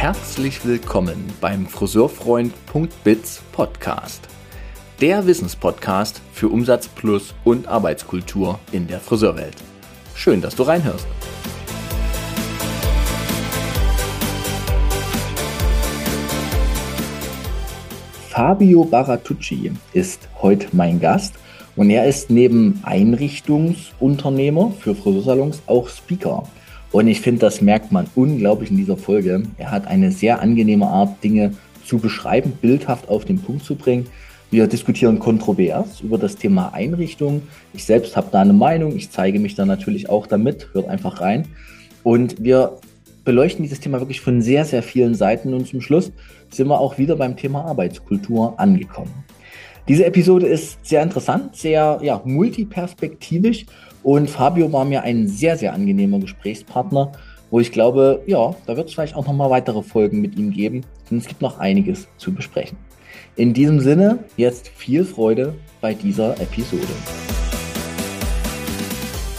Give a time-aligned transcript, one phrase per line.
[0.00, 4.28] herzlich willkommen beim Friseurfreund.biz Podcast.
[5.00, 9.56] Der Wissenspodcast für Umsatz plus und Arbeitskultur in der Friseurwelt.
[10.14, 11.04] Schön, dass du reinhörst.
[18.28, 21.34] Fabio Baratucci ist heute mein Gast
[21.74, 26.44] und er ist neben Einrichtungsunternehmer für Friseursalons auch Speaker.
[26.90, 29.42] Und ich finde, das merkt man unglaublich in dieser Folge.
[29.58, 31.52] Er hat eine sehr angenehme Art, Dinge
[31.84, 34.06] zu beschreiben, bildhaft auf den Punkt zu bringen.
[34.50, 37.42] Wir diskutieren kontrovers über das Thema Einrichtung.
[37.74, 38.96] Ich selbst habe da eine Meinung.
[38.96, 40.70] Ich zeige mich da natürlich auch damit.
[40.72, 41.46] Hört einfach rein.
[42.02, 42.78] Und wir
[43.24, 45.52] beleuchten dieses Thema wirklich von sehr, sehr vielen Seiten.
[45.52, 46.10] Und zum Schluss
[46.50, 49.12] sind wir auch wieder beim Thema Arbeitskultur angekommen.
[49.86, 53.66] Diese Episode ist sehr interessant, sehr ja, multiperspektivisch
[54.10, 57.12] und Fabio war mir ein sehr, sehr angenehmer Gesprächspartner,
[57.50, 60.80] wo ich glaube, ja, da wird es vielleicht auch nochmal weitere Folgen mit ihm geben,
[61.10, 62.78] denn es gibt noch einiges zu besprechen.
[63.36, 66.86] In diesem Sinne, jetzt viel Freude bei dieser Episode.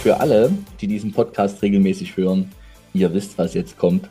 [0.04, 2.52] Für alle, die diesen Podcast regelmäßig hören,
[2.94, 4.08] ihr wisst, was jetzt kommt.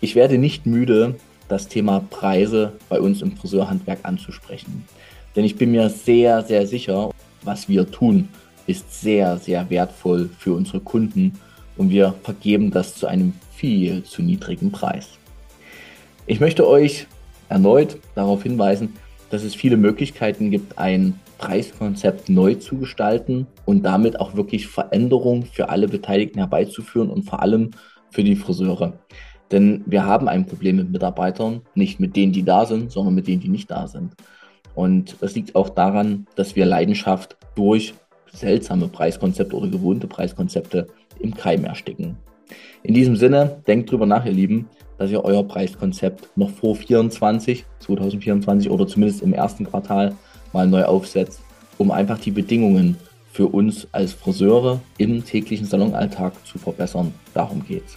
[0.00, 1.16] Ich werde nicht müde,
[1.48, 4.84] das Thema Preise bei uns im Friseurhandwerk anzusprechen.
[5.34, 7.10] Denn ich bin mir sehr, sehr sicher,
[7.42, 8.28] was wir tun,
[8.70, 11.32] ist sehr, sehr wertvoll für unsere Kunden
[11.76, 15.10] und wir vergeben das zu einem viel zu niedrigen Preis.
[16.26, 17.06] Ich möchte euch
[17.48, 18.94] erneut darauf hinweisen,
[19.30, 25.44] dass es viele Möglichkeiten gibt, ein Preiskonzept neu zu gestalten und damit auch wirklich Veränderungen
[25.44, 27.70] für alle Beteiligten herbeizuführen und vor allem
[28.10, 28.98] für die Friseure.
[29.50, 33.26] Denn wir haben ein Problem mit Mitarbeitern, nicht mit denen, die da sind, sondern mit
[33.26, 34.14] denen, die nicht da sind.
[34.74, 37.94] Und das liegt auch daran, dass wir Leidenschaft durch
[38.32, 40.86] seltsame Preiskonzepte oder gewohnte Preiskonzepte
[41.18, 42.16] im Keim ersticken.
[42.82, 44.68] In diesem Sinne, denkt drüber nach, ihr Lieben,
[44.98, 50.14] dass ihr euer Preiskonzept noch vor 24, 2024 oder zumindest im ersten Quartal
[50.52, 51.40] mal neu aufsetzt,
[51.78, 52.96] um einfach die Bedingungen
[53.32, 57.14] für uns als Friseure im täglichen Salonalltag zu verbessern.
[57.32, 57.96] Darum geht's.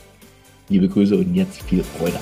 [0.69, 2.19] Liebe Grüße und jetzt viel Freude.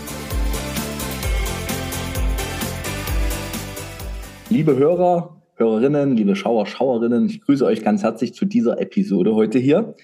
[4.50, 9.60] Liebe Hörer, Hörerinnen, liebe Schauer, Schauerinnen, ich grüße euch ganz herzlich zu dieser Episode heute
[9.60, 9.96] hier.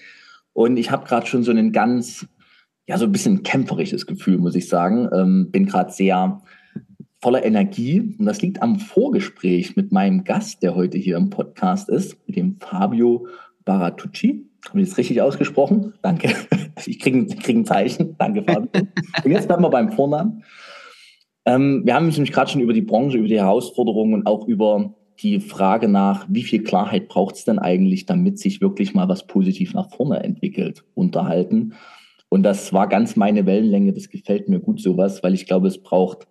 [0.52, 2.26] Und ich habe gerade schon so ein ganz,
[2.86, 5.08] ja, so ein bisschen kämpferisches Gefühl, muss ich sagen.
[5.12, 6.42] Ähm, bin gerade sehr
[7.20, 8.14] voller Energie.
[8.18, 12.36] Und das liegt am Vorgespräch mit meinem Gast, der heute hier im Podcast ist, mit
[12.36, 13.26] dem Fabio
[13.64, 14.46] Baratucci.
[14.68, 15.94] Habe ich das richtig ausgesprochen?
[16.02, 16.34] Danke.
[16.86, 18.14] Ich kriege krieg ein Zeichen.
[18.18, 18.68] Danke, Fabio.
[19.24, 20.44] Und jetzt bleiben wir beim Vornamen.
[21.44, 24.46] Ähm, wir haben uns nämlich gerade schon über die Branche, über die Herausforderungen und auch
[24.46, 29.08] über die Frage nach, wie viel Klarheit braucht es denn eigentlich, damit sich wirklich mal
[29.08, 31.74] was positiv nach vorne entwickelt, unterhalten.
[32.28, 35.82] Und das war ganz meine Wellenlänge, das gefällt mir gut sowas, weil ich glaube, es
[35.82, 36.28] braucht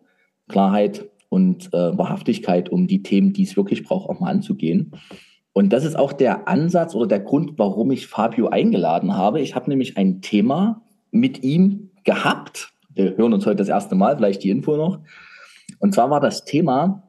[0.47, 4.91] Klarheit und äh, Wahrhaftigkeit, um die Themen, die es wirklich braucht, auch mal anzugehen.
[5.51, 9.41] Und das ist auch der Ansatz oder der Grund, warum ich Fabio eingeladen habe.
[9.41, 12.73] Ich habe nämlich ein Thema mit ihm gehabt.
[12.93, 14.99] Wir hören uns heute das erste Mal, vielleicht die Info noch.
[15.79, 17.06] Und zwar war das Thema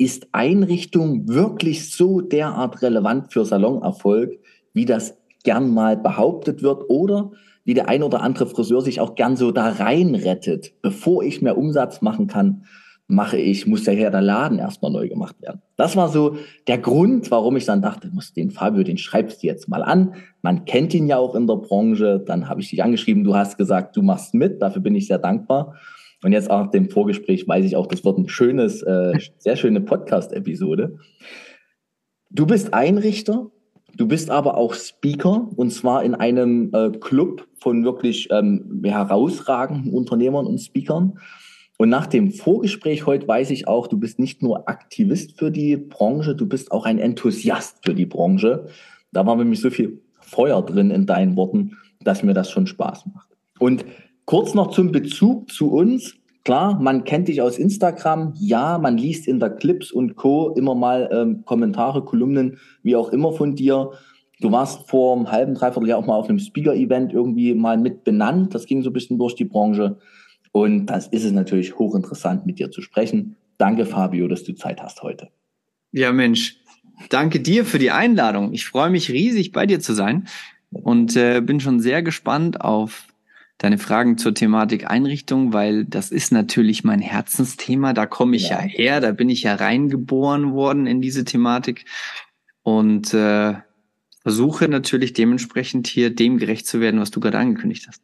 [0.00, 4.38] ist Einrichtung wirklich so derart relevant für Salonerfolg,
[4.72, 7.32] wie das gern mal behauptet wird oder
[7.64, 10.72] wie der ein oder andere Friseur sich auch gern so da reinrettet.
[10.80, 12.64] Bevor ich mehr Umsatz machen kann,
[13.08, 15.60] mache ich, muss ja der Laden erstmal neu gemacht werden.
[15.76, 16.36] Das war so
[16.66, 20.14] der Grund, warum ich dann dachte, muss den Fabio, den schreibst du jetzt mal an.
[20.40, 22.22] Man kennt ihn ja auch in der Branche.
[22.24, 24.62] Dann habe ich dich angeschrieben, du hast gesagt, du machst mit.
[24.62, 25.74] Dafür bin ich sehr dankbar.
[26.22, 29.56] Und jetzt auch nach dem Vorgespräch weiß ich auch, das wird ein schönes, äh, sehr
[29.56, 30.98] schöne Podcast-Episode.
[32.28, 33.50] Du bist Einrichter,
[33.96, 39.92] du bist aber auch Speaker und zwar in einem äh, Club von wirklich ähm, herausragenden
[39.92, 41.18] Unternehmern und Speakern.
[41.78, 45.78] Und nach dem Vorgespräch heute weiß ich auch, du bist nicht nur Aktivist für die
[45.78, 48.66] Branche, du bist auch ein Enthusiast für die Branche.
[49.12, 53.06] Da war nämlich so viel Feuer drin in deinen Worten, dass mir das schon Spaß
[53.06, 53.28] macht.
[53.58, 53.86] Und
[54.24, 56.14] Kurz noch zum Bezug zu uns.
[56.44, 58.34] Klar, man kennt dich aus Instagram.
[58.38, 60.54] Ja, man liest in der Clips und Co.
[60.56, 63.90] immer mal ähm, Kommentare, Kolumnen, wie auch immer von dir.
[64.40, 68.04] Du warst vor einem halben, dreiviertel Jahr auch mal auf einem Speaker-Event irgendwie mal mit
[68.04, 68.54] benannt.
[68.54, 69.98] Das ging so ein bisschen durch die Branche.
[70.52, 73.36] Und das ist es natürlich hochinteressant, mit dir zu sprechen.
[73.58, 75.28] Danke, Fabio, dass du Zeit hast heute.
[75.92, 76.56] Ja, Mensch.
[77.10, 78.52] Danke dir für die Einladung.
[78.52, 80.26] Ich freue mich riesig, bei dir zu sein
[80.70, 83.09] und äh, bin schon sehr gespannt auf
[83.60, 87.92] deine Fragen zur Thematik Einrichtung, weil das ist natürlich mein Herzensthema.
[87.92, 88.60] Da komme ich ja.
[88.60, 91.84] ja her, da bin ich ja reingeboren worden in diese Thematik
[92.62, 93.54] und äh,
[94.22, 98.02] versuche natürlich dementsprechend hier dem gerecht zu werden, was du gerade angekündigt hast.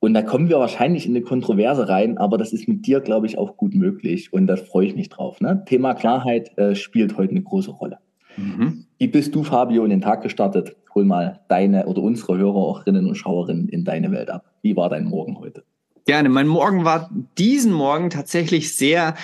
[0.00, 3.26] Und da kommen wir wahrscheinlich in eine Kontroverse rein, aber das ist mit dir, glaube
[3.26, 4.32] ich, auch gut möglich.
[4.32, 5.40] Und da freue ich mich drauf.
[5.40, 5.62] Ne?
[5.66, 7.98] Thema Klarheit äh, spielt heute eine große Rolle.
[8.36, 8.86] Mhm.
[8.98, 10.76] Wie bist du, Fabio, in den Tag gestartet?
[10.94, 14.55] Hol mal deine oder unsere Hörerinnen und Schauerinnen in deine Welt ab.
[14.66, 15.62] Wie war dein Morgen heute?
[16.06, 16.28] Gerne.
[16.28, 17.08] Mein Morgen war
[17.38, 19.14] diesen Morgen tatsächlich sehr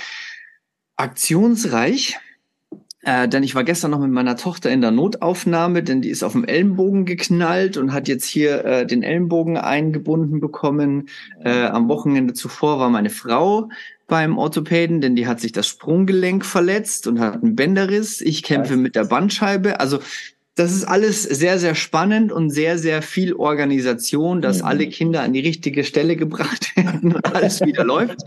[0.95, 2.17] aktionsreich.
[3.01, 6.23] Äh, denn ich war gestern noch mit meiner Tochter in der Notaufnahme, denn die ist
[6.23, 11.09] auf dem Ellenbogen geknallt und hat jetzt hier äh, den Ellenbogen eingebunden bekommen.
[11.43, 13.69] Äh, am Wochenende zuvor war meine Frau
[14.07, 18.21] beim Orthopäden, denn die hat sich das Sprunggelenk verletzt und hat einen Bänderriss.
[18.21, 19.81] Ich kämpfe mit der Bandscheibe.
[19.81, 19.99] Also
[20.55, 24.65] das ist alles sehr, sehr spannend und sehr, sehr viel Organisation, dass mhm.
[24.67, 28.19] alle Kinder an die richtige Stelle gebracht werden und alles wieder läuft.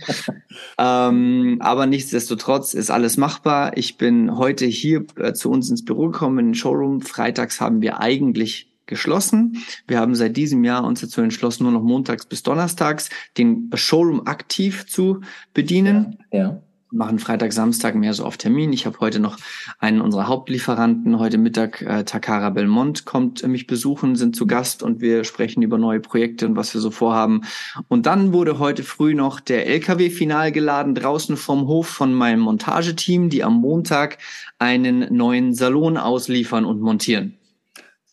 [0.80, 3.78] Ähm, aber nichtsdestotrotz ist alles machbar.
[3.78, 7.02] Ich bin heute hier äh, zu uns ins Büro gekommen, in den Showroom.
[7.02, 9.64] Freitags haben wir eigentlich geschlossen.
[9.88, 14.26] Wir haben seit diesem Jahr uns dazu entschlossen, nur noch montags bis donnerstags den Showroom
[14.26, 15.22] aktiv zu
[15.54, 16.18] bedienen.
[16.32, 16.62] Ja, ja.
[16.96, 18.72] Machen Freitag, Samstag mehr so auf Termin.
[18.72, 19.38] Ich habe heute noch
[19.80, 21.20] einen unserer Hauptlieferanten.
[21.20, 25.62] Heute Mittag äh, Takara Belmont kommt äh, mich besuchen, sind zu Gast und wir sprechen
[25.62, 27.42] über neue Projekte und was wir so vorhaben.
[27.90, 32.40] Und dann wurde heute früh noch der LKW final geladen draußen vom Hof von meinem
[32.40, 34.18] Montageteam, die am Montag
[34.58, 37.34] einen neuen Salon ausliefern und montieren.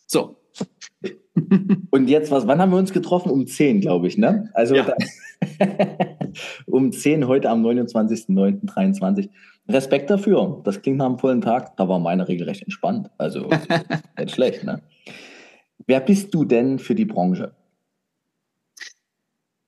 [0.07, 0.35] So,
[1.89, 3.31] und jetzt, was, wann haben wir uns getroffen?
[3.31, 4.49] Um 10, glaube ich, ne?
[4.53, 4.93] Also ja.
[6.65, 9.29] um 10 heute am 29.09.23.
[9.69, 10.61] Respekt dafür.
[10.63, 11.77] Das klingt nach einem vollen Tag.
[11.77, 13.09] Da war meine Regel recht entspannt.
[13.17, 13.49] Also
[14.17, 14.81] nicht schlecht, ne?
[15.85, 17.53] Wer bist du denn für die Branche?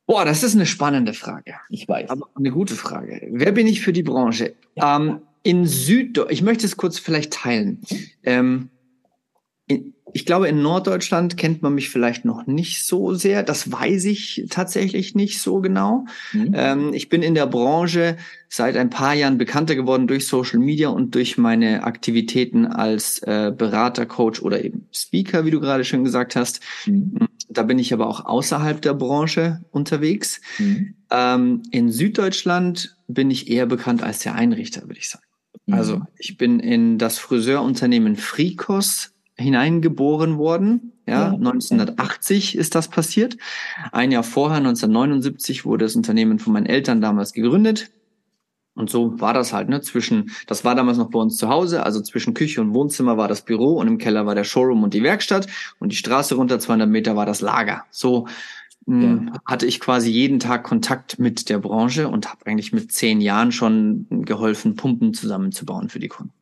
[0.07, 1.56] Boah, das ist eine spannende Frage.
[1.69, 2.10] Ich weiß.
[2.10, 3.27] Aber eine gute Frage.
[3.31, 4.56] Wer bin ich für die Branche?
[4.75, 4.98] Ja.
[4.98, 7.81] Ähm, in Süddeutschland, ich möchte es kurz vielleicht teilen.
[8.24, 8.69] Ähm,
[9.68, 13.43] in, ich glaube, in Norddeutschland kennt man mich vielleicht noch nicht so sehr.
[13.43, 16.05] Das weiß ich tatsächlich nicht so genau.
[16.31, 16.51] Mhm.
[16.53, 18.17] Ähm, ich bin in der Branche
[18.47, 23.51] seit ein paar Jahren bekannter geworden durch Social Media und durch meine Aktivitäten als äh,
[23.55, 26.61] Berater, Coach oder eben Speaker, wie du gerade schon gesagt hast.
[26.85, 27.27] Mhm.
[27.49, 30.39] Da bin ich aber auch außerhalb der Branche unterwegs.
[30.59, 30.95] Mhm.
[31.09, 35.25] Ähm, in Süddeutschland bin ich eher bekannt als der Einrichter, würde ich sagen.
[35.71, 36.07] Also mhm.
[36.19, 40.93] ich bin in das Friseurunternehmen Frikos hineingeboren worden.
[41.07, 43.37] Ja, ja, 1980 ist das passiert.
[43.91, 47.91] Ein Jahr vorher, 1979, wurde das Unternehmen von meinen Eltern damals gegründet.
[48.75, 51.83] Und so war das halt, ne, zwischen, das war damals noch bei uns zu Hause,
[51.83, 54.93] also zwischen Küche und Wohnzimmer war das Büro und im Keller war der Showroom und
[54.93, 55.47] die Werkstatt
[55.79, 57.85] und die Straße runter 200 Meter war das Lager.
[57.89, 58.27] So
[58.85, 59.39] mh, hm, ja.
[59.45, 63.53] hatte ich quasi jeden Tag Kontakt mit der Branche und habe eigentlich mit zehn Jahren
[63.53, 66.33] schon geholfen, Pumpen zusammenzubauen für die Kunden.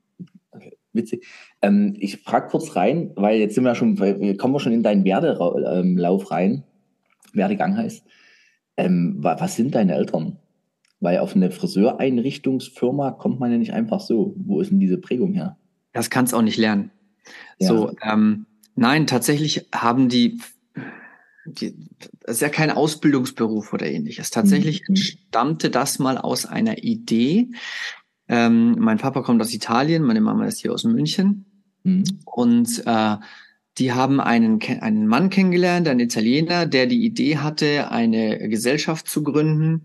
[0.94, 1.26] Witzig.
[1.62, 3.98] Ähm, ich frage kurz rein, weil jetzt sind wir schon,
[4.38, 6.64] kommen wir schon in deinen Werdelauf rein.
[7.34, 8.06] Werdegang heißt.
[8.78, 10.38] Ähm, was sind deine Eltern?
[11.00, 14.36] Weil auf eine Friseureinrichtungsfirma kommt man ja nicht einfach so.
[14.38, 15.58] Wo ist denn diese Prägung her?
[15.92, 16.92] Das kannst auch nicht lernen.
[17.60, 17.68] Ja.
[17.68, 20.40] So, ähm, nein, tatsächlich haben die,
[21.46, 21.76] die,
[22.22, 24.32] das ist ja kein Ausbildungsberuf oder ähnliches.
[24.32, 24.96] Tatsächlich mhm.
[24.96, 27.50] stammte das mal aus einer Idee.
[28.28, 31.46] Ähm, mein Papa kommt aus Italien, meine Mama ist hier aus München.
[31.84, 32.04] Mhm.
[32.26, 33.18] Und äh,
[33.78, 39.24] die haben einen, einen Mann kennengelernt, einen Italiener, der die Idee hatte, eine Gesellschaft zu
[39.24, 39.84] gründen,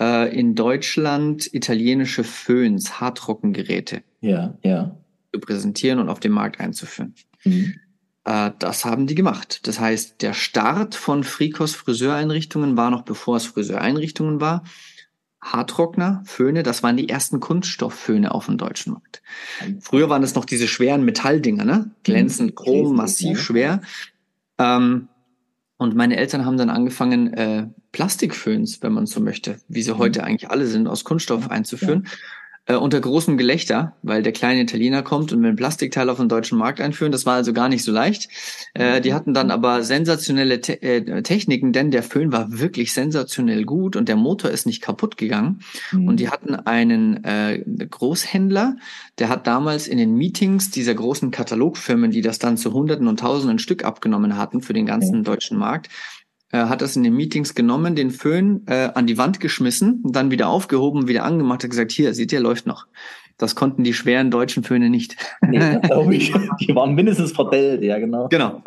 [0.00, 4.96] äh, in Deutschland italienische Föhns, Haartrockengeräte ja, ja.
[5.32, 7.14] zu präsentieren und auf den Markt einzuführen.
[7.44, 7.74] Mhm.
[8.24, 9.66] Äh, das haben die gemacht.
[9.66, 14.64] Das heißt, der Start von Frikos Friseureinrichtungen war noch bevor es Friseureinrichtungen war.
[15.52, 19.22] Haartrockner, Föhne, das waren die ersten Kunststoffföhne auf dem deutschen Markt.
[19.80, 21.90] Früher waren es noch diese schweren Metalldinger, ne?
[22.02, 22.54] Glänzend, mhm.
[22.54, 23.80] chrom, massiv schwer.
[24.58, 25.08] Ähm,
[25.78, 29.98] und meine Eltern haben dann angefangen, äh, Plastikföhns, wenn man so möchte, wie sie mhm.
[29.98, 32.08] heute eigentlich alle sind, aus Kunststoff einzuführen
[32.66, 36.28] äh, unter großem Gelächter, weil der kleine Italiener kommt und will ein Plastikteil auf den
[36.28, 37.12] deutschen Markt einführen.
[37.12, 38.28] Das war also gar nicht so leicht.
[38.74, 43.64] Äh, die hatten dann aber sensationelle Te äh, Techniken, denn der Föhn war wirklich sensationell
[43.64, 45.60] gut und der Motor ist nicht kaputt gegangen.
[45.92, 46.08] Mhm.
[46.08, 48.76] Und die hatten einen äh, Großhändler,
[49.18, 53.20] der hat damals in den Meetings dieser großen Katalogfirmen, die das dann zu Hunderten und
[53.20, 55.24] Tausenden Stück abgenommen hatten für den ganzen mhm.
[55.24, 55.88] deutschen Markt,
[56.52, 60.14] äh, hat das in den Meetings genommen, den Föhn äh, an die Wand geschmissen und
[60.14, 62.86] dann wieder aufgehoben, wieder angemacht, hat gesagt, hier, seht ihr, läuft noch.
[63.38, 65.16] Das konnten die schweren deutschen Föhne nicht.
[65.46, 66.32] Nee, glaube ich.
[66.60, 68.28] Die waren mindestens verdellt, ja, genau.
[68.28, 68.62] Genau.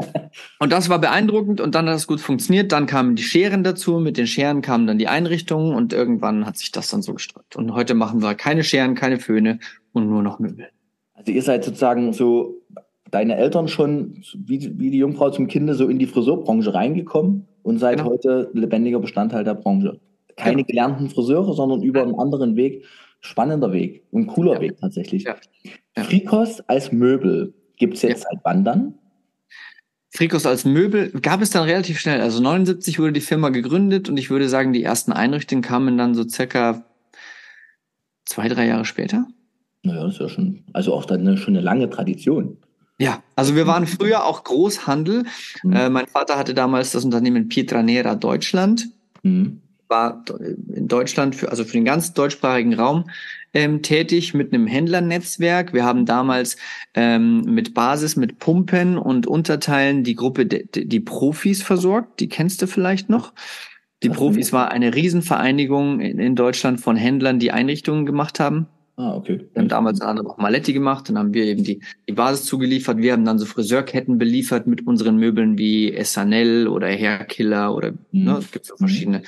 [0.60, 2.72] Und das war beeindruckend und dann hat es gut funktioniert.
[2.72, 4.00] Dann kamen die Scheren dazu.
[4.00, 7.56] Mit den Scheren kamen dann die Einrichtungen und irgendwann hat sich das dann so gestreckt.
[7.56, 9.58] Und heute machen wir keine Scheren, keine Föhne
[9.92, 10.68] und nur noch Möbel.
[11.16, 12.62] Also ihr seid sozusagen so
[13.10, 17.80] deine Eltern schon wie, wie die Jungfrau zum Kinde so in die Friseurbranche reingekommen und
[17.80, 18.12] seid genau.
[18.12, 20.00] heute lebendiger Bestandteil der Branche.
[20.36, 20.68] Keine genau.
[20.68, 22.86] gelernten Friseure, sondern über einen anderen Weg.
[23.22, 24.62] Spannender Weg und cooler ja.
[24.62, 25.24] Weg tatsächlich.
[25.24, 25.36] Ja.
[25.98, 26.04] Ja.
[26.04, 28.94] Frikos als Möbel gibt es jetzt seit wann dann?
[30.12, 32.22] Frikos als Möbel gab es dann relativ schnell.
[32.22, 36.16] Also 79 wurde die Firma gegründet und ich würde sagen, die ersten Einrichtungen kamen dann
[36.16, 36.84] so circa
[38.26, 39.28] zwei, drei Jahre später.
[39.84, 42.58] Naja, das ist ja schon, also auch dann eine, schon eine lange Tradition.
[43.00, 45.24] Ja, also wir waren früher auch Großhandel.
[45.64, 45.74] Mhm.
[45.74, 48.90] Äh, mein Vater hatte damals das Unternehmen Pietranera Deutschland.
[49.24, 49.62] Mhm.
[49.88, 50.24] War
[50.76, 53.10] in Deutschland für, also für den ganzen deutschsprachigen Raum
[53.54, 55.74] ähm, tätig mit einem Händlernetzwerk.
[55.74, 56.58] Wir haben damals
[56.94, 62.20] ähm, mit Basis, mit Pumpen und Unterteilen die Gruppe, die, die Profis versorgt.
[62.20, 63.34] Die kennst du vielleicht noch.
[64.04, 68.68] Die Profis war eine Riesenvereinigung in, in Deutschland von Händlern, die Einrichtungen gemacht haben.
[69.00, 69.40] Ah, okay.
[69.54, 72.98] Wir haben damals andere auch Maletti gemacht, dann haben wir eben die, die Basis zugeliefert.
[72.98, 78.26] Wir haben dann so Friseurketten beliefert mit unseren Möbeln wie Essanel oder Hairkiller oder mhm.
[78.26, 79.24] ne, es gibt so verschiedene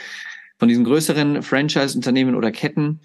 [0.57, 2.99] von diesen größeren Franchise-Unternehmen oder Ketten.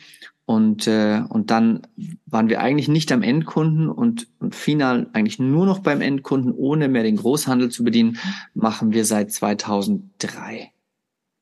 [0.44, 1.82] Und, äh, und dann
[2.26, 6.88] waren wir eigentlich nicht am Endkunden und, und final eigentlich nur noch beim Endkunden, ohne
[6.88, 8.18] mehr den Großhandel zu bedienen,
[8.54, 10.72] machen wir seit 2003.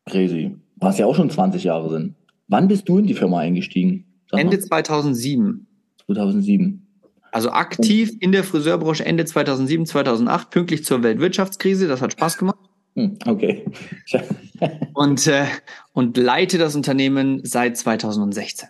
[0.04, 0.54] Crazy.
[0.76, 2.14] Was ja auch schon 20 Jahre sind.
[2.46, 4.04] Wann bist du in die Firma eingestiegen?
[4.38, 5.66] Ende 2007.
[6.06, 6.86] 2007.
[7.32, 11.88] Also aktiv in der Friseurbranche Ende 2007, 2008, pünktlich zur Weltwirtschaftskrise.
[11.88, 12.58] Das hat Spaß gemacht.
[12.94, 13.64] Hm, okay.
[14.94, 15.46] und, äh,
[15.92, 18.68] und leite das Unternehmen seit 2016.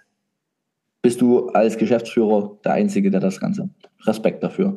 [1.02, 3.68] Bist du als Geschäftsführer der Einzige, der das Ganze?
[4.06, 4.76] Respekt dafür.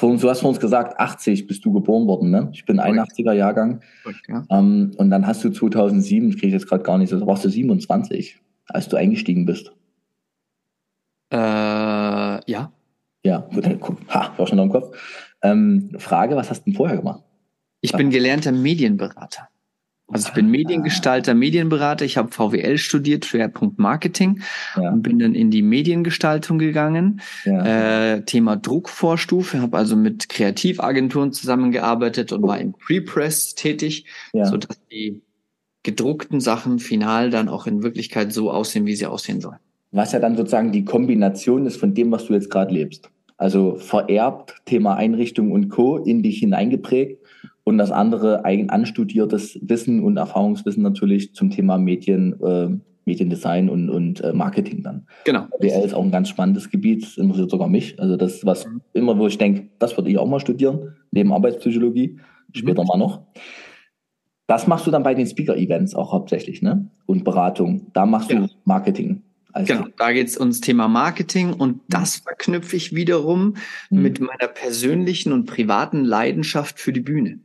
[0.00, 2.50] Du hast vor uns gesagt, 80 bist du geboren worden, ne?
[2.52, 3.80] Ich bin 81er Jahrgang.
[4.28, 4.44] Ja.
[4.50, 7.44] Ähm, und dann hast du 2007, das kriege ich jetzt gerade gar nicht so, warst
[7.44, 9.72] du 27, als du eingestiegen bist.
[11.30, 12.72] Äh, ja.
[13.24, 13.38] Ja,
[13.80, 14.96] gut, ha, war schon noch im Kopf.
[15.42, 17.22] Ähm, Frage, was hast du denn vorher gemacht?
[17.80, 19.48] Ich bin gelernter Medienberater.
[20.10, 22.04] Also ich bin Mediengestalter, Medienberater.
[22.06, 24.40] Ich habe VWL studiert, Schwerpunkt Marketing
[24.74, 24.90] ja.
[24.90, 27.20] und bin dann in die Mediengestaltung gegangen.
[27.44, 28.14] Ja.
[28.14, 34.46] Äh, Thema Druckvorstufe, habe also mit Kreativagenturen zusammengearbeitet und war im Prepress tätig, ja.
[34.46, 35.22] sodass die
[35.82, 40.20] gedruckten Sachen final dann auch in Wirklichkeit so aussehen, wie sie aussehen sollen was ja
[40.20, 43.10] dann sozusagen die Kombination ist von dem, was du jetzt gerade lebst.
[43.36, 45.98] Also vererbt, Thema Einrichtung und Co.
[45.98, 47.22] in dich hineingeprägt
[47.62, 52.68] und das andere eigen anstudiertes Wissen und Erfahrungswissen natürlich zum Thema Medien, äh,
[53.04, 55.06] Mediendesign und, und äh, Marketing dann.
[55.24, 55.46] Genau.
[55.60, 57.98] BL ist auch ein ganz spannendes Gebiet, das interessiert sogar mich.
[58.00, 58.80] Also das ist was mhm.
[58.92, 62.18] immer, wo ich denke, das würde ich auch mal studieren, neben Arbeitspsychologie,
[62.52, 62.88] später mhm.
[62.88, 63.22] mal noch.
[64.48, 66.90] Das machst du dann bei den Speaker-Events auch hauptsächlich, ne?
[67.04, 67.88] Und Beratung.
[67.92, 68.40] Da machst ja.
[68.40, 69.22] du Marketing.
[69.52, 71.80] Also genau, da geht es ums Thema Marketing und mhm.
[71.88, 73.56] das verknüpfe ich wiederum
[73.90, 74.02] mhm.
[74.02, 77.38] mit meiner persönlichen und privaten Leidenschaft für die Bühne.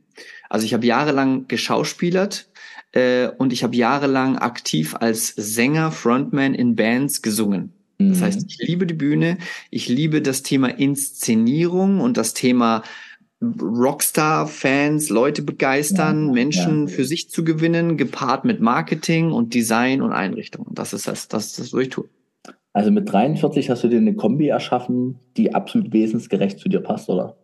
[0.48, 2.48] Also ich habe jahrelang geschauspielert
[2.92, 7.72] äh, und ich habe jahrelang aktiv als Sänger, Frontman in Bands gesungen.
[7.98, 8.46] Das heißt, mhm.
[8.48, 9.38] ich liebe die Bühne,
[9.70, 12.82] ich liebe das Thema Inszenierung und das Thema
[13.60, 16.94] Rockstar-Fans, Leute begeistern, ja, Menschen ja.
[16.94, 20.66] für sich zu gewinnen, gepaart mit Marketing und Design und Einrichtung.
[20.70, 22.08] Das ist das, das ist das, was ich tue.
[22.72, 27.08] Also mit 43 hast du dir eine Kombi erschaffen, die absolut wesensgerecht zu dir passt,
[27.08, 27.36] oder?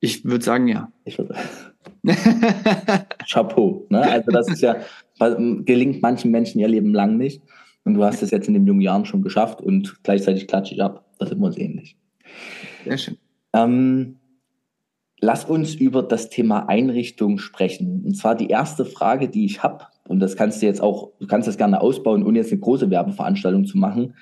[0.00, 0.90] Ich würde sagen, ja.
[1.04, 1.34] Ich würde.
[3.30, 3.86] Chapeau.
[3.90, 4.00] Ne?
[4.00, 4.76] Also das ist ja,
[5.18, 7.42] gelingt manchen Menschen ihr Leben lang nicht.
[7.84, 10.82] Und du hast es jetzt in den jungen Jahren schon geschafft und gleichzeitig klatsche ich
[10.82, 11.04] ab.
[11.18, 11.96] Das sind wir uns ähnlich.
[12.84, 13.18] Sehr schön.
[13.52, 14.16] Ähm,
[15.24, 18.02] Lass uns über das Thema Einrichtung sprechen.
[18.04, 21.26] Und zwar die erste Frage, die ich habe, und das kannst du jetzt auch, du
[21.26, 24.16] kannst das gerne ausbauen, ohne jetzt eine große Werbeveranstaltung zu machen.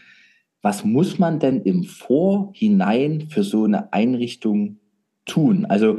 [0.63, 4.79] Was muss man denn im Vorhinein für so eine Einrichtung
[5.25, 5.65] tun?
[5.65, 5.99] Also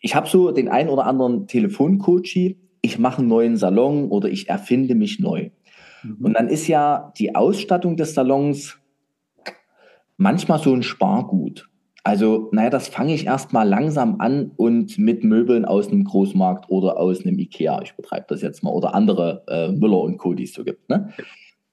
[0.00, 4.48] ich habe so den einen oder anderen Telefoncoachie, ich mache einen neuen Salon oder ich
[4.48, 5.50] erfinde mich neu.
[6.02, 6.24] Mhm.
[6.24, 8.78] Und dann ist ja die Ausstattung des Salons
[10.16, 11.68] manchmal so ein Spargut.
[12.06, 16.98] Also, naja, das fange ich erstmal langsam an und mit Möbeln aus einem Großmarkt oder
[16.98, 20.44] aus einem Ikea, ich betreibe das jetzt mal, oder andere äh, Müller und Co., die
[20.44, 20.90] es so gibt.
[20.90, 21.14] Ne?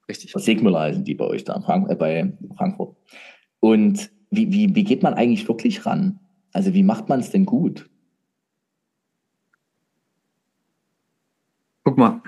[0.07, 0.31] Richtig.
[0.33, 2.95] Segmüller heißen die bei euch da Frank äh, bei Frankfurt.
[3.59, 6.21] Und wie, wie, wie geht man eigentlich wirklich ran?
[6.53, 7.89] Also, wie macht man es denn gut?
[11.83, 12.21] Guck mal.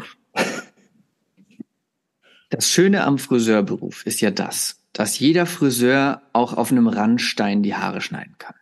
[2.49, 7.75] Das Schöne am Friseurberuf ist ja das dass jeder Friseur auch auf einem Randstein die
[7.75, 8.55] Haare schneiden kann.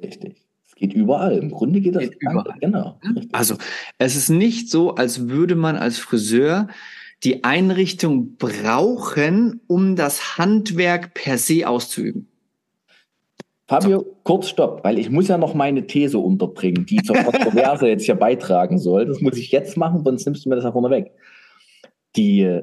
[0.00, 0.36] Richtig.
[0.66, 1.38] Es geht überall.
[1.38, 2.54] Im Grunde geht das geht überall.
[2.60, 3.00] Genau.
[3.04, 3.34] Richtig.
[3.34, 3.56] Also
[3.98, 6.68] es ist nicht so, als würde man als Friseur
[7.24, 12.28] die Einrichtung brauchen, um das Handwerk per se auszuüben.
[13.68, 14.16] Fabio, so.
[14.24, 18.16] kurz stopp, weil ich muss ja noch meine These unterbringen, die zur Kontroverse jetzt hier
[18.16, 19.06] beitragen soll.
[19.06, 21.12] Das muss ich jetzt machen, sonst nimmst du mir das ja vorne weg.
[22.16, 22.60] Die,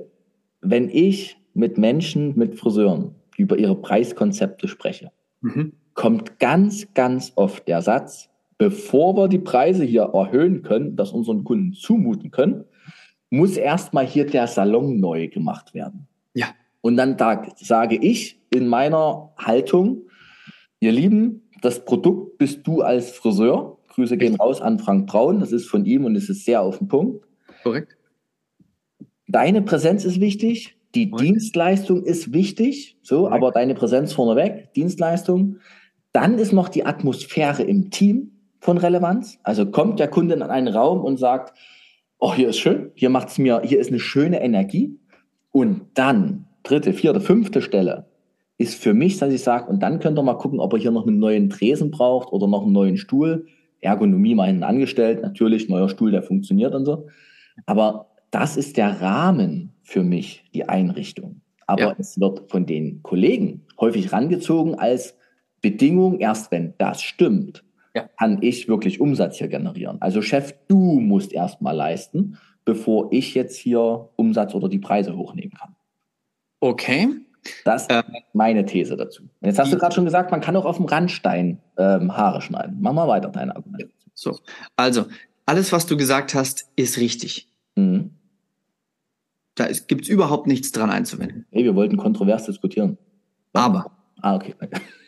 [0.62, 5.12] wenn ich mit Menschen, mit Friseuren über ihre Preiskonzepte spreche,
[5.42, 5.74] mhm.
[5.94, 11.44] kommt ganz, ganz oft der Satz, bevor wir die Preise hier erhöhen können, das unseren
[11.44, 12.66] Kunden zumuten können,
[13.30, 16.08] muss erstmal hier der Salon neu gemacht werden.
[16.34, 16.48] Ja.
[16.82, 20.08] Und dann da sage ich in meiner Haltung,
[20.80, 23.78] ihr Lieben, das Produkt bist du als Friseur.
[23.90, 26.78] Grüße gehen raus an Frank Braun, das ist von ihm und es ist sehr auf
[26.78, 27.26] den Punkt.
[27.64, 27.98] Korrekt.
[29.28, 31.22] Deine Präsenz ist wichtig, die und?
[31.22, 33.36] Dienstleistung ist wichtig, so, Korrekt.
[33.36, 35.58] aber deine Präsenz vorneweg, Dienstleistung.
[36.12, 39.38] Dann ist noch die Atmosphäre im Team von Relevanz.
[39.44, 41.58] Also kommt der Kunde in einen Raum und sagt,
[42.20, 45.00] oh, hier ist schön, hier macht's mir, hier ist eine schöne Energie.
[45.52, 48.08] Und dann, dritte, vierte, fünfte Stelle,
[48.58, 50.92] ist für mich, dass ich sage, und dann könnt ihr mal gucken, ob ihr hier
[50.92, 53.48] noch einen neuen Tresen braucht oder noch einen neuen Stuhl.
[53.80, 57.08] Ergonomie mal hinten angestellt, natürlich, neuer Stuhl, der funktioniert und so.
[57.66, 61.42] Aber das ist der Rahmen für mich, die Einrichtung.
[61.68, 61.96] Aber ja.
[61.98, 65.16] es wird von den Kollegen häufig rangezogen als
[65.62, 68.10] Bedingung, erst wenn das stimmt, ja.
[68.18, 69.98] kann ich wirklich Umsatz hier generieren.
[70.00, 75.52] Also Chef, du musst erstmal leisten, bevor ich jetzt hier Umsatz oder die Preise hochnehmen
[75.52, 75.76] kann.
[76.60, 77.08] Okay.
[77.64, 79.24] Das ist ähm, meine These dazu.
[79.24, 82.42] Und jetzt hast du gerade schon gesagt, man kann auch auf dem Randstein ähm, Haare
[82.42, 82.78] schneiden.
[82.80, 83.90] Mach mal weiter, deine Argumente.
[84.14, 84.38] So,
[84.76, 85.06] also
[85.46, 87.48] alles, was du gesagt hast, ist richtig.
[87.76, 88.12] Mhm.
[89.60, 91.46] Da gibt es überhaupt nichts dran einzuwenden.
[91.52, 92.98] Hey, wir wollten kontrovers diskutieren.
[93.52, 93.92] Aber.
[94.22, 94.56] Ah, okay.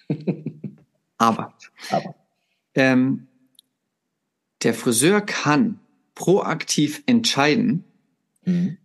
[1.17, 1.53] aber.
[1.89, 2.15] Aber.
[2.75, 3.27] Ähm,
[4.61, 5.79] der Friseur kann
[6.15, 7.85] proaktiv entscheiden,
[8.43, 8.77] mhm.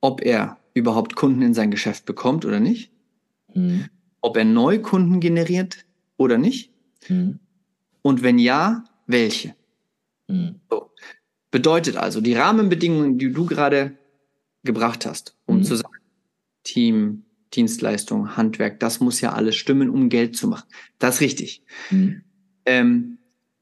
[0.00, 2.90] ob er überhaupt Kunden in sein Geschäft bekommt oder nicht,
[3.52, 3.90] mhm.
[4.22, 5.84] ob er Neukunden generiert
[6.16, 6.72] oder nicht
[7.10, 7.38] mhm.
[8.00, 9.54] und wenn ja, welche.
[10.26, 10.60] Mhm.
[10.70, 10.90] So.
[11.50, 13.98] Bedeutet also, die Rahmenbedingungen, die du gerade
[14.68, 15.62] gebracht hast, um mhm.
[15.64, 15.98] zu sagen,
[16.62, 20.68] Team, Dienstleistung, Handwerk, das muss ja alles stimmen, um Geld zu machen.
[20.98, 21.62] Das ist richtig.
[21.90, 22.22] Mhm.
[22.66, 23.18] Ähm,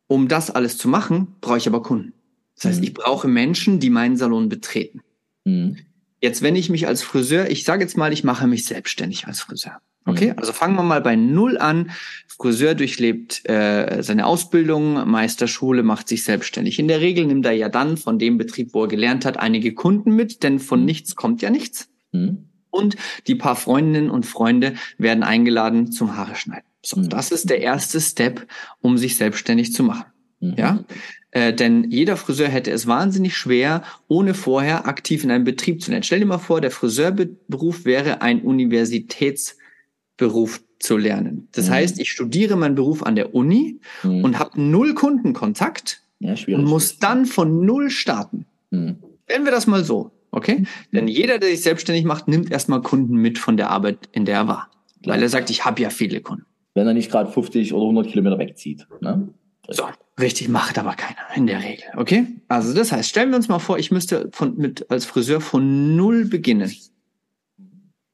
[0.09, 2.13] um das alles zu machen, brauche ich aber Kunden.
[2.57, 2.85] Das heißt, mhm.
[2.85, 5.01] ich brauche Menschen, die meinen Salon betreten.
[5.45, 5.79] Mhm.
[6.21, 9.41] Jetzt, wenn ich mich als Friseur, ich sage jetzt mal, ich mache mich selbstständig als
[9.41, 9.81] Friseur.
[10.07, 11.91] Okay, also fangen wir mal bei Null an.
[12.29, 16.79] Friseur durchlebt äh, seine Ausbildung, Meisterschule, macht sich selbstständig.
[16.79, 19.75] In der Regel nimmt er ja dann von dem Betrieb, wo er gelernt hat, einige
[19.75, 20.87] Kunden mit, denn von mhm.
[20.87, 21.89] nichts kommt ja nichts.
[22.13, 22.47] Mhm.
[22.71, 26.67] Und die paar Freundinnen und Freunde werden eingeladen zum Haare schneiden.
[26.85, 27.09] So, mhm.
[27.09, 28.47] das ist der erste Step,
[28.81, 30.07] um sich selbstständig zu machen.
[30.41, 30.55] Mhm.
[30.57, 30.85] Ja,
[31.31, 35.91] äh, denn jeder Friseur hätte es wahnsinnig schwer, ohne vorher aktiv in einem Betrieb zu
[35.91, 36.03] lernen.
[36.05, 38.43] Stell dir mal vor, der Friseurberuf wäre ein
[40.21, 41.49] Universitätsberuf zu lernen.
[41.53, 41.73] Das mhm.
[41.73, 44.25] heißt, ich studiere meinen Beruf an der Uni mhm.
[44.25, 48.47] und habe null Kundenkontakt ja, und muss dann von null starten.
[48.71, 48.97] Mhm.
[49.29, 50.61] Nennen wir das mal so, okay?
[50.61, 50.67] Mhm.
[50.93, 54.37] Denn jeder, der sich selbstständig macht, nimmt erstmal Kunden mit von der Arbeit, in der
[54.37, 54.71] er war.
[55.05, 58.09] Weil er sagt, ich habe ja viele Kunden wenn er nicht gerade 50 oder 100
[58.09, 58.87] Kilometer wegzieht.
[59.01, 59.33] Ne?
[59.67, 59.89] So,
[60.21, 61.87] richtig macht aber keiner in der Regel.
[61.97, 62.27] Okay?
[62.49, 65.97] Also das heißt, stellen wir uns mal vor, ich müsste von, mit, als Friseur von
[65.97, 66.71] null beginnen.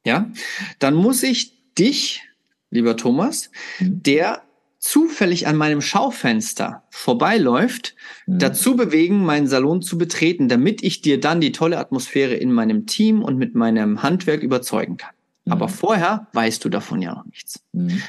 [0.07, 0.31] Ja?
[0.79, 2.23] Dann muss ich dich,
[2.71, 4.03] lieber Thomas, mhm.
[4.03, 4.43] der
[4.79, 7.95] zufällig an meinem Schaufenster vorbeiläuft,
[8.27, 8.39] mhm.
[8.39, 12.87] dazu bewegen, meinen Salon zu betreten, damit ich dir dann die tolle Atmosphäre in meinem
[12.87, 15.15] Team und mit meinem Handwerk überzeugen kann.
[15.45, 15.53] Mhm.
[15.53, 17.63] Aber vorher weißt du davon ja noch nichts.
[17.73, 18.03] Mhm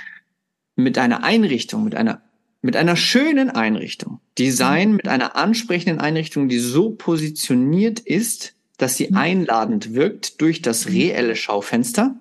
[0.76, 2.22] mit einer Einrichtung, mit einer,
[2.62, 4.96] mit einer schönen Einrichtung, Design mhm.
[4.96, 9.18] mit einer ansprechenden Einrichtung, die so positioniert ist, dass sie mhm.
[9.18, 10.92] einladend wirkt durch das mhm.
[10.92, 12.16] reelle Schaufenster,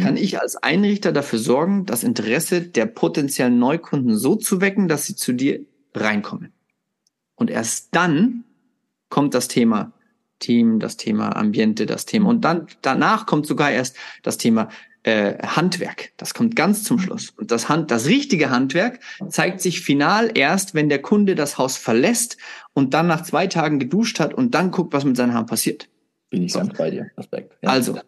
[0.00, 5.06] kann ich als Einrichter dafür sorgen, das Interesse der potenziellen Neukunden so zu wecken, dass
[5.06, 5.60] sie zu dir
[5.94, 6.52] reinkommen.
[7.36, 8.42] Und erst dann
[9.10, 9.92] kommt das Thema
[10.40, 12.30] Team, das Thema Ambiente, das Thema.
[12.30, 14.70] Und dann danach kommt sogar erst das Thema
[15.04, 16.10] äh, Handwerk.
[16.16, 17.30] Das kommt ganz zum Schluss.
[17.30, 21.76] Und das, Hand, das richtige Handwerk zeigt sich final erst, wenn der Kunde das Haus
[21.76, 22.38] verlässt
[22.72, 25.88] und dann nach zwei Tagen geduscht hat und dann guckt, was mit seinen Haaren passiert.
[26.30, 26.60] Bin ich so.
[26.60, 27.10] ganz bei dir.
[27.16, 27.56] Aspekt.
[27.62, 27.70] Ja.
[27.70, 27.98] Also,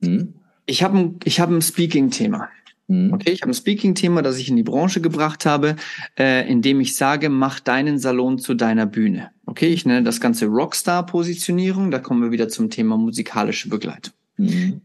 [0.00, 0.34] mhm.
[0.66, 2.48] ich habe ein, ich hab ein Speaking-Thema.
[2.88, 3.12] Mhm.
[3.12, 5.76] Okay, ich habe ein Speaking-Thema, das ich in die Branche gebracht habe,
[6.18, 9.30] äh, indem ich sage, mach deinen Salon zu deiner Bühne.
[9.46, 11.90] Okay, ich nenne das Ganze Rockstar-Positionierung.
[11.90, 14.14] Da kommen wir wieder zum Thema musikalische Begleitung.
[14.36, 14.80] Mhm.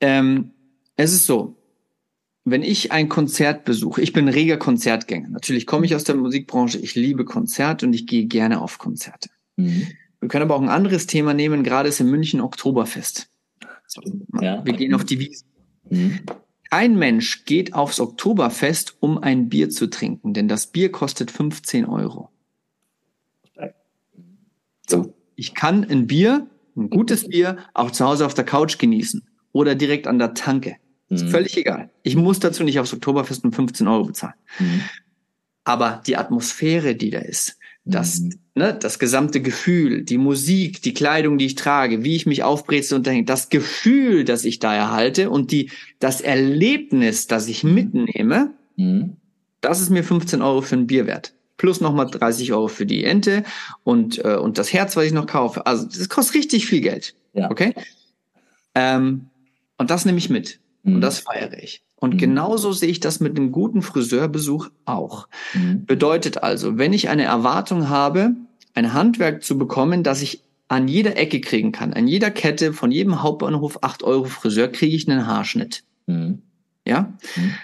[0.00, 0.50] Ähm,
[0.96, 1.56] es ist so,
[2.44, 5.28] wenn ich ein Konzert besuche, ich bin reger Konzertgänger.
[5.28, 9.30] Natürlich komme ich aus der Musikbranche, ich liebe Konzerte und ich gehe gerne auf Konzerte.
[9.56, 9.86] Mhm.
[10.22, 13.28] Wir können aber auch ein anderes Thema nehmen, gerade ist in München Oktoberfest.
[14.40, 14.64] Ja.
[14.64, 15.48] Wir gehen auf die Wiesen.
[15.90, 16.20] Mhm.
[16.70, 21.86] Kein Mensch geht aufs Oktoberfest, um ein Bier zu trinken, denn das Bier kostet 15
[21.86, 22.30] Euro.
[24.88, 29.26] So, ich kann ein Bier, ein gutes Bier, auch zu Hause auf der Couch genießen
[29.50, 30.76] oder direkt an der Tanke.
[31.08, 31.30] Ist mhm.
[31.30, 31.90] völlig egal.
[32.04, 34.34] Ich muss dazu nicht aufs Oktoberfest um 15 Euro bezahlen.
[34.60, 34.82] Mhm.
[35.64, 38.34] Aber die Atmosphäre, die da ist, das, mhm.
[38.54, 42.94] ne, das gesamte Gefühl, die Musik, die Kleidung, die ich trage, wie ich mich aufbreze
[42.94, 47.74] und denke, das Gefühl, das ich da erhalte und die, das Erlebnis, das ich mhm.
[47.74, 49.16] mitnehme, mhm.
[49.60, 51.34] das ist mir 15 Euro für ein Bier wert.
[51.56, 53.44] Plus nochmal 30 Euro für die Ente
[53.84, 55.66] und, äh, und das Herz, was ich noch kaufe.
[55.66, 57.14] Also das kostet richtig viel Geld.
[57.34, 57.50] Ja.
[57.50, 57.74] Okay?
[58.74, 59.26] Ähm,
[59.78, 60.60] und das nehme ich mit.
[60.82, 60.96] Mhm.
[60.96, 61.82] Und das feiere ich.
[62.02, 62.18] Und mhm.
[62.18, 65.28] genauso sehe ich das mit einem guten Friseurbesuch auch.
[65.54, 65.86] Mhm.
[65.86, 68.34] Bedeutet also, wenn ich eine Erwartung habe,
[68.74, 72.90] ein Handwerk zu bekommen, das ich an jeder Ecke kriegen kann, an jeder Kette, von
[72.90, 75.84] jedem Hauptbahnhof 8 Euro Friseur, kriege ich einen Haarschnitt.
[76.08, 76.42] Mhm.
[76.84, 77.16] Ja?
[77.36, 77.54] Mhm.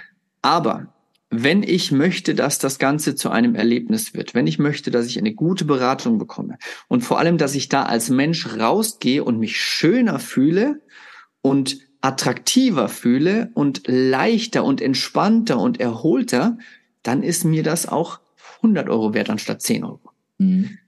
[0.41, 0.87] Aber
[1.31, 5.19] wenn ich möchte, dass das Ganze zu einem Erlebnis wird, wenn ich möchte, dass ich
[5.19, 9.61] eine gute Beratung bekomme und vor allem, dass ich da als Mensch rausgehe und mich
[9.61, 10.81] schöner fühle
[11.43, 16.59] und attraktiver fühle und leichter und entspannter und erholter,
[17.03, 18.21] dann ist mir das auch
[18.59, 20.01] 100 Euro wert anstatt 10 Euro.
[20.39, 20.79] Mhm.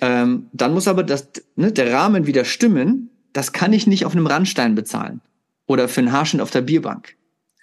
[0.00, 3.10] Ähm, dann muss aber das, ne, der Rahmen wieder stimmen.
[3.32, 5.20] Das kann ich nicht auf einem Randstein bezahlen
[5.66, 7.16] oder für einen Haarschnitt auf der Bierbank.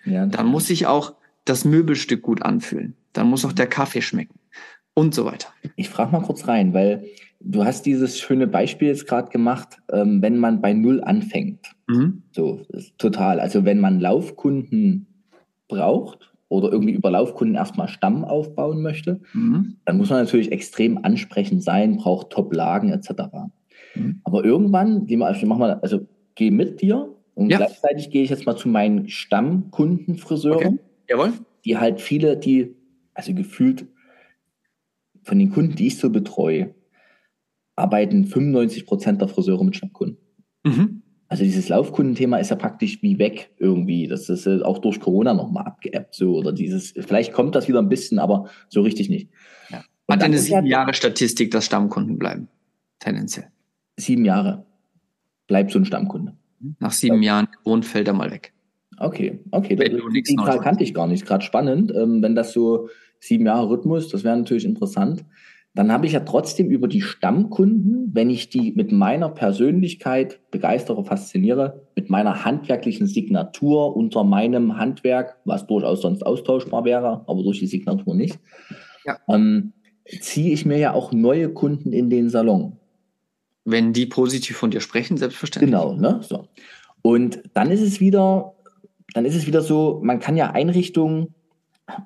[0.06, 0.26] Ja.
[0.26, 1.13] Dann muss ich auch
[1.46, 2.96] das Möbelstück gut anfühlen.
[3.13, 4.39] Dann muss auch der Kaffee schmecken
[4.93, 5.50] und so weiter.
[5.76, 7.06] Ich frage mal kurz rein, weil
[7.39, 11.72] du hast dieses schöne Beispiel jetzt gerade gemacht, ähm, wenn man bei Null anfängt.
[11.88, 12.24] Mhm.
[12.32, 12.62] So,
[12.98, 13.39] total.
[13.39, 15.08] Also wenn man Laufkunden
[15.67, 19.78] braucht oder irgendwie über Laufkunden erstmal Stamm aufbauen möchte, mhm.
[19.86, 23.12] dann muss man natürlich extrem ansprechend sein, braucht Top-Lagen etc.
[23.96, 24.22] Mhm.
[24.24, 27.58] Aber irgendwann, geh mal, also mach mal, also geh mit dir und ja.
[27.58, 30.76] gleichzeitig gehe ich jetzt mal zu meinen Stammkundenfriseuren.
[30.76, 30.80] Okay.
[31.10, 31.34] Jawohl.
[31.65, 32.76] Die halt viele, die,
[33.13, 33.88] also gefühlt
[35.24, 36.76] von den Kunden, die ich so betreue,
[37.76, 40.17] arbeiten 95 Prozent der Friseure mit Stammkunden.
[40.63, 41.03] Mhm.
[41.34, 44.06] Also dieses Laufkundenthema ist ja praktisch wie weg irgendwie.
[44.06, 47.89] Das ist auch durch Corona nochmal abgeappt so oder dieses, vielleicht kommt das wieder ein
[47.89, 49.32] bisschen, aber so richtig nicht.
[49.72, 49.84] Ja.
[50.12, 52.50] Hat eine sieben Jahre Statistik, dass Stammkunden bleiben?
[53.00, 53.48] Tendenziell.
[53.98, 54.67] Sieben Jahre
[55.48, 56.38] bleibt so ein Stammkunde.
[56.78, 57.38] Nach sieben ja.
[57.38, 58.54] Jahren Grund fällt er mal weg.
[59.00, 59.76] Okay, okay.
[59.76, 61.26] Das, die Zahl kannte ich gar nicht.
[61.26, 61.91] Gerade spannend.
[61.96, 65.26] Ähm, wenn das so sieben Jahre Rhythmus, das wäre natürlich interessant
[65.75, 71.03] dann habe ich ja trotzdem über die Stammkunden, wenn ich die mit meiner Persönlichkeit begeistere,
[71.03, 77.59] fasziniere, mit meiner handwerklichen Signatur unter meinem Handwerk, was durchaus sonst austauschbar wäre, aber durch
[77.59, 78.39] die Signatur nicht,
[79.05, 79.17] ja.
[79.27, 79.73] ähm,
[80.21, 82.77] ziehe ich mir ja auch neue Kunden in den Salon.
[83.65, 85.71] Wenn die positiv von dir sprechen, selbstverständlich.
[85.71, 86.19] Genau, ne?
[86.21, 86.49] So.
[87.01, 88.53] Und dann ist es wieder,
[89.15, 91.33] dann ist es wieder so, man kann ja Einrichtungen,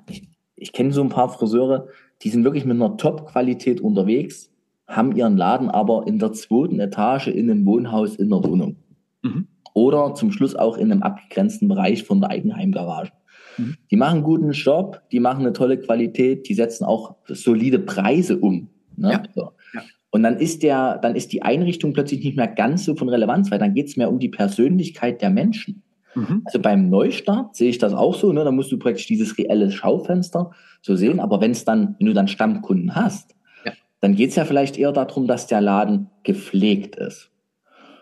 [0.07, 1.89] ich, ich kenne so ein paar Friseure,
[2.21, 4.51] die sind wirklich mit einer Top-Qualität unterwegs,
[4.87, 8.77] haben ihren Laden aber in der zweiten Etage in einem Wohnhaus in der Wohnung.
[9.21, 9.47] Mhm.
[9.73, 13.11] Oder zum Schluss auch in einem abgegrenzten Bereich von der Eigenheimgarage.
[13.57, 13.75] Mhm.
[13.91, 18.37] Die machen einen guten Job, die machen eine tolle Qualität, die setzen auch solide Preise
[18.37, 18.69] um.
[18.95, 19.11] Ne?
[19.11, 19.23] Ja.
[19.35, 19.51] So.
[19.73, 19.81] Ja.
[20.09, 23.51] Und dann ist der, dann ist die Einrichtung plötzlich nicht mehr ganz so von Relevanz,
[23.51, 25.83] weil dann geht es mehr um die Persönlichkeit der Menschen.
[26.17, 26.41] Mhm.
[26.45, 28.43] Also beim Neustart sehe ich das auch so, ne?
[28.43, 30.49] Da musst du praktisch dieses reelle Schaufenster
[30.81, 31.19] so sehen.
[31.19, 33.73] Aber wenn es dann, wenn du dann Stammkunden hast, ja.
[34.01, 37.29] dann geht es ja vielleicht eher darum, dass der Laden gepflegt ist.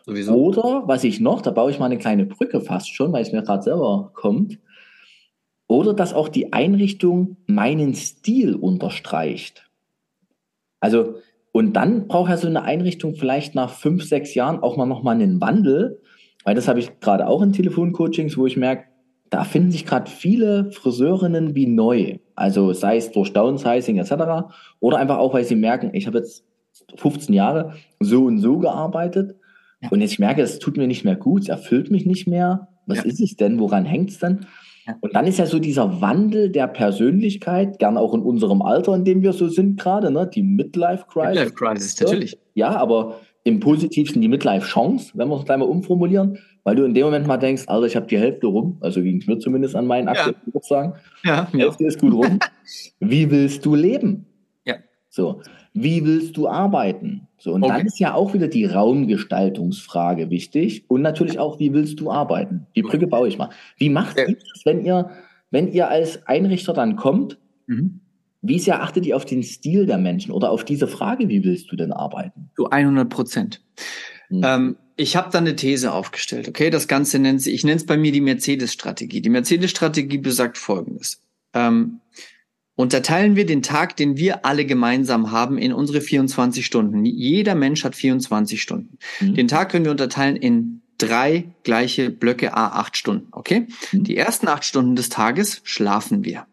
[0.05, 0.33] Sowieso.
[0.33, 3.33] Oder was ich noch, da baue ich mal eine kleine Brücke fast schon, weil es
[3.33, 4.59] mir gerade selber kommt.
[5.67, 9.69] Oder dass auch die Einrichtung meinen Stil unterstreicht.
[10.79, 11.15] Also,
[11.51, 15.15] und dann braucht ja so eine Einrichtung vielleicht nach fünf, sechs Jahren auch mal nochmal
[15.15, 16.01] einen Wandel,
[16.45, 18.85] weil das habe ich gerade auch in Telefoncoachings, wo ich merke,
[19.29, 22.19] da finden sich gerade viele Friseurinnen wie neu.
[22.35, 24.47] Also sei es durch Downsizing etc.
[24.79, 26.45] Oder einfach auch, weil sie merken, ich habe jetzt
[26.95, 29.35] 15 Jahre so und so gearbeitet
[29.81, 29.89] ja.
[29.89, 32.67] und jetzt merke, es tut mir nicht mehr gut, es erfüllt mich nicht mehr.
[32.85, 33.03] Was ja.
[33.05, 33.59] ist es denn?
[33.59, 34.45] Woran hängt es denn?
[34.85, 34.95] Ja.
[35.01, 39.03] Und dann ist ja so dieser Wandel der Persönlichkeit, gern auch in unserem Alter, in
[39.03, 40.29] dem wir so sind gerade, ne?
[40.31, 41.29] die Midlife Crisis.
[41.29, 42.39] Midlife Crisis, natürlich.
[42.53, 46.95] Ja, aber im positivsten die Midlife-Chance, wenn wir es gleich mal umformulieren, weil du in
[46.95, 49.75] dem Moment mal denkst, also ich habe die Hälfte rum, also ging es mir zumindest
[49.75, 50.45] an meinen aktuellen ja.
[50.45, 50.93] Geburtstagen.
[51.23, 51.89] Ja, die Hälfte ja.
[51.89, 52.39] ist gut rum.
[52.99, 54.25] Wie willst du leben?
[54.65, 54.77] Ja.
[55.09, 55.41] So,
[55.73, 57.27] wie willst du arbeiten?
[57.37, 57.77] So, und okay.
[57.77, 62.65] dann ist ja auch wieder die Raumgestaltungsfrage wichtig und natürlich auch, wie willst du arbeiten?
[62.75, 63.49] Die Brücke baue ich mal.
[63.77, 64.25] Wie macht ja.
[64.25, 65.11] ihr das, wenn ihr,
[65.51, 67.37] wenn ihr als Einrichter dann kommt?
[67.67, 67.99] Mhm
[68.47, 71.71] wie sehr achtet ihr auf den Stil der Menschen oder auf diese Frage, wie willst
[71.71, 72.49] du denn arbeiten?
[72.55, 73.61] Zu 100 Prozent.
[74.29, 74.41] Mhm.
[74.43, 76.69] Ähm, ich habe da eine These aufgestellt, okay?
[76.69, 79.21] Das Ganze nennt sich, ich nenne es bei mir die Mercedes-Strategie.
[79.21, 81.21] Die Mercedes-Strategie besagt folgendes.
[81.53, 81.99] Ähm,
[82.75, 87.03] unterteilen wir den Tag, den wir alle gemeinsam haben, in unsere 24 Stunden.
[87.05, 88.97] Jeder Mensch hat 24 Stunden.
[89.19, 89.33] Mhm.
[89.35, 93.67] Den Tag können wir unterteilen in drei gleiche Blöcke a acht Stunden, okay?
[93.91, 94.03] Mhm.
[94.05, 96.47] Die ersten acht Stunden des Tages schlafen wir.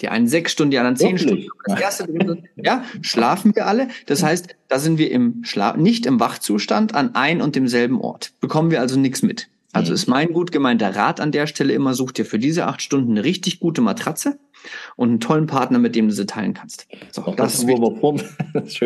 [0.00, 1.46] Die einen sechs Stunden, die anderen zehn Stunden.
[1.66, 3.88] Das erste ja, schlafen wir alle.
[4.06, 8.32] Das heißt, da sind wir im Schlaf, nicht im Wachzustand an ein und demselben Ort.
[8.40, 9.48] Bekommen wir also nichts mit.
[9.74, 12.80] Also ist mein gut gemeinter Rat an der Stelle immer, such dir für diese acht
[12.80, 14.38] Stunden eine richtig gute Matratze
[14.94, 16.86] und einen tollen Partner, mit dem du sie teilen kannst.
[17.10, 18.14] So, das, das ist wo wir vor,
[18.52, 18.78] das.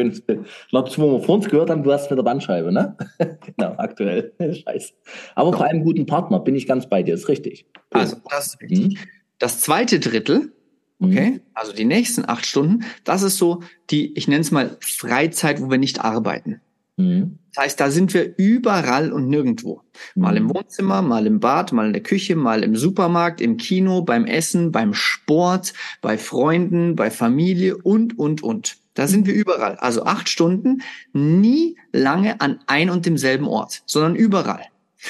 [0.71, 2.97] Glaubst du, wo wir vor uns gehört haben, du hast mit der Bandscheibe, ne?
[3.57, 4.33] genau, aktuell.
[4.39, 4.95] Scheiße.
[5.35, 5.59] Aber so.
[5.59, 7.67] vor einem guten Partner bin ich ganz bei dir, ist richtig.
[7.91, 8.71] Also, das ist.
[8.71, 8.97] Mhm.
[9.39, 10.53] Das zweite Drittel,
[11.01, 11.41] okay, mhm.
[11.55, 15.71] also die nächsten acht Stunden, das ist so die, ich nenne es mal Freizeit, wo
[15.71, 16.61] wir nicht arbeiten.
[16.99, 17.39] Mhm.
[17.55, 19.83] Das heißt, da sind wir überall und nirgendwo.
[20.15, 20.55] Mal im mhm.
[20.55, 24.71] Wohnzimmer, mal im Bad, mal in der Küche, mal im Supermarkt, im Kino, beim Essen,
[24.71, 28.77] beim Sport, bei Freunden, bei Familie und, und, und.
[28.95, 29.77] Da sind wir überall.
[29.77, 30.83] Also acht Stunden,
[31.13, 34.65] nie lange an ein und demselben Ort, sondern überall.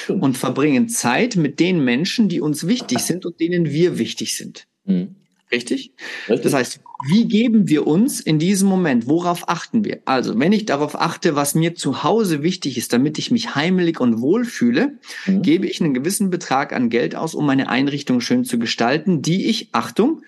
[0.07, 4.67] Und verbringen Zeit mit den Menschen, die uns wichtig sind und denen wir wichtig sind.
[4.85, 5.15] Mhm.
[5.51, 5.93] Richtig?
[6.27, 6.43] Richtig?
[6.43, 9.07] Das heißt, wie geben wir uns in diesem Moment?
[9.07, 10.01] Worauf achten wir?
[10.05, 13.99] Also, wenn ich darauf achte, was mir zu Hause wichtig ist, damit ich mich heimelig
[13.99, 15.41] und wohl fühle, mhm.
[15.41, 19.47] gebe ich einen gewissen Betrag an Geld aus, um meine Einrichtung schön zu gestalten, die
[19.47, 20.21] ich, Achtung,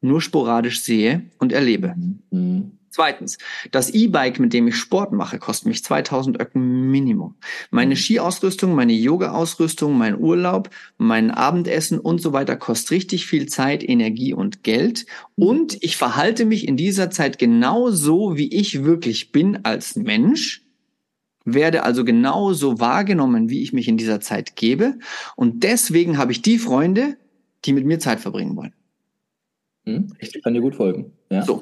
[0.00, 1.94] nur sporadisch sehe und erlebe.
[2.30, 2.75] Mhm.
[2.96, 3.36] Zweitens,
[3.72, 7.34] das E-Bike, mit dem ich Sport mache, kostet mich 2000 Öcken Minimum.
[7.70, 7.98] Meine mhm.
[7.98, 14.32] Skiausrüstung, meine Yoga-Ausrüstung, mein Urlaub, mein Abendessen und so weiter kostet richtig viel Zeit, Energie
[14.32, 15.04] und Geld.
[15.34, 20.62] Und ich verhalte mich in dieser Zeit genauso, wie ich wirklich bin als Mensch,
[21.44, 24.94] werde also genauso wahrgenommen, wie ich mich in dieser Zeit gebe.
[25.36, 27.18] Und deswegen habe ich die Freunde,
[27.66, 28.72] die mit mir Zeit verbringen wollen.
[29.84, 31.12] Hm, ich kann dir gut folgen.
[31.28, 31.42] Ja.
[31.42, 31.60] So,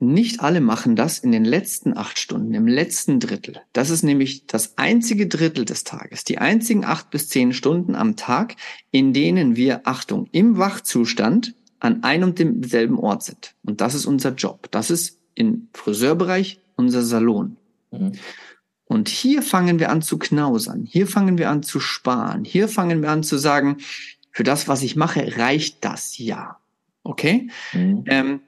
[0.00, 3.60] nicht alle machen das in den letzten acht Stunden, im letzten Drittel.
[3.74, 8.16] Das ist nämlich das einzige Drittel des Tages, die einzigen acht bis zehn Stunden am
[8.16, 8.56] Tag,
[8.90, 13.54] in denen wir, Achtung, im Wachzustand an einem und demselben Ort sind.
[13.62, 14.68] Und das ist unser Job.
[14.70, 17.56] Das ist im Friseurbereich unser Salon.
[17.90, 18.12] Mhm.
[18.86, 20.84] Und hier fangen wir an zu knausern.
[20.84, 22.44] Hier fangen wir an zu sparen.
[22.44, 23.76] Hier fangen wir an zu sagen,
[24.32, 26.58] für das, was ich mache, reicht das ja.
[27.02, 27.50] Okay?
[27.72, 28.04] Mhm.
[28.06, 28.40] Ähm,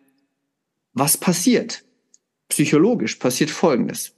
[0.92, 1.84] was passiert?
[2.48, 4.14] Psychologisch passiert Folgendes.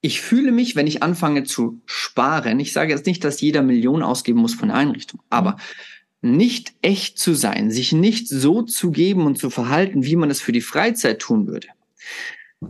[0.00, 4.02] Ich fühle mich, wenn ich anfange zu sparen, ich sage jetzt nicht, dass jeder Millionen
[4.02, 5.56] ausgeben muss von der Einrichtung, aber
[6.20, 10.40] nicht echt zu sein, sich nicht so zu geben und zu verhalten, wie man es
[10.40, 11.68] für die Freizeit tun würde,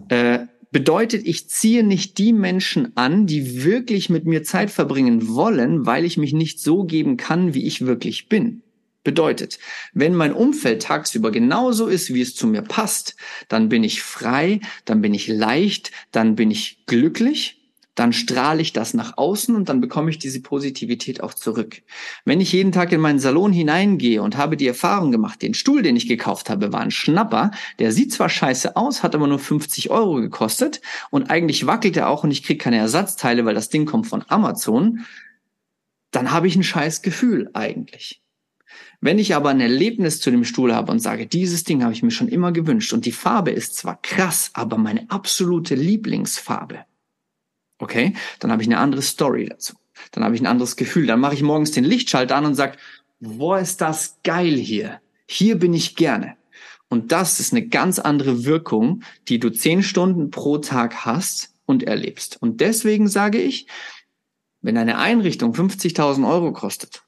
[0.08, 5.86] äh, bedeutet, ich ziehe nicht die Menschen an, die wirklich mit mir Zeit verbringen wollen,
[5.86, 8.62] weil ich mich nicht so geben kann, wie ich wirklich bin.
[9.04, 9.58] Bedeutet,
[9.92, 13.16] wenn mein Umfeld tagsüber genauso ist, wie es zu mir passt,
[13.48, 17.62] dann bin ich frei, dann bin ich leicht, dann bin ich glücklich,
[17.94, 21.82] dann strahle ich das nach außen und dann bekomme ich diese Positivität auch zurück.
[22.24, 25.82] Wenn ich jeden Tag in meinen Salon hineingehe und habe die Erfahrung gemacht, den Stuhl,
[25.82, 29.38] den ich gekauft habe, war ein Schnapper, der sieht zwar scheiße aus, hat aber nur
[29.38, 33.68] 50 Euro gekostet und eigentlich wackelt er auch und ich kriege keine Ersatzteile, weil das
[33.68, 35.04] Ding kommt von Amazon,
[36.12, 38.21] dann habe ich ein scheiß Gefühl eigentlich.
[39.00, 42.02] Wenn ich aber ein Erlebnis zu dem Stuhl habe und sage, dieses Ding habe ich
[42.02, 46.84] mir schon immer gewünscht und die Farbe ist zwar krass, aber meine absolute Lieblingsfarbe,
[47.78, 49.74] okay, dann habe ich eine andere Story dazu.
[50.12, 51.06] Dann habe ich ein anderes Gefühl.
[51.06, 52.78] Dann mache ich morgens den Lichtschalter an und sage,
[53.20, 55.00] wo ist das geil hier?
[55.26, 56.36] Hier bin ich gerne.
[56.88, 61.82] Und das ist eine ganz andere Wirkung, die du zehn Stunden pro Tag hast und
[61.82, 62.40] erlebst.
[62.40, 63.66] Und deswegen sage ich,
[64.60, 67.02] wenn eine Einrichtung 50.000 Euro kostet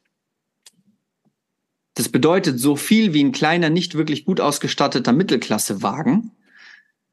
[1.95, 6.33] das bedeutet so viel wie ein kleiner, nicht wirklich gut ausgestatteter Mittelklassewagen,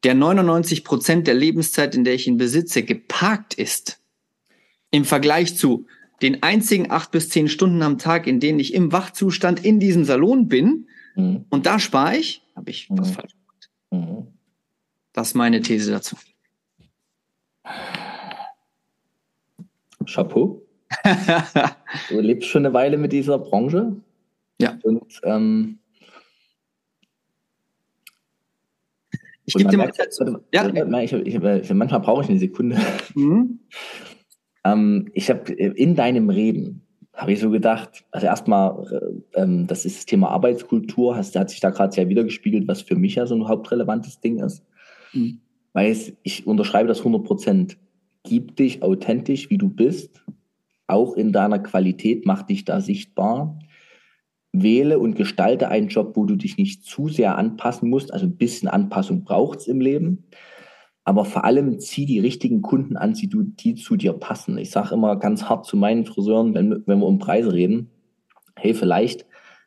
[0.04, 4.00] der 99 Prozent der Lebenszeit, in der ich ihn besitze, geparkt ist.
[4.90, 5.86] Im Vergleich zu
[6.24, 10.04] den einzigen acht bis zehn Stunden am Tag, in denen ich im Wachzustand in diesem
[10.06, 10.88] Salon bin.
[11.16, 11.46] Mhm.
[11.50, 12.98] Und da spare ich, habe ich mhm.
[12.98, 13.70] was falsch gemacht.
[13.92, 14.28] Mhm.
[15.14, 16.16] Das ist meine These dazu.
[20.06, 20.62] Chapeau.
[22.10, 23.96] du lebst schon eine Weile mit dieser Branche.
[24.62, 24.78] Ja.
[24.84, 25.80] Und ähm,
[29.46, 30.16] ich gebe dir mal Zeit.
[30.54, 30.68] Ja.
[31.02, 32.78] Ich, ich, ich, manchmal brauche ich eine Sekunde.
[33.16, 33.60] Mhm.
[34.66, 39.68] ähm, ich habe äh, in deinem Reden habe ich so gedacht, also erstmal, äh, ähm,
[39.68, 43.16] das ist das Thema Arbeitskultur, hast, hat sich da gerade sehr wiedergespiegelt, was für mich
[43.16, 44.64] ja so ein hauptrelevantes Ding ist.
[45.14, 45.42] Mhm.
[45.74, 47.78] Weil es, ich unterschreibe das 100 Prozent.
[48.24, 50.24] gib dich authentisch, wie du bist,
[50.88, 53.58] auch in deiner Qualität, mach dich da sichtbar.
[54.54, 58.14] Wähle und gestalte einen Job, wo du dich nicht zu sehr anpassen musst.
[58.14, 60.26] Also ein bisschen Anpassung braucht es im Leben.
[61.04, 64.58] Aber vor allem zieh die richtigen Kunden an, die, die zu dir passen.
[64.58, 67.90] Ich sage immer ganz hart zu meinen Friseuren, wenn, wenn wir um Preise reden,
[68.56, 69.26] hey, vielleicht,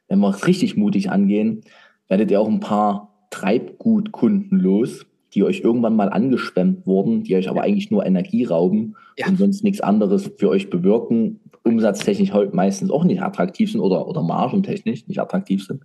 [0.08, 1.62] wenn wir es richtig mutig angehen,
[2.08, 7.48] werdet ihr auch ein paar Treibgutkunden los, die euch irgendwann mal angeschwemmt wurden, die euch
[7.48, 9.26] aber eigentlich nur Energie rauben ja.
[9.26, 14.06] und sonst nichts anderes für euch bewirken, umsatztechnisch heute meistens auch nicht attraktiv sind oder,
[14.06, 15.82] oder margentechnisch nicht attraktiv sind.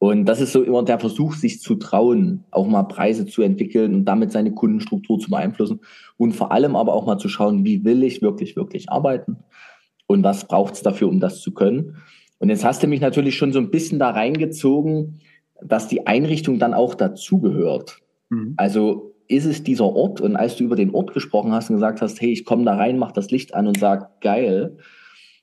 [0.00, 3.94] Und das ist so immer der Versuch, sich zu trauen, auch mal Preise zu entwickeln
[3.94, 5.80] und damit seine Kundenstruktur zu beeinflussen
[6.16, 9.38] und vor allem aber auch mal zu schauen, wie will ich wirklich, wirklich arbeiten
[10.06, 11.96] und was braucht es dafür, um das zu können.
[12.38, 15.20] Und jetzt hast du mich natürlich schon so ein bisschen da reingezogen,
[15.60, 18.00] dass die Einrichtung dann auch dazugehört.
[18.30, 18.54] Mhm.
[18.56, 22.00] Also ist es dieser Ort und als du über den Ort gesprochen hast und gesagt
[22.00, 24.78] hast, hey, ich komme da rein, mach das Licht an und sag, geil,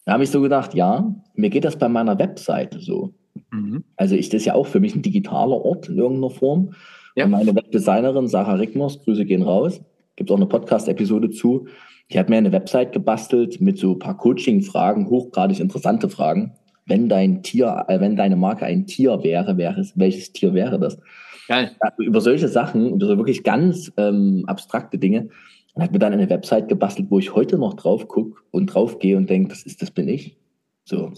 [0.06, 3.14] da habe ich so gedacht, ja, mir geht das bei meiner Webseite so.
[3.52, 3.84] Mhm.
[3.96, 6.74] Also ist das ja auch für mich ein digitaler Ort in irgendeiner Form.
[7.16, 7.26] Ja.
[7.26, 9.82] Und meine Webdesignerin Sarah Rickmers, Grüße gehen raus,
[10.16, 11.68] gibt auch eine Podcast-Episode zu,
[12.12, 16.54] die hat mir eine Website gebastelt mit so ein paar Coaching-Fragen, hochgradig interessante Fragen.
[16.86, 20.80] Wenn dein Tier, äh, wenn deine Marke ein Tier wäre, wäre es, welches Tier wäre
[20.80, 21.00] das?
[21.48, 21.76] Geil.
[22.00, 25.30] Über solche Sachen, über so wirklich ganz ähm, abstrakte Dinge,
[25.76, 29.00] und hat mir dann eine Website gebastelt, wo ich heute noch drauf gucke und drauf
[29.00, 30.38] gehe und denke, das ist, das bin ich.
[30.86, 31.12] So.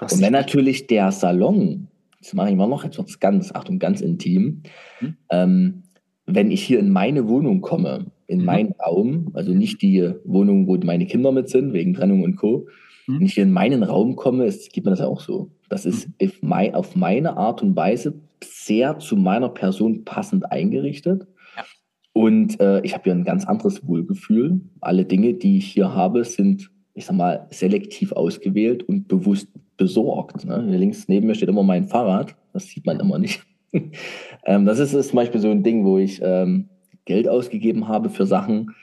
[0.00, 1.88] und wenn natürlich der Salon,
[2.20, 4.62] das mache ich mal noch, jetzt wird es ganz, Achtung, ganz intim,
[5.00, 5.16] mhm.
[5.30, 5.82] ähm,
[6.26, 8.44] wenn ich hier in meine Wohnung komme, in mhm.
[8.44, 12.66] meinen Raum, also nicht die Wohnung, wo meine Kinder mit sind, wegen Trennung und Co.,
[13.06, 13.20] mhm.
[13.20, 15.50] wenn ich hier in meinen Raum komme, es gibt mir das ja auch so.
[15.68, 16.74] Das ist mhm.
[16.74, 21.26] auf meine Art und Weise sehr zu meiner Person passend eingerichtet.
[21.56, 21.64] Ja.
[22.12, 24.60] Und äh, ich habe hier ein ganz anderes Wohlgefühl.
[24.80, 30.44] Alle Dinge, die ich hier habe, sind, ich sag mal, selektiv ausgewählt und bewusst besorgt.
[30.44, 30.64] Ne?
[30.68, 32.36] Hier links neben mir steht immer mein Fahrrad.
[32.52, 33.42] Das sieht man immer nicht.
[34.46, 36.68] ähm, das ist, ist, zum Beispiel so ein Ding, wo ich ähm,
[37.04, 38.74] Geld ausgegeben habe für Sachen.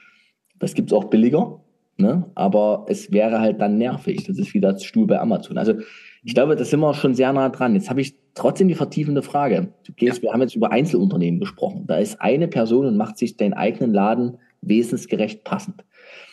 [0.60, 1.62] Das gibt es auch billiger.
[1.98, 2.30] Ne?
[2.36, 4.26] Aber es wäre halt dann nervig.
[4.26, 5.58] Das ist wie das Stuhl bei Amazon.
[5.58, 5.76] Also
[6.24, 7.74] ich glaube, da sind wir schon sehr nah dran.
[7.74, 9.74] Jetzt habe ich trotzdem die vertiefende Frage.
[9.86, 10.24] Du gehst, ja.
[10.24, 11.86] wir haben jetzt über Einzelunternehmen gesprochen.
[11.88, 15.84] Da ist eine Person und macht sich deinen eigenen Laden wesensgerecht passend.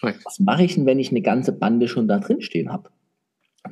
[0.03, 0.14] Okay.
[0.24, 2.90] Was mache ich denn, wenn ich eine ganze Bande schon da drin stehen habe?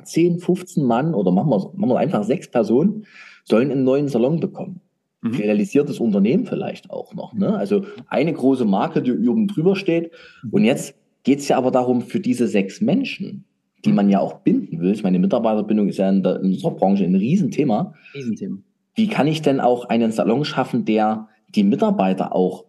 [0.03, 3.05] 10, 15 Mann oder machen wir, machen wir einfach sechs Personen
[3.43, 4.81] sollen einen neuen Salon bekommen.
[5.21, 5.35] Mhm.
[5.35, 7.33] Realisiertes Unternehmen vielleicht auch noch.
[7.33, 7.55] Ne?
[7.55, 10.11] Also eine große Marke, die oben drüber steht.
[10.51, 13.45] Und jetzt geht es ja aber darum, für diese sechs Menschen
[13.87, 14.91] die man ja auch binden will.
[14.91, 17.93] Ich meine, Mitarbeiterbindung ist ja in, der, in unserer Branche ein Riesenthema.
[18.13, 18.57] Riesenthema.
[18.95, 22.65] Wie kann ich denn auch einen Salon schaffen, der die Mitarbeiter auch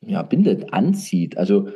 [0.00, 1.36] ja, bindet, anzieht?
[1.36, 1.68] Also,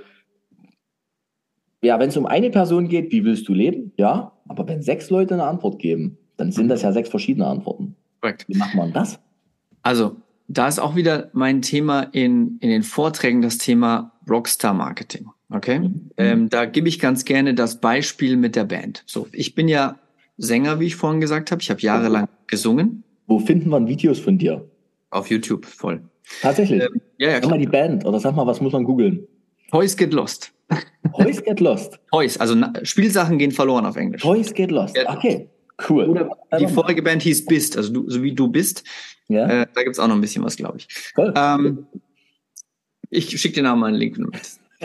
[1.82, 3.92] ja, wenn es um eine Person geht, wie willst du leben?
[3.96, 7.96] Ja, aber wenn sechs Leute eine Antwort geben, dann sind das ja sechs verschiedene Antworten.
[8.20, 8.48] Correct.
[8.48, 9.18] Wie macht man das?
[9.82, 15.30] Also, da ist auch wieder mein Thema in, in den Vorträgen das Thema Rockstar Marketing.
[15.54, 15.78] Okay.
[15.78, 16.10] Mhm.
[16.16, 19.04] Ähm, da gebe ich ganz gerne das Beispiel mit der Band.
[19.06, 19.98] So, ich bin ja
[20.36, 21.62] Sänger, wie ich vorhin gesagt habe.
[21.62, 23.04] Ich habe jahrelang gesungen.
[23.26, 24.68] Wo finden wir Videos von dir?
[25.10, 26.02] Auf YouTube, voll.
[26.42, 26.82] Tatsächlich?
[26.82, 29.26] Ähm, ja, ja, Sag mal die Band oder sag mal, was muss man googeln?
[29.70, 30.52] Toys Get Lost.
[31.16, 32.00] Toys Get Lost?
[32.10, 34.22] Toys, also Spielsachen gehen verloren auf Englisch.
[34.22, 35.48] Toys Get Lost, okay.
[35.88, 36.04] Cool.
[36.04, 38.84] Oder die vorige Band hieß Bist, also du, so wie du bist.
[39.28, 39.62] Ja.
[39.62, 40.88] Äh, da gibt's auch noch ein bisschen was, glaube ich.
[41.16, 41.32] Cool.
[41.36, 41.86] Ähm,
[43.10, 44.18] ich schicke dir nachher mal einen Link.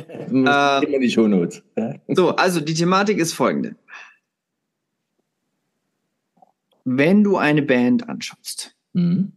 [0.07, 1.63] Äh, die Shownotes.
[2.07, 3.75] So, also die Thematik ist folgende.
[6.85, 9.31] Wenn du eine Band anschaust, mhm.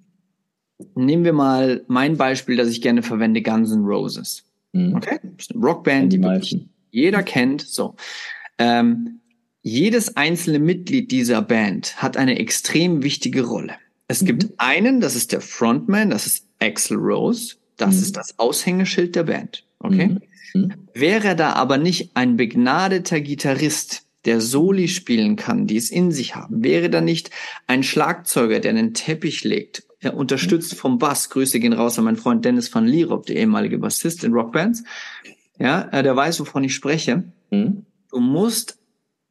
[0.94, 4.44] nehmen wir mal mein Beispiel, das ich gerne verwende, Guns N' Roses.
[4.72, 4.94] Mhm.
[4.94, 5.18] Okay?
[5.22, 7.60] Das ist eine Rockband, die, die jeder kennt.
[7.62, 7.94] So.
[8.58, 9.20] Ähm,
[9.62, 13.74] jedes einzelne Mitglied dieser Band hat eine extrem wichtige Rolle.
[14.08, 14.26] Es mhm.
[14.26, 17.56] gibt einen, das ist der Frontman, das ist Axel Rose.
[17.76, 18.02] Das mhm.
[18.02, 19.64] ist das Aushängeschild der Band.
[19.78, 20.06] Okay?
[20.08, 20.20] Mhm.
[20.54, 20.72] Mhm.
[20.94, 26.36] Wäre da aber nicht ein begnadeter Gitarrist, der Soli spielen kann, die es in sich
[26.36, 27.30] haben, wäre da nicht
[27.66, 32.16] ein Schlagzeuger, der einen Teppich legt, ja, unterstützt vom Bass, Grüße gehen raus an meinen
[32.16, 34.84] Freund Dennis van Lierop, der ehemalige Bassist in Rockbands,
[35.58, 37.24] ja, äh, der weiß, wovon ich spreche.
[37.50, 37.84] Mhm.
[38.10, 38.78] Du musst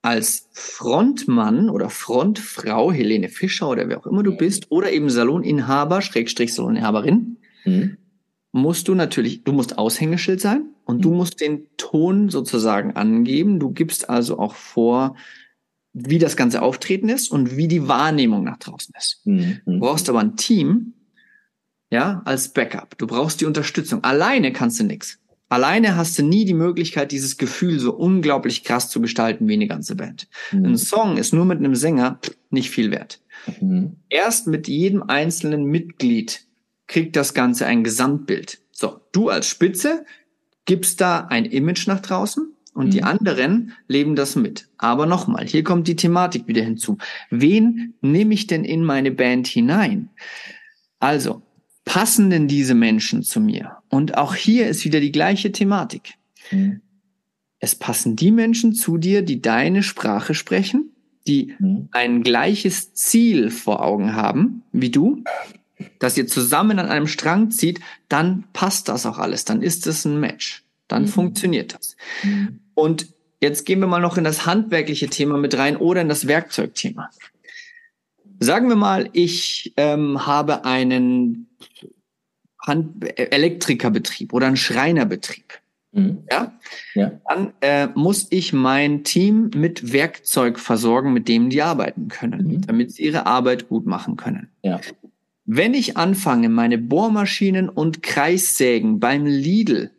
[0.02, 6.02] als Frontmann oder Frontfrau, Helene Fischer oder wer auch immer du bist, oder eben Saloninhaber,
[6.02, 7.98] Schrägstrich Saloninhaberin, mhm
[8.52, 11.02] musst du natürlich, du musst Aushängeschild sein und mhm.
[11.02, 13.60] du musst den Ton sozusagen angeben.
[13.60, 15.16] Du gibst also auch vor,
[15.94, 19.22] wie das ganze Auftreten ist und wie die Wahrnehmung nach draußen ist.
[19.26, 19.62] Mhm.
[19.66, 20.94] Du brauchst aber ein Team,
[21.90, 22.98] ja, als Backup.
[22.98, 24.04] Du brauchst die Unterstützung.
[24.04, 25.20] Alleine kannst du nix.
[25.50, 29.68] Alleine hast du nie die Möglichkeit, dieses Gefühl so unglaublich krass zu gestalten wie eine
[29.68, 30.30] ganze Band.
[30.54, 30.66] Mhm.
[30.66, 33.20] Ein Song ist nur mit einem Sänger nicht viel wert.
[33.60, 33.98] Mhm.
[34.08, 36.46] Erst mit jedem einzelnen Mitglied
[36.92, 38.60] kriegt das Ganze ein Gesamtbild.
[38.74, 40.06] So, du als Spitze
[40.66, 42.92] gibst da ein Image nach draußen und mhm.
[42.92, 44.68] die anderen leben das mit.
[44.78, 46.98] Aber nochmal, hier kommt die Thematik wieder hinzu.
[47.30, 50.10] Wen nehme ich denn in meine Band hinein?
[51.00, 51.42] Also,
[51.86, 53.78] passen denn diese Menschen zu mir?
[53.88, 56.16] Und auch hier ist wieder die gleiche Thematik.
[56.52, 56.82] Mhm.
[57.60, 60.92] Es passen die Menschen zu dir, die deine Sprache sprechen,
[61.26, 61.88] die mhm.
[61.92, 65.24] ein gleiches Ziel vor Augen haben wie du,
[66.00, 67.80] dass ihr zusammen an einem Strang zieht,
[68.10, 71.08] dann passt das auch alles, dann ist es ein Match, dann mhm.
[71.08, 71.96] funktioniert das.
[72.24, 72.60] Mhm.
[72.74, 73.08] Und
[73.42, 77.10] jetzt gehen wir mal noch in das handwerkliche Thema mit rein oder in das Werkzeugthema.
[78.40, 81.48] Sagen wir mal, ich ähm, habe einen
[82.60, 85.62] Hand Elektrikerbetrieb oder einen Schreinerbetrieb.
[85.92, 86.24] Mhm.
[86.32, 86.54] Ja?
[86.94, 87.12] ja?
[87.28, 92.62] Dann äh, muss ich mein Team mit Werkzeug versorgen, mit dem die arbeiten können, mhm.
[92.62, 94.50] damit sie ihre Arbeit gut machen können.
[94.64, 94.80] Ja.
[95.54, 99.92] Wenn ich anfange, meine Bohrmaschinen und Kreissägen beim Lidl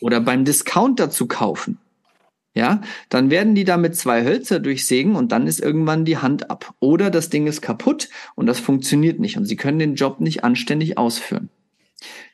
[0.00, 1.76] oder beim Discounter zu kaufen,
[2.54, 2.80] ja,
[3.10, 6.72] dann werden die da mit zwei Hölzer durchsägen und dann ist irgendwann die Hand ab.
[6.80, 10.42] Oder das Ding ist kaputt und das funktioniert nicht und sie können den Job nicht
[10.42, 11.50] anständig ausführen.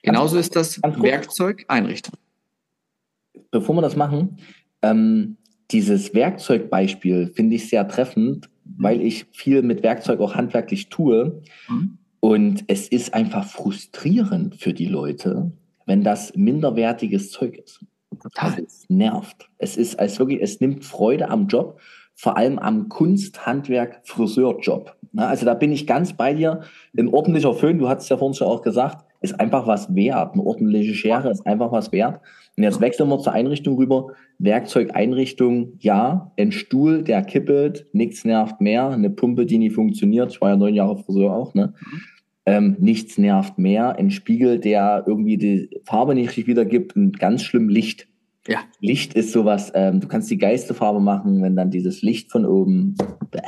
[0.04, 2.14] Genauso ist das Werkzeug Einrichtung.
[3.50, 4.38] Bevor wir das machen,
[4.82, 5.38] ähm,
[5.72, 11.42] dieses Werkzeugbeispiel finde ich sehr treffend, weil ich viel mit Werkzeug auch handwerklich tue.
[11.68, 11.96] Mhm.
[12.20, 15.52] Und es ist einfach frustrierend für die Leute,
[15.86, 17.84] wenn das minderwertiges Zeug ist.
[18.22, 18.50] Total.
[18.50, 19.50] Also es nervt.
[19.58, 21.80] Es ist als wirklich, es nimmt Freude am Job,
[22.14, 24.94] vor allem am Kunst, Handwerk, Friseurjob.
[25.16, 26.60] Also da bin ich ganz bei dir.
[26.96, 30.34] Ein ordentlicher Föhn, du hast es ja vorhin schon auch gesagt, ist einfach was wert.
[30.34, 32.20] Eine ordentliche Schere ist einfach was wert.
[32.57, 34.09] Und jetzt wechseln wir zur Einrichtung rüber.
[34.38, 36.32] Werkzeugeinrichtung, ja.
[36.38, 38.88] Ein Stuhl, der kippelt, nichts nervt mehr.
[38.88, 40.32] Eine Pumpe, die nie funktioniert.
[40.32, 41.74] Ich war ja neun Jahre Friseur auch, ne?
[41.78, 42.01] Mhm.
[42.46, 43.96] Ähm, nichts nervt mehr.
[43.96, 48.09] Ein Spiegel, der irgendwie die Farbe nicht richtig wiedergibt und ganz schlimm Licht.
[48.48, 48.59] Ja.
[48.80, 52.46] Licht ist sowas, ähm, du kannst die geilste Farbe machen, wenn dann dieses Licht von
[52.46, 52.96] oben
[53.30, 53.40] bäh,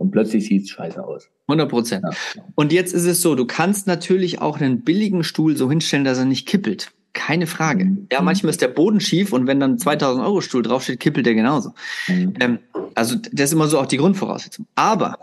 [0.00, 1.28] und plötzlich sieht es scheiße aus.
[1.48, 2.04] 100 Prozent.
[2.04, 2.42] Ja.
[2.54, 6.18] Und jetzt ist es so, du kannst natürlich auch einen billigen Stuhl so hinstellen, dass
[6.18, 6.92] er nicht kippelt.
[7.12, 7.84] Keine Frage.
[7.84, 8.06] Mhm.
[8.12, 11.34] Ja, manchmal ist der Boden schief und wenn dann 2000 Euro Stuhl draufsteht, kippelt der
[11.34, 11.74] genauso.
[12.08, 12.34] Mhm.
[12.40, 12.58] Ähm,
[12.94, 14.66] also das ist immer so auch die Grundvoraussetzung.
[14.74, 15.18] Aber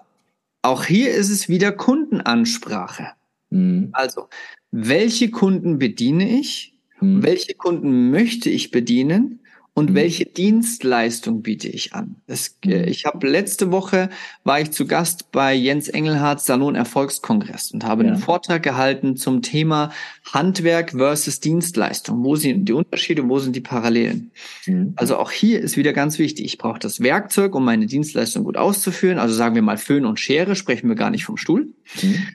[0.61, 3.11] auch hier ist es wieder Kundenansprache.
[3.49, 3.89] Mhm.
[3.93, 4.27] Also,
[4.71, 6.73] welche Kunden bediene ich?
[6.99, 7.23] Mhm.
[7.23, 9.39] Welche Kunden möchte ich bedienen?
[9.77, 9.93] Und mhm.
[9.95, 12.15] welche Dienstleistung biete ich an?
[12.25, 12.87] Das, äh, mhm.
[12.87, 14.09] ich habe letzte Woche
[14.43, 18.09] war ich zu Gast bei Jens Engelhardt Salon Erfolgskongress und habe ja.
[18.09, 19.91] einen Vortrag gehalten zum Thema
[20.33, 22.23] Handwerk versus Dienstleistung.
[22.23, 24.31] Wo sind die Unterschiede, wo sind die Parallelen?
[24.65, 24.93] Mhm.
[24.95, 26.47] Also auch hier ist wieder ganz wichtig.
[26.47, 29.19] Ich brauche das Werkzeug, um meine Dienstleistung gut auszuführen.
[29.19, 31.67] Also sagen wir mal Föhn und Schere, sprechen wir gar nicht vom Stuhl.
[32.01, 32.27] Mhm.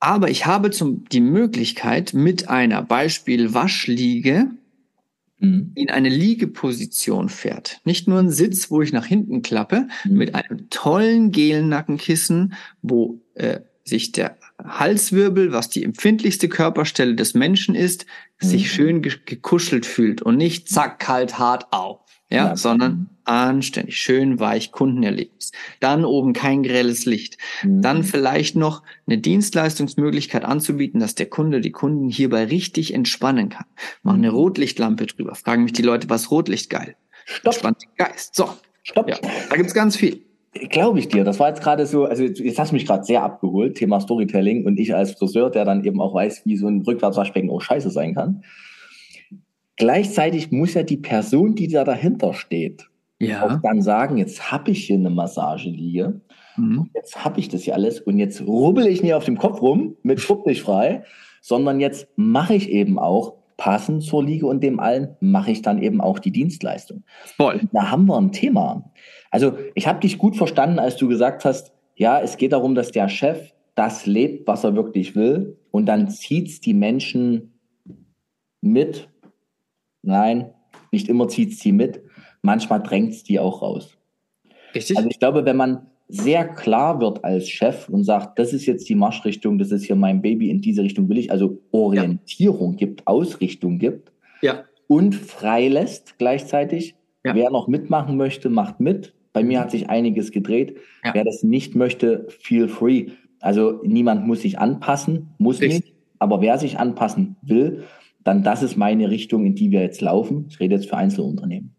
[0.00, 4.48] Aber ich habe zum, die Möglichkeit, mit einer Beispiel Waschliege
[5.44, 5.72] Mhm.
[5.74, 7.80] in eine Liegeposition fährt.
[7.84, 10.16] Nicht nur ein Sitz, wo ich nach hinten klappe, mhm.
[10.16, 17.74] mit einem tollen Gelnackenkissen, wo äh, sich der Halswirbel, was die empfindlichste Körperstelle des Menschen
[17.74, 18.06] ist,
[18.40, 18.46] mhm.
[18.46, 23.98] sich schön ge gekuschelt fühlt und nicht zack, kalt, hart, au ja, ja, sondern anständig,
[23.98, 25.52] schön weich, Kundenerlebnis.
[25.80, 27.38] Dann oben kein grelles Licht.
[27.62, 27.82] Mhm.
[27.82, 33.66] Dann vielleicht noch eine Dienstleistungsmöglichkeit anzubieten, dass der Kunde, die Kunden hierbei richtig entspannen kann.
[34.02, 34.36] Mach eine mhm.
[34.36, 35.34] Rotlichtlampe drüber.
[35.34, 36.96] Fragen mich die Leute, was Rotlicht geil?
[37.24, 37.54] Stopp.
[37.54, 38.34] Entspannt den Geist.
[38.34, 38.48] So.
[38.82, 39.08] Stopp.
[39.08, 39.18] Ja,
[39.48, 40.20] da gibt's ganz viel.
[40.70, 41.24] Glaube ich dir.
[41.24, 44.64] Das war jetzt gerade so, also jetzt hast du mich gerade sehr abgeholt, Thema Storytelling
[44.66, 47.90] und ich als Friseur, der dann eben auch weiß, wie so ein Rückwärtswaschbecken auch scheiße
[47.90, 48.44] sein kann.
[49.76, 52.88] Gleichzeitig muss ja die Person, die da dahinter steht,
[53.20, 53.44] ja.
[53.44, 56.20] auch dann sagen, jetzt habe ich hier eine Massageliege,
[56.56, 56.90] mhm.
[56.94, 59.96] jetzt habe ich das hier alles und jetzt rubbel ich nicht auf dem Kopf rum
[60.02, 61.04] mit Schrupp nicht frei,
[61.40, 65.80] sondern jetzt mache ich eben auch passend zur Liege und dem allen mache ich dann
[65.80, 67.04] eben auch die Dienstleistung.
[67.36, 67.60] Voll.
[67.72, 68.92] Da haben wir ein Thema.
[69.30, 72.90] Also ich habe dich gut verstanden, als du gesagt hast, ja, es geht darum, dass
[72.90, 77.60] der Chef das lebt, was er wirklich will und dann zieht's die Menschen
[78.60, 79.08] mit
[80.04, 80.52] Nein,
[80.92, 82.03] nicht immer zieht es die mit.
[82.44, 83.96] Manchmal drängt es die auch raus.
[84.74, 84.98] Richtig?
[84.98, 88.86] Also ich glaube, wenn man sehr klar wird als Chef und sagt, das ist jetzt
[88.90, 92.76] die Marschrichtung, das ist hier mein Baby, in diese Richtung will ich, also Orientierung ja.
[92.76, 94.64] gibt, Ausrichtung gibt ja.
[94.88, 96.94] und freilässt gleichzeitig.
[97.24, 97.34] Ja.
[97.34, 99.14] Wer noch mitmachen möchte, macht mit.
[99.32, 100.76] Bei mir hat sich einiges gedreht.
[101.14, 103.06] Wer das nicht möchte, feel free.
[103.40, 105.84] Also niemand muss sich anpassen, muss Richtig.
[105.84, 105.94] nicht.
[106.18, 107.84] Aber wer sich anpassen will,
[108.22, 110.44] dann das ist meine Richtung, in die wir jetzt laufen.
[110.50, 111.74] Ich rede jetzt für Einzelunternehmen.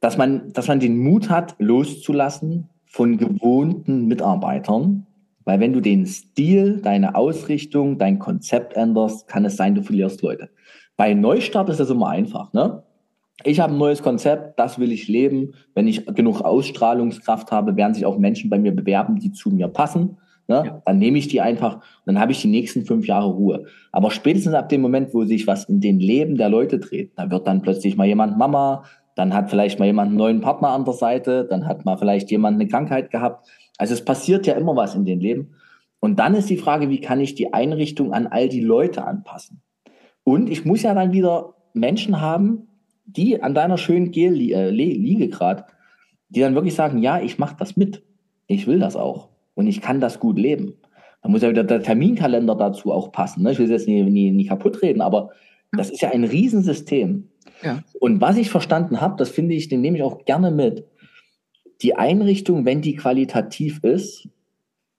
[0.00, 5.06] Dass man, dass man den Mut hat, loszulassen von gewohnten Mitarbeitern,
[5.44, 10.20] weil wenn du den Stil, deine Ausrichtung, dein Konzept änderst, kann es sein, du verlierst
[10.22, 10.50] Leute.
[10.96, 12.52] Bei Neustart ist das immer einfach.
[12.52, 12.82] Ne?
[13.44, 15.54] Ich habe ein neues Konzept, das will ich leben.
[15.74, 19.68] Wenn ich genug Ausstrahlungskraft habe, werden sich auch Menschen bei mir bewerben, die zu mir
[19.68, 20.18] passen.
[20.48, 20.62] Ne?
[20.66, 20.82] Ja.
[20.84, 23.66] Dann nehme ich die einfach und dann habe ich die nächsten fünf Jahre Ruhe.
[23.92, 27.30] Aber spätestens ab dem Moment, wo sich was in den Leben der Leute dreht, da
[27.30, 28.84] wird dann plötzlich mal jemand Mama,
[29.18, 32.30] dann hat vielleicht mal jemand einen neuen Partner an der Seite, dann hat mal vielleicht
[32.30, 33.48] jemand eine Krankheit gehabt.
[33.76, 35.56] Also es passiert ja immer was in den Leben.
[35.98, 39.60] Und dann ist die Frage, wie kann ich die Einrichtung an all die Leute anpassen?
[40.22, 42.68] Und ich muss ja dann wieder Menschen haben,
[43.06, 45.64] die an deiner schönen Liege gerade,
[46.28, 48.04] die dann wirklich sagen, ja, ich mache das mit.
[48.46, 50.74] Ich will das auch und ich kann das gut leben.
[51.22, 53.42] Da muss ja wieder der Terminkalender dazu auch passen.
[53.42, 53.50] Ne?
[53.50, 55.30] Ich will es jetzt nie, nie, nie kaputt reden, aber
[55.72, 57.28] das ist ja ein Riesensystem.
[57.62, 57.82] Ja.
[58.00, 60.84] Und was ich verstanden habe, das finde ich, den nehme ich auch gerne mit.
[61.82, 64.28] Die Einrichtung, wenn die qualitativ ist,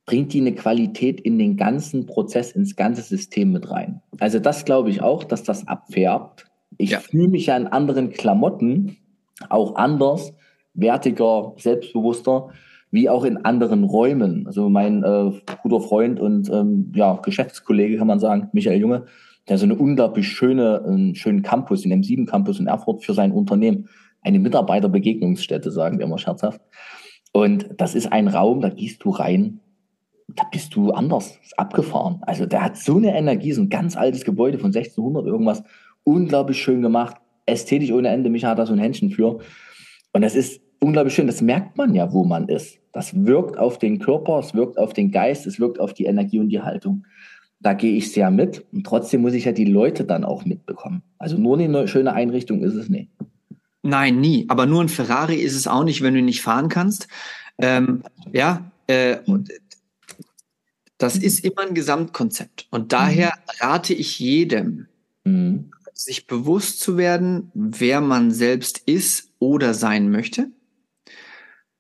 [0.05, 4.01] bringt die eine Qualität in den ganzen Prozess, ins ganze System mit rein.
[4.19, 6.47] Also das glaube ich auch, dass das abfärbt.
[6.77, 6.99] Ich ja.
[6.99, 8.97] fühle mich ja in anderen Klamotten
[9.49, 10.33] auch anders,
[10.73, 12.49] wertiger, selbstbewusster,
[12.91, 14.47] wie auch in anderen Räumen.
[14.47, 15.31] Also mein äh,
[15.61, 19.05] guter Freund und ähm, ja, Geschäftskollege, kann man sagen, Michael Junge,
[19.49, 23.13] der so eine unglaublich schöne, einen schönen Campus, in dem M7 Campus in Erfurt für
[23.13, 23.89] sein Unternehmen,
[24.21, 26.61] eine Mitarbeiterbegegnungsstätte, sagen wir immer scherzhaft.
[27.31, 29.59] Und das ist ein Raum, da gehst du rein,
[30.35, 32.19] da bist du anders, ist abgefahren.
[32.21, 35.63] Also der hat so eine Energie, so ein ganz altes Gebäude von 1600 irgendwas,
[36.03, 38.29] unglaublich schön gemacht, ästhetisch ohne Ende.
[38.29, 39.39] Mich hat da so ein Händchen für.
[40.13, 41.27] Und das ist unglaublich schön.
[41.27, 42.79] Das merkt man ja, wo man ist.
[42.91, 46.39] Das wirkt auf den Körper, es wirkt auf den Geist, es wirkt auf die Energie
[46.39, 47.05] und die Haltung.
[47.59, 48.65] Da gehe ich sehr mit.
[48.71, 51.03] Und trotzdem muss ich ja die Leute dann auch mitbekommen.
[51.17, 53.09] Also nur eine schöne Einrichtung ist es nicht.
[53.81, 54.45] Nein, nie.
[54.49, 57.07] Aber nur ein Ferrari ist es auch nicht, wenn du nicht fahren kannst.
[57.57, 59.17] Ähm, ja, äh,
[60.97, 62.67] das ist immer ein Gesamtkonzept.
[62.71, 64.87] Und daher rate ich jedem,
[65.23, 65.71] mhm.
[65.93, 70.49] sich bewusst zu werden, wer man selbst ist oder sein möchte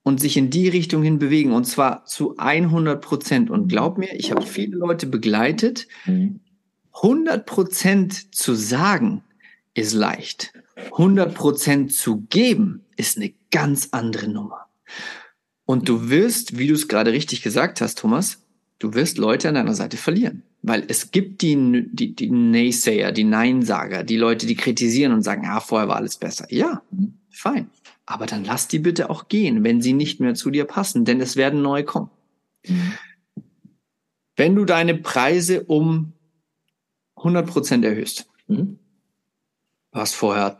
[0.09, 3.51] und sich in die Richtung hin bewegen und zwar zu 100 Prozent.
[3.51, 5.87] Und glaub mir, ich habe viele Leute begleitet.
[6.95, 9.23] 100 Prozent zu sagen
[9.75, 10.51] ist leicht.
[10.93, 14.65] 100 Prozent zu geben ist eine ganz andere Nummer.
[15.65, 18.39] Und du wirst, wie du es gerade richtig gesagt hast, Thomas,
[18.79, 20.41] du wirst Leute an deiner Seite verlieren.
[20.63, 25.45] Weil es gibt die, die, die Naysayer, die Neinsager, die Leute, die kritisieren und sagen,
[25.45, 26.47] ah, vorher war alles besser.
[26.49, 26.81] Ja,
[27.29, 27.69] fein.
[28.09, 31.21] Aber dann lass die bitte auch gehen, wenn sie nicht mehr zu dir passen, denn
[31.21, 32.09] es werden neue kommen.
[32.65, 32.93] Mhm.
[34.35, 36.13] Wenn du deine Preise um
[37.17, 38.79] 100 Prozent erhöhst, mhm.
[39.91, 40.59] du hast vorher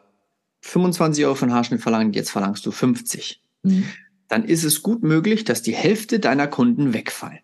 [0.62, 3.84] 25 Euro von Haarschnitt verlangt, jetzt verlangst du 50, mhm.
[4.28, 7.40] dann ist es gut möglich, dass die Hälfte deiner Kunden wegfallen.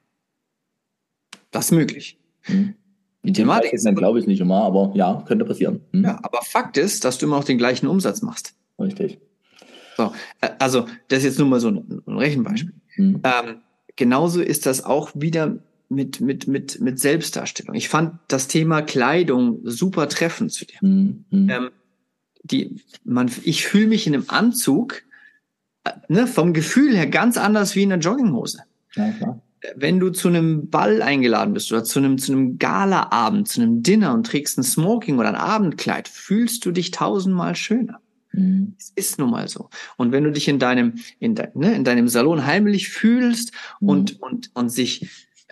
[1.49, 2.19] Das ist möglich.
[2.47, 2.75] Mhm.
[3.23, 5.81] Die Thematik ist, dann glaube ich nicht immer, aber ja, könnte passieren.
[5.93, 6.03] Mhm.
[6.03, 8.53] Ja, aber Fakt ist, dass du immer noch den gleichen Umsatz machst.
[8.77, 9.19] Richtig.
[9.95, 12.73] So, äh, also das ist jetzt nur mal so ein, ein Rechenbeispiel.
[12.97, 13.21] Mhm.
[13.23, 13.61] Ähm,
[13.95, 15.57] genauso ist das auch wieder
[15.89, 17.75] mit, mit, mit, mit Selbstdarstellung.
[17.75, 20.77] Ich fand das Thema Kleidung super treffend zu dir.
[20.81, 21.25] Mhm.
[21.31, 21.69] Ähm,
[22.43, 25.03] die, man, ich fühle mich in einem Anzug
[25.83, 28.59] äh, ne, vom Gefühl her ganz anders wie in einer Jogginghose.
[28.95, 29.41] Ja, klar.
[29.75, 33.81] Wenn du zu einem Ball eingeladen bist oder zu einem, zu einem Galaabend, zu einem
[33.81, 37.99] Dinner und trägst ein Smoking oder ein Abendkleid, fühlst du dich tausendmal schöner.
[38.35, 38.75] Mhm.
[38.77, 39.69] Es ist nun mal so.
[39.97, 43.89] Und wenn du dich in deinem, in, de, ne, in deinem Salon heimlich fühlst mhm.
[43.89, 45.07] und, und, und sich,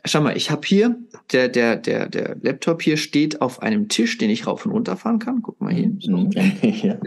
[0.05, 0.97] schau mal, ich habe hier,
[1.31, 4.97] der, der, der, der Laptop hier steht auf einem Tisch, den ich rauf und runter
[4.97, 5.41] fahren kann.
[5.41, 5.91] Guck mal hier.
[5.99, 6.17] So.
[6.17, 6.31] Mhm.
[6.31, 6.97] ja.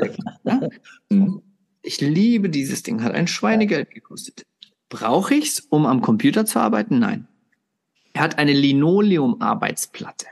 [1.11, 1.43] Mhm.
[1.83, 4.45] Ich liebe dieses Ding, hat ein Schweinegeld gekostet.
[4.89, 6.99] Brauche ich's, um am Computer zu arbeiten?
[6.99, 7.29] Nein.
[8.12, 10.27] Er hat eine Linoleum-Arbeitsplatte.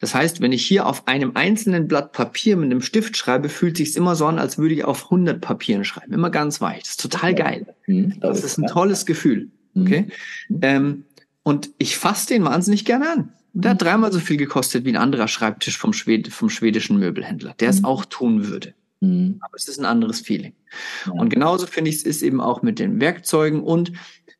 [0.00, 3.76] Das heißt, wenn ich hier auf einem einzelnen Blatt Papier mit einem Stift schreibe, fühlt
[3.76, 6.12] sich immer so an, als würde ich auf 100 Papieren schreiben.
[6.12, 6.80] Immer ganz weich.
[6.80, 7.74] Das ist total geil.
[7.86, 9.50] Mhm, das, ist ein tolles Gefühl.
[9.74, 9.82] Mhm.
[9.82, 10.06] Okay.
[10.48, 10.58] Mhm.
[10.62, 11.04] Ähm,
[11.42, 13.32] und ich fasse den wahnsinnig gerne an.
[13.52, 17.54] Der hat dreimal so viel gekostet wie ein anderer Schreibtisch vom, Schwed vom schwedischen Möbelhändler,
[17.58, 18.74] der es auch tun würde.
[19.40, 20.52] Aber es ist ein anderes Feeling.
[21.10, 23.62] Und genauso finde ich es ist eben auch mit den Werkzeugen.
[23.62, 23.92] Und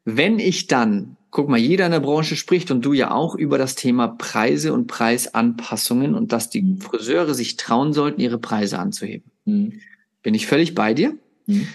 [0.04, 3.58] wenn ich dann guck mal, jeder in der Branche spricht und du ja auch über
[3.58, 6.80] das Thema Preise und Preisanpassungen und dass die mhm.
[6.80, 9.30] Friseure sich trauen sollten, ihre Preise anzuheben.
[9.44, 9.80] Mhm.
[10.22, 11.16] Bin ich völlig bei dir?
[11.46, 11.68] Mhm.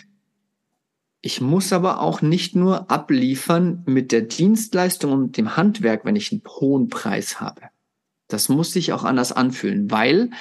[1.22, 6.32] Ich muss aber auch nicht nur abliefern mit der Dienstleistung und dem Handwerk, wenn ich
[6.32, 7.62] einen hohen Preis habe.
[8.28, 10.32] Das muss sich auch anders anfühlen, weil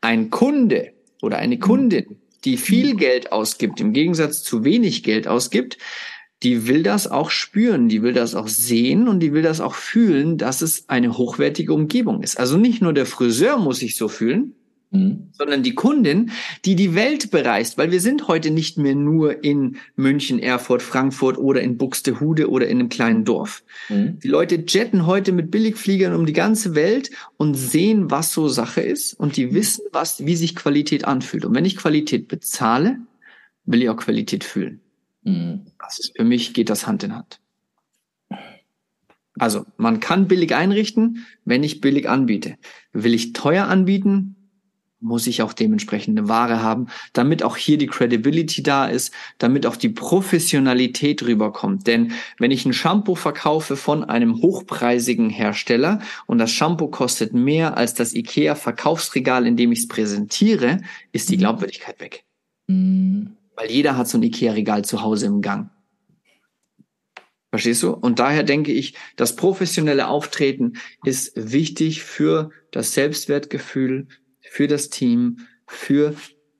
[0.00, 0.93] ein Kunde
[1.24, 5.78] oder eine Kundin, die viel Geld ausgibt, im Gegensatz zu wenig Geld ausgibt,
[6.42, 9.74] die will das auch spüren, die will das auch sehen und die will das auch
[9.74, 12.38] fühlen, dass es eine hochwertige Umgebung ist.
[12.38, 14.54] Also nicht nur der Friseur muss sich so fühlen,
[14.94, 15.28] mhm.
[15.32, 16.30] sondern die Kundin,
[16.64, 21.36] die die Welt bereist, weil wir sind heute nicht mehr nur in München, Erfurt, Frankfurt
[21.36, 23.62] oder in Buxtehude oder in einem kleinen Dorf.
[23.88, 24.18] Mhm.
[24.20, 28.80] Die Leute jetten heute mit Billigfliegern um die ganze Welt und sehen, was so Sache
[28.80, 31.44] ist und die wissen, was, wie sich Qualität anfühlt.
[31.44, 32.98] Und wenn ich Qualität bezahle,
[33.64, 34.80] will ich auch Qualität fühlen.
[35.22, 35.66] Mhm.
[35.78, 37.40] Das ist, für mich geht das Hand in Hand.
[39.36, 42.56] Also, man kann billig einrichten, wenn ich billig anbiete.
[42.92, 44.36] Will ich teuer anbieten,
[45.04, 49.76] muss ich auch dementsprechende Ware haben, damit auch hier die Credibility da ist, damit auch
[49.76, 51.86] die Professionalität rüberkommt.
[51.86, 57.76] Denn wenn ich ein Shampoo verkaufe von einem hochpreisigen Hersteller und das Shampoo kostet mehr
[57.76, 60.80] als das IKEA Verkaufsregal, in dem ich es präsentiere,
[61.12, 61.40] ist die mhm.
[61.40, 62.24] Glaubwürdigkeit weg.
[62.66, 63.36] Mhm.
[63.56, 65.70] Weil jeder hat so ein IKEA-Regal zu Hause im Gang.
[67.50, 67.92] Verstehst du?
[67.92, 70.72] Und daher denke ich, das professionelle Auftreten
[71.04, 74.08] ist wichtig für das Selbstwertgefühl,
[74.54, 76.14] für das Team, für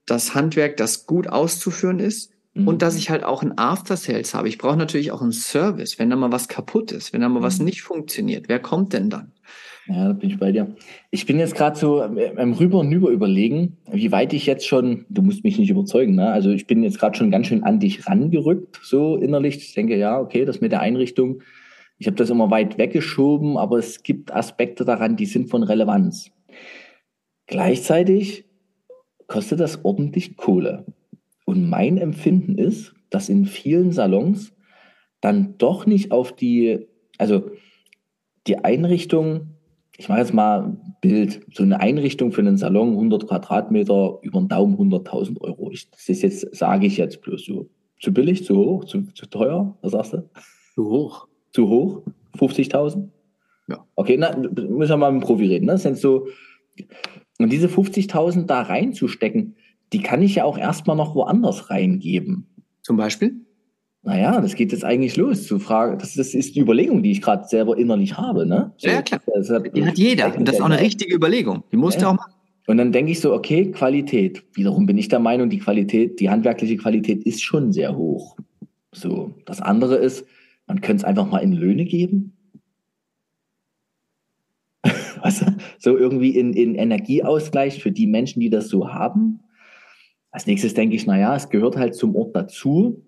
[0.05, 2.66] das Handwerk, das gut auszuführen ist mhm.
[2.66, 4.49] und dass ich halt auch ein After Sales habe.
[4.49, 7.38] Ich brauche natürlich auch einen Service, wenn da mal was kaputt ist, wenn da mal
[7.38, 7.45] mhm.
[7.45, 8.49] was nicht funktioniert.
[8.49, 9.30] Wer kommt denn dann?
[9.86, 10.74] Ja, da bin ich bei dir.
[11.12, 15.07] Ich bin jetzt gerade so ähm, rüber und über überlegen, wie weit ich jetzt schon,
[15.09, 16.32] du musst mich nicht überzeugen, ne?
[16.32, 19.59] Also ich bin jetzt gerade schon ganz schön an dich rangerückt, so innerlich.
[19.59, 21.42] Ich denke, ja, okay, das mit der Einrichtung.
[21.99, 26.32] Ich habe das immer weit weggeschoben, aber es gibt Aspekte daran, die sind von Relevanz.
[27.47, 28.45] Gleichzeitig
[29.26, 30.86] kostet das ordentlich Kohle.
[31.45, 34.55] Und mein Empfinden ist, dass in vielen Salons
[35.20, 36.86] dann doch nicht auf die,
[37.18, 37.51] also
[38.47, 39.57] die Einrichtung,
[39.97, 44.40] ich mache jetzt mal ein Bild, so eine Einrichtung für einen Salon, 100 Quadratmeter, über
[44.40, 45.70] den Daumen 100.000 Euro.
[45.70, 47.68] Ich, das ist jetzt, sage ich jetzt bloß so.
[48.01, 49.78] Zu billig, zu hoch, zu, zu teuer?
[49.82, 50.28] Was sagst du?
[50.74, 51.28] Zu hoch.
[51.53, 52.03] Zu hoch?
[52.36, 53.09] 50.000?
[53.68, 53.86] Ja.
[53.95, 55.66] Okay, na, müssen wir mal mit dem Profi reden.
[55.66, 55.72] Ne?
[55.72, 56.26] Das sind so,
[57.39, 59.57] und diese 50.000 da reinzustecken,
[59.93, 62.47] die kann ich ja auch erstmal noch woanders reingeben.
[62.82, 63.35] Zum Beispiel?
[64.03, 65.99] Naja, das geht jetzt eigentlich los zu fragen.
[65.99, 68.45] Das, das ist die Überlegung, die ich gerade selber innerlich habe.
[68.45, 68.72] Ne?
[68.76, 69.20] So, ja, klar.
[69.26, 70.37] Hat, die hat jeder.
[70.37, 71.64] Und das ist auch eine richtige Überlegung.
[71.72, 72.03] Die musst ja.
[72.03, 72.32] du auch machen.
[72.66, 74.45] Und dann denke ich so, okay, Qualität.
[74.55, 78.37] Wiederum bin ich der Meinung, die Qualität, die handwerkliche Qualität ist schon sehr hoch.
[78.93, 79.35] So.
[79.47, 80.26] Das andere ist,
[80.66, 82.34] man könnte es einfach mal in Löhne geben.
[85.25, 85.47] Du?
[85.79, 89.41] So irgendwie in, in Energieausgleich für die Menschen, die das so haben.
[90.31, 93.03] Als nächstes denke ich, naja, es gehört halt zum Ort dazu.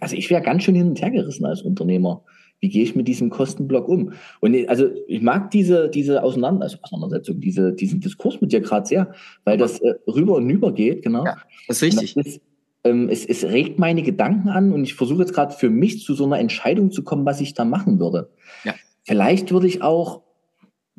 [0.00, 2.24] Also ich wäre ganz schön hin und her gerissen als Unternehmer.
[2.60, 4.12] Wie gehe ich mit diesem Kostenblock um?
[4.40, 8.86] Und also ich mag diese, diese Auseinander also Auseinandersetzung, diese, diesen Diskurs mit dir gerade
[8.86, 9.12] sehr,
[9.44, 11.24] weil das äh, rüber und über geht, genau.
[11.24, 11.36] Ja,
[11.68, 12.40] das ist richtig.
[12.84, 16.14] Ähm, es, es regt meine Gedanken an und ich versuche jetzt gerade für mich zu
[16.14, 18.30] so einer Entscheidung zu kommen, was ich da machen würde.
[18.64, 18.74] Ja.
[19.04, 20.22] Vielleicht würde ich auch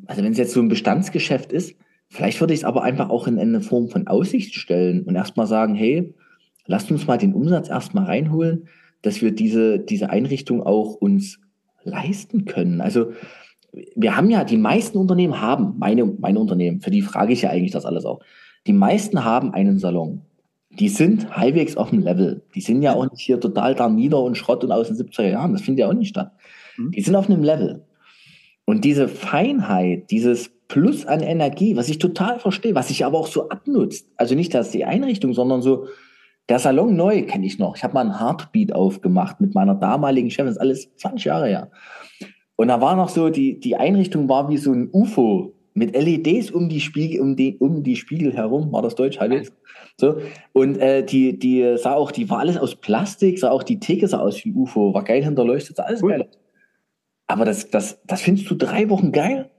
[0.08, 1.76] also wenn es jetzt so ein Bestandsgeschäft ist,
[2.10, 5.48] vielleicht würde ich es aber einfach auch in eine Form von Aussicht stellen und erstmal
[5.48, 6.14] sagen, hey,
[6.66, 8.68] lasst uns mal den Umsatz erstmal reinholen,
[9.02, 11.40] dass wir diese, diese Einrichtung auch uns
[11.84, 12.82] leisten können.
[12.82, 13.12] Also
[13.96, 17.50] wir haben ja, die meisten Unternehmen haben, meine, meine Unternehmen, für die frage ich ja
[17.50, 18.20] eigentlich das alles auch,
[18.68, 20.22] die meisten haben einen Salon.
[20.72, 22.44] Die sind halbwegs auf dem Level.
[22.54, 25.28] Die sind ja auch nicht hier total da nieder und Schrott und aus den 70er
[25.28, 25.54] Jahren.
[25.54, 26.32] Das findet ja auch nicht statt.
[26.78, 26.92] Mhm.
[26.92, 27.84] Die sind auf einem Level.
[28.70, 33.26] Und diese Feinheit, dieses Plus an Energie, was ich total verstehe, was sich aber auch
[33.26, 34.12] so abnutzt.
[34.16, 35.88] Also nicht dass die Einrichtung, sondern so
[36.50, 37.76] der Salon neu kenne ich noch.
[37.76, 41.48] Ich habe mal einen Heartbeat aufgemacht mit meiner damaligen Chefin, das ist alles 20 Jahre
[41.48, 41.72] her.
[42.58, 46.52] Und da war noch so, die, die Einrichtung war wie so ein UFO mit LEDs
[46.52, 49.52] um die Spiegel, um die, um die Spiegel herum, war das Deutsch halbwegs.
[49.98, 50.18] So.
[50.54, 54.08] Und äh, die, die sah auch, die war alles aus Plastik, sah auch die Theke
[54.08, 56.12] sah aus wie ein UFO, war geil hinterleuchtet, sah alles cool.
[56.12, 56.30] geil.
[57.30, 59.52] Aber das, das, das findest du drei Wochen geil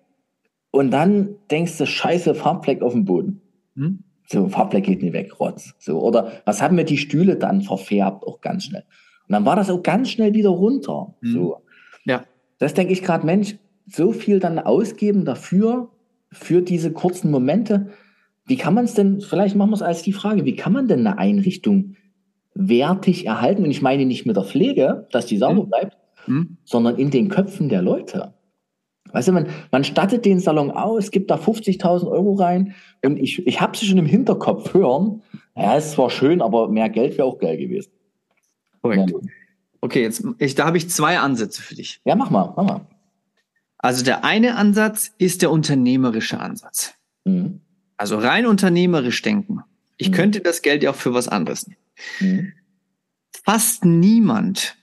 [0.72, 3.42] und dann denkst du, scheiße, Farbfleck auf dem Boden.
[3.76, 4.00] Hm?
[4.26, 5.74] So, Farbfleck geht nicht weg, Rotz.
[5.78, 8.82] So, oder was haben wir die Stühle dann verfärbt, auch ganz schnell.
[9.28, 11.14] Und dann war das auch ganz schnell wieder runter.
[11.22, 11.32] Hm.
[11.32, 11.62] So.
[12.04, 12.24] Ja.
[12.58, 13.54] Das denke ich gerade, Mensch,
[13.86, 15.90] so viel dann ausgeben dafür,
[16.32, 17.90] für diese kurzen Momente.
[18.46, 20.88] Wie kann man es denn, vielleicht machen wir es als die Frage, wie kann man
[20.88, 21.94] denn eine Einrichtung
[22.54, 23.62] wertig erhalten?
[23.62, 25.68] Und ich meine nicht mit der Pflege, dass die sauber hm.
[25.68, 26.56] bleibt, hm?
[26.64, 28.34] sondern in den Köpfen der Leute.
[29.12, 33.44] Weißt du, man, man stattet den Salon aus, gibt da 50.000 Euro rein und ich,
[33.46, 35.22] ich habe sie schon im Hinterkopf hören.
[35.56, 37.90] Ja, ist zwar schön, aber mehr Geld wäre auch geil gewesen.
[38.82, 39.12] Korrekt.
[39.80, 42.00] Okay, jetzt ich, da habe ich zwei Ansätze für dich.
[42.04, 42.80] Ja, mach mal, mach mal.
[43.78, 46.94] Also der eine Ansatz ist der unternehmerische Ansatz.
[47.24, 47.60] Mhm.
[47.96, 49.60] Also rein unternehmerisch denken.
[49.96, 50.14] Ich mhm.
[50.14, 51.80] könnte das Geld ja auch für was anderes nehmen.
[52.20, 52.52] Mhm.
[53.44, 54.76] Fast niemand,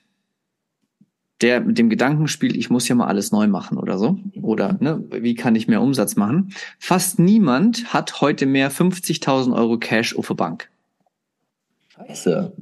[1.41, 4.77] der mit dem Gedanken spielt, ich muss ja mal alles neu machen oder so, oder
[4.79, 10.17] ne, wie kann ich mehr Umsatz machen, fast niemand hat heute mehr 50.000 Euro Cash
[10.17, 10.69] auf der Bank.
[11.89, 12.53] Scheiße.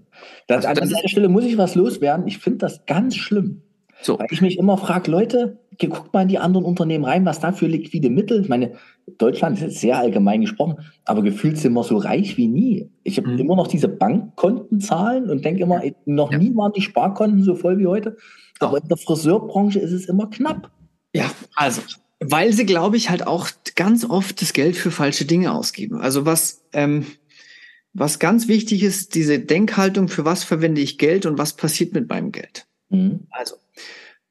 [0.48, 2.28] Das, also an dieser Stelle muss ich was loswerden.
[2.28, 3.62] Ich finde das ganz schlimm.
[4.02, 4.20] So.
[4.20, 7.52] Weil ich mich immer frage, Leute, guckt mal in die anderen Unternehmen rein, was da
[7.52, 8.42] für liquide Mittel.
[8.42, 8.74] Ich meine,
[9.18, 12.90] Deutschland ist jetzt sehr allgemein gesprochen, aber gefühlt sind wir so reich wie nie.
[13.04, 13.40] Ich habe mhm.
[13.40, 16.38] immer noch diese Bankkontenzahlen und denke immer, noch ja.
[16.38, 18.18] nie waren die Sparkonten so voll wie heute.
[18.60, 20.72] Aber in der Friseurbranche ist es immer knapp.
[21.14, 21.82] Ja, also,
[22.20, 26.00] weil sie, glaube ich, halt auch ganz oft das Geld für falsche Dinge ausgeben.
[26.00, 27.06] Also was, ähm,
[27.94, 32.10] was ganz wichtig ist, diese Denkhaltung, für was verwende ich Geld und was passiert mit
[32.10, 32.68] meinem Geld.
[32.90, 33.28] Mhm.
[33.32, 33.56] Also,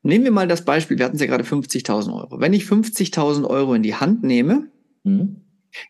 [0.02, 2.40] nehmen wir mal das Beispiel, wir hatten ja gerade 50.000 Euro.
[2.40, 4.68] Wenn ich 50.000 Euro in die Hand nehme,
[5.04, 5.40] mhm.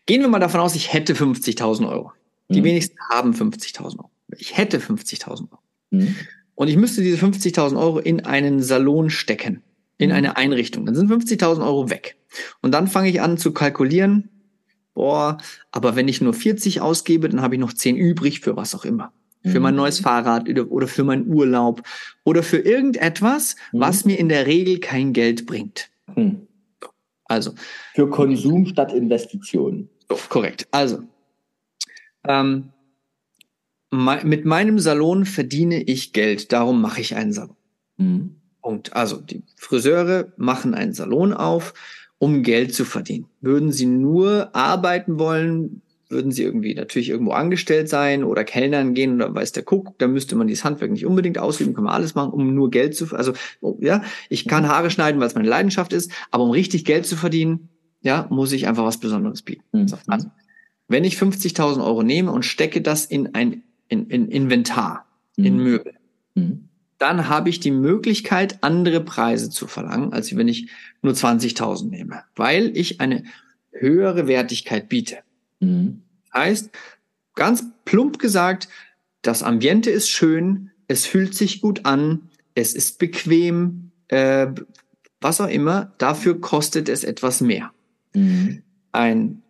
[0.05, 2.11] gehen wir mal davon aus, ich hätte 50.000 Euro.
[2.49, 2.65] Die mhm.
[2.65, 4.11] wenigsten haben 50.000 Euro.
[4.37, 5.59] Ich hätte 50.000 Euro.
[6.55, 9.61] Und ich müsste diese 50.000 Euro in einen Salon stecken,
[9.97, 10.15] in mhm.
[10.15, 10.85] eine Einrichtung.
[10.85, 12.17] Dann sind 50.000 Euro weg.
[12.61, 14.29] Und dann fange ich an zu kalkulieren,
[14.93, 15.37] boah,
[15.71, 18.85] aber wenn ich nur 40 ausgebe, dann habe ich noch 10 übrig für was auch
[18.85, 19.11] immer
[19.45, 19.81] für mein mhm.
[19.81, 21.83] neues Fahrrad oder für meinen Urlaub
[22.23, 23.79] oder für irgendetwas, mhm.
[23.79, 25.89] was mir in der Regel kein Geld bringt.
[26.15, 26.47] Mhm.
[27.25, 27.53] Also.
[27.93, 29.89] Für Konsum statt Investition.
[30.09, 30.67] So, korrekt.
[30.71, 31.03] Also,
[32.27, 32.71] ähm,
[33.95, 37.55] mit meinem Salon verdiene ich Geld, darum mache ich einen Salon.
[37.97, 38.35] Mhm.
[38.61, 38.93] Punkt.
[38.95, 41.73] Also, die Friseure machen einen Salon auf,
[42.17, 43.27] um Geld zu verdienen.
[43.41, 49.15] Würden sie nur arbeiten wollen, würden sie irgendwie natürlich irgendwo angestellt sein oder Kellnern gehen
[49.15, 52.15] oder weiß der Kuck, dann müsste man dieses Handwerk nicht unbedingt ausüben, kann man alles
[52.15, 54.67] machen, um nur Geld zu, also oh, ja, ich kann.
[54.67, 57.69] Haare schneiden, weil es meine Leidenschaft ist, aber um richtig Geld zu verdienen,
[58.01, 59.63] ja, muss ich einfach was Besonderes bieten.
[59.73, 59.87] Mhm.
[60.07, 60.29] Also,
[60.87, 65.05] wenn ich 50.000 Euro nehme und stecke das in ein in, in Inventar,
[65.37, 65.45] mhm.
[65.45, 65.93] in Möbel,
[66.35, 66.69] mhm.
[66.97, 70.69] dann habe ich die Möglichkeit, andere Preise zu verlangen, als wenn ich
[71.01, 73.23] nur 20.000 nehme, weil ich eine
[73.71, 75.17] höhere Wertigkeit biete.
[75.59, 76.01] Mhm.
[76.33, 76.71] Heißt,
[77.35, 78.67] ganz plump gesagt,
[79.21, 84.47] das Ambiente ist schön, es fühlt sich gut an, es ist bequem, äh,
[85.19, 87.71] was auch immer, dafür kostet es etwas mehr.
[88.13, 88.63] Mhm.
[88.91, 89.41] Ein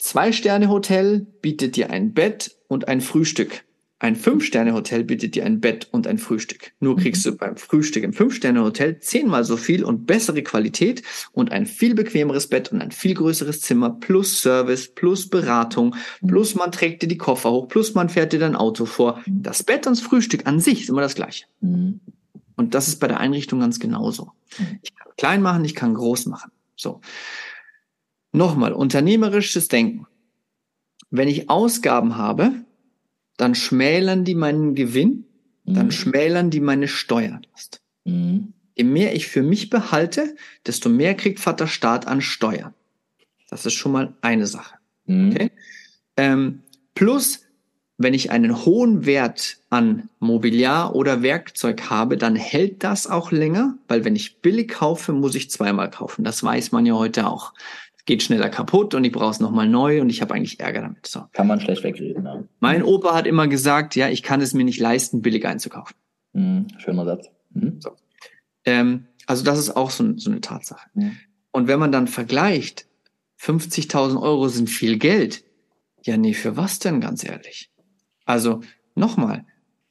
[0.00, 3.64] Zwei-Sterne-Hotel bietet dir ein Bett und ein Frühstück.
[3.98, 6.72] Ein Fünf-Sterne-Hotel bietet dir ein Bett und ein Frühstück.
[6.80, 7.00] Nur mhm.
[7.00, 11.02] kriegst du beim Frühstück im Fünf-Sterne-Hotel zehnmal so viel und bessere Qualität
[11.32, 16.28] und ein viel bequemeres Bett und ein viel größeres Zimmer plus Service plus Beratung mhm.
[16.28, 19.20] plus man trägt dir die Koffer hoch plus man fährt dir dein Auto vor.
[19.26, 21.44] Das Bett und das Frühstück an sich ist immer das gleiche.
[21.60, 22.00] Mhm.
[22.56, 24.32] Und das ist bei der Einrichtung ganz genauso.
[24.82, 26.52] Ich kann klein machen, ich kann groß machen.
[26.76, 27.00] So.
[28.32, 30.06] Nochmal, unternehmerisches Denken.
[31.10, 32.52] Wenn ich Ausgaben habe,
[33.36, 35.24] dann schmälern die meinen Gewinn,
[35.64, 35.90] dann mhm.
[35.92, 37.80] schmälern die meine Steuerlast.
[38.04, 38.52] Mhm.
[38.76, 40.36] Je mehr ich für mich behalte,
[40.66, 42.74] desto mehr kriegt Vater Staat an Steuern.
[43.48, 44.76] Das ist schon mal eine Sache.
[45.06, 45.30] Mhm.
[45.30, 45.50] Okay?
[46.16, 46.62] Ähm,
[46.94, 47.40] plus,
[47.98, 53.76] wenn ich einen hohen Wert an Mobiliar oder Werkzeug habe, dann hält das auch länger,
[53.88, 56.24] weil wenn ich billig kaufe, muss ich zweimal kaufen.
[56.24, 57.52] Das weiß man ja heute auch
[58.10, 61.06] geht schneller kaputt und ich brauche es nochmal neu und ich habe eigentlich Ärger damit.
[61.06, 61.26] So.
[61.32, 62.24] Kann man schlecht wegreden.
[62.24, 62.42] Ja.
[62.58, 65.94] Mein Opa hat immer gesagt, ja, ich kann es mir nicht leisten, billig einzukaufen.
[66.32, 67.28] Mhm, schöner Satz.
[67.50, 67.80] Mhm.
[67.80, 67.92] So.
[68.64, 70.88] Ähm, also das ist auch so, so eine Tatsache.
[70.94, 71.18] Mhm.
[71.52, 72.88] Und wenn man dann vergleicht,
[73.40, 75.44] 50.000 Euro sind viel Geld.
[76.02, 77.70] Ja, nee, für was denn, ganz ehrlich?
[78.24, 78.60] Also
[78.96, 79.44] nochmal,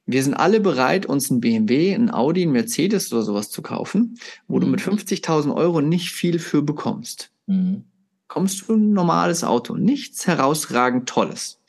[0.06, 4.18] wir sind alle bereit, uns ein BMW, ein Audi, ein Mercedes oder sowas zu kaufen,
[4.50, 4.72] wo du mhm.
[4.72, 7.32] mit 50.000 Euro nicht viel für bekommst.
[7.46, 7.86] Mhm
[8.30, 11.60] kommst du ein normales Auto, nichts herausragend Tolles.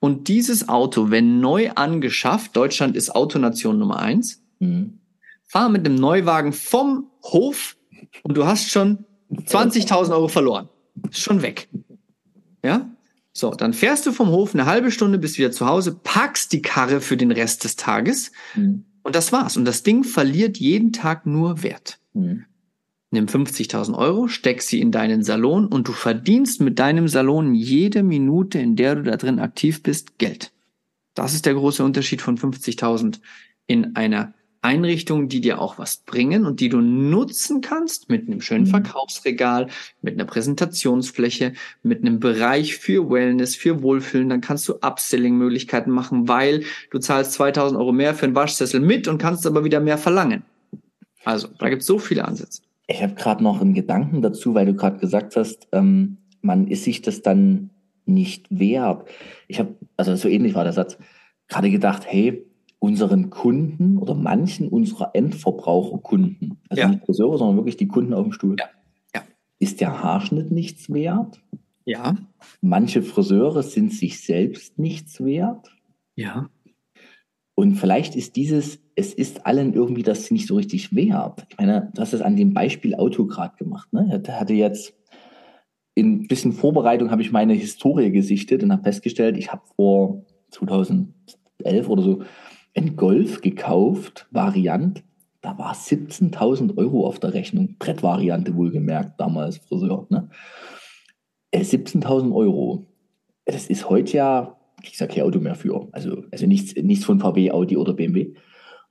[0.00, 4.98] Und dieses Auto, wenn neu angeschafft, Deutschland ist Autonation Nummer eins, mhm.
[5.46, 7.76] fahr mit einem Neuwagen vom Hof
[8.24, 10.68] und du hast schon 20.000 Euro verloren.
[11.08, 11.68] Ist schon weg.
[12.64, 12.90] Ja?
[13.32, 16.62] So, dann fährst du vom Hof eine halbe Stunde bis wieder zu Hause, packst die
[16.62, 18.84] Karre für den Rest des Tages mhm.
[19.04, 19.56] und das war's.
[19.56, 22.00] Und das Ding verliert jeden Tag nur Wert.
[22.12, 22.44] Mhm.
[23.14, 28.02] Nimm 50.000 Euro, steck sie in deinen Salon und du verdienst mit deinem Salon jede
[28.02, 30.50] Minute, in der du da drin aktiv bist, Geld.
[31.12, 33.20] Das ist der große Unterschied von 50.000
[33.66, 34.32] in einer
[34.62, 38.70] Einrichtung, die dir auch was bringen und die du nutzen kannst mit einem schönen mhm.
[38.70, 39.68] Verkaufsregal,
[40.00, 41.52] mit einer Präsentationsfläche,
[41.82, 44.30] mit einem Bereich für Wellness, für Wohlfühlen.
[44.30, 49.06] Dann kannst du Upselling-Möglichkeiten machen, weil du zahlst 2000 Euro mehr für einen Waschsessel mit
[49.06, 50.44] und kannst aber wieder mehr verlangen.
[51.24, 54.66] Also, da gibt es so viele Ansätze Ich habe gerade noch einen Gedanken dazu, weil
[54.66, 57.70] du gerade gesagt hast, ähm, man ist sich das dann
[58.04, 59.08] nicht wert.
[59.48, 60.98] Ich habe, also so ähnlich war der Satz,
[61.48, 62.44] gerade gedacht, hey,
[62.80, 66.88] unseren Kunden oder manchen unserer Endverbraucherkunden, also ja.
[66.88, 68.66] nicht Friseure, sondern wirklich die Kunden auf dem Stuhl, ja.
[69.14, 69.22] Ja.
[69.58, 71.40] ist der Haarschnitt nichts wert?
[71.86, 72.16] Ja.
[72.60, 75.74] Manche Friseure sind sich selbst nichts wert.
[76.14, 76.50] Ja.
[77.54, 81.46] Und vielleicht ist dieses, es ist allen irgendwie das nicht so richtig wert.
[81.50, 83.92] Ich meine, du hast es an dem Beispiel Auto gerade gemacht.
[83.92, 84.22] Ne?
[84.24, 84.94] Er hatte jetzt
[85.94, 90.24] in ein bisschen Vorbereitung habe ich meine Historie gesichtet und habe festgestellt, ich habe vor
[90.50, 92.22] 2011 oder so
[92.74, 95.02] einen Golf gekauft, Variant.
[95.42, 97.76] Da war 17.000 Euro auf der Rechnung.
[97.78, 100.06] Brettvariante wohlgemerkt, damals Friseur.
[100.08, 100.30] Ne?
[101.54, 102.86] 17.000 äh, Euro.
[103.44, 105.88] Das ist heute ja ich sage kein Auto mehr für.
[105.92, 108.34] Also, also nichts, nichts von VW, Audi oder BMW.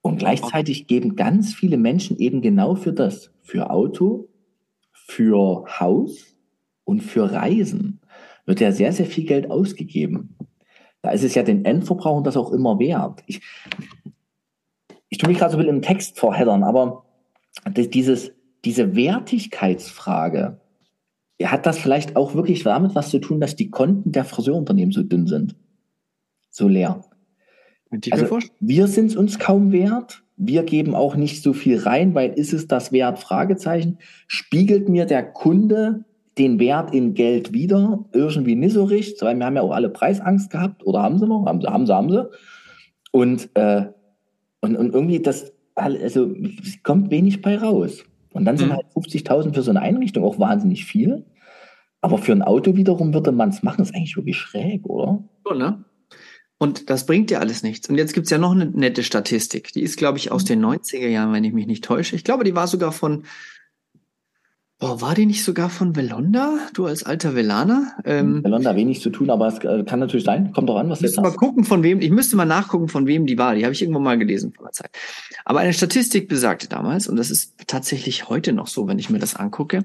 [0.01, 4.29] Und gleichzeitig geben ganz viele Menschen eben genau für das, für Auto,
[4.91, 6.35] für Haus
[6.83, 8.01] und für Reisen
[8.45, 10.35] wird ja sehr, sehr viel Geld ausgegeben.
[11.01, 13.23] Da ist es ja den Endverbrauchern das auch immer wert.
[13.27, 13.41] Ich,
[15.09, 17.05] ich tue mich gerade so ein bisschen im Text verheddern, aber
[17.75, 18.31] dieses,
[18.65, 20.59] diese Wertigkeitsfrage,
[21.43, 25.01] hat das vielleicht auch wirklich damit was zu tun, dass die Konten der Friseurunternehmen so
[25.01, 25.55] dünn sind?
[26.51, 27.01] so leer.
[28.11, 30.23] Also, wir sind es uns kaum wert.
[30.37, 33.19] Wir geben auch nicht so viel rein, weil ist es das wert?
[33.19, 33.99] Fragezeichen.
[34.27, 36.05] Spiegelt mir der Kunde
[36.37, 38.05] den Wert in Geld wieder?
[38.13, 40.85] Irgendwie nicht so richtig, weil wir haben ja auch alle Preisangst gehabt.
[40.85, 41.45] Oder haben sie noch?
[41.45, 42.29] Haben sie, haben sie, haben sie.
[43.11, 43.85] Und, äh,
[44.61, 46.33] und, und irgendwie das, also
[46.83, 48.03] kommt wenig bei raus.
[48.33, 48.75] Und dann sind mhm.
[48.75, 51.25] halt 50.000 für so eine Einrichtung auch wahnsinnig viel.
[51.99, 53.79] Aber für ein Auto wiederum würde man es machen.
[53.79, 55.23] Das ist eigentlich wirklich schräg, oder?
[55.43, 55.83] So, ne?
[56.62, 57.89] Und das bringt ja alles nichts.
[57.89, 59.74] Und jetzt gibt's ja noch eine nette Statistik.
[59.74, 62.16] Die ist, glaube ich, aus den 90er Jahren, wenn ich mich nicht täusche.
[62.16, 63.24] Ich glaube, die war sogar von,
[64.78, 66.59] boah, war die nicht sogar von Velonda?
[66.76, 67.93] Du als alter Velaner?
[68.05, 70.53] Ähm, Velonda wenig zu tun, aber es äh, kann natürlich sein.
[70.53, 73.07] Kommt doch an, was du jetzt mal gucken, von wem, ich müsste mal nachgucken, von
[73.07, 73.55] wem die war.
[73.55, 74.91] Die habe ich irgendwo mal gelesen vor der Zeit.
[75.45, 79.18] Aber eine Statistik besagte damals, und das ist tatsächlich heute noch so, wenn ich mir
[79.18, 79.84] das angucke,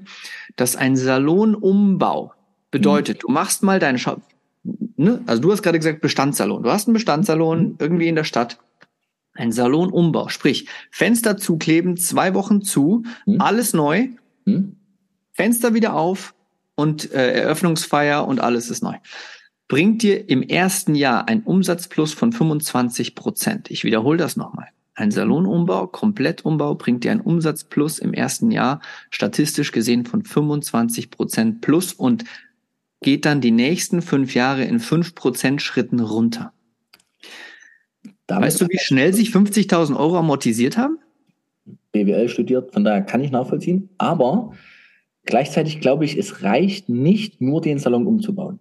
[0.55, 2.33] dass ein Salonumbau
[2.69, 3.21] bedeutet, mhm.
[3.21, 4.21] du machst mal deinen Shop,
[4.95, 5.21] ne?
[5.25, 6.63] also du hast gerade gesagt Bestandssalon.
[6.63, 8.59] Du hast einen Bestandssalon irgendwie in der Stadt.
[9.33, 13.39] Ein Salonumbau, sprich Fenster zukleben, zwei Wochen zu, mhm.
[13.39, 14.09] alles neu,
[14.45, 14.77] mhm.
[15.33, 16.33] Fenster wieder auf
[16.75, 18.95] und äh, Eröffnungsfeier und alles ist neu.
[19.67, 23.69] Bringt dir im ersten Jahr ein Umsatzplus von 25 Prozent.
[23.69, 24.69] Ich wiederhole das nochmal.
[24.95, 31.61] Ein Salonumbau, Komplettumbau bringt dir ein Umsatzplus im ersten Jahr statistisch gesehen von 25 Prozent
[31.61, 32.23] plus und
[33.01, 36.53] geht dann die nächsten fünf Jahre in fünf Prozent Schritten runter.
[38.25, 40.99] Damit weißt du, wie schnell sich 50.000 Euro amortisiert haben?
[41.91, 43.89] BWL studiert, von daher kann ich nachvollziehen.
[43.97, 44.51] Aber
[45.25, 48.59] gleichzeitig glaube ich, es reicht nicht nur den Salon umzubauen.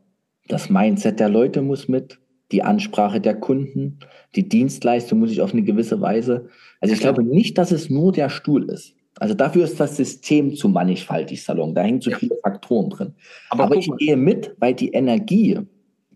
[0.48, 2.18] Das Mindset der Leute muss mit,
[2.52, 3.98] die Ansprache der Kunden,
[4.36, 6.48] die Dienstleistung muss ich auf eine gewisse Weise.
[6.80, 8.94] Also ich glaube nicht, dass es nur der Stuhl ist.
[9.18, 11.74] Also dafür ist das System zu mannigfaltig, Salon.
[11.74, 12.18] Da hängen zu ja.
[12.18, 13.14] viele Faktoren drin.
[13.48, 15.58] Aber, Aber ich gehe mit, weil die Energie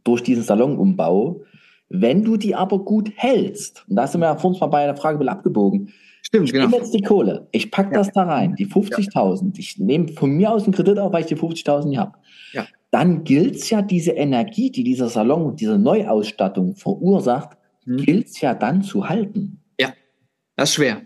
[0.05, 1.43] durch diesen Salonumbau,
[1.89, 4.85] wenn du die aber gut hältst, und da sind wir ja vor uns mal bei
[4.85, 5.93] der Frage abgebogen,
[6.23, 6.67] Stimmt, ich genau.
[6.67, 9.51] nehme jetzt die Kohle, ich packe das da rein, die 50.000, ja.
[9.57, 12.13] ich nehme von mir aus einen Kredit auf, weil ich die 50.000 nicht habe.
[12.53, 12.67] Ja.
[12.91, 17.97] Dann gilt's ja diese Energie, die dieser Salon, diese Neuausstattung verursacht, hm.
[17.97, 19.61] gilt's ja dann zu halten.
[19.81, 19.93] Ja,
[20.57, 21.03] das ist schwer.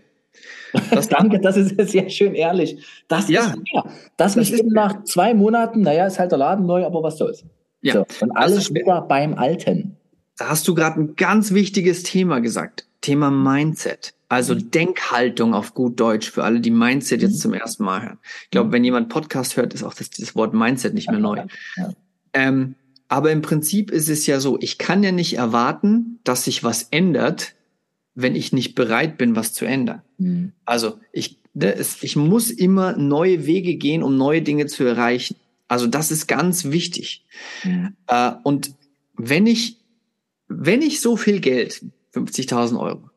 [0.91, 2.83] Das Danke, das ist sehr schön ehrlich.
[3.07, 3.41] Das ja.
[3.41, 3.83] ist schwer.
[4.17, 7.43] Das, das ist nach zwei Monaten, naja, ist halt der Laden neu, aber was soll's.
[7.81, 7.93] Ja.
[7.93, 9.97] So, und alles wieder beim Alten.
[10.37, 12.87] Da hast du gerade ein ganz wichtiges Thema gesagt.
[13.01, 14.13] Thema Mindset.
[14.27, 14.71] Also mhm.
[14.71, 17.39] Denkhaltung auf gut Deutsch für alle, die Mindset jetzt mhm.
[17.39, 18.17] zum ersten Mal hören.
[18.43, 18.73] Ich glaube, mhm.
[18.73, 21.43] wenn jemand Podcast hört, ist auch das, das Wort Mindset nicht mehr neu.
[21.77, 21.89] Ja.
[22.33, 22.75] Ähm,
[23.07, 26.87] aber im Prinzip ist es ja so, ich kann ja nicht erwarten, dass sich was
[26.89, 27.54] ändert,
[28.15, 30.01] wenn ich nicht bereit bin, was zu ändern.
[30.17, 30.53] Mhm.
[30.63, 35.35] Also ich, ne, ich muss immer neue Wege gehen, um neue Dinge zu erreichen.
[35.67, 37.25] Also das ist ganz wichtig.
[37.63, 37.95] Mhm.
[38.07, 38.73] Äh, und
[39.17, 39.77] wenn ich,
[40.47, 43.09] wenn ich so viel Geld, 50.000 Euro,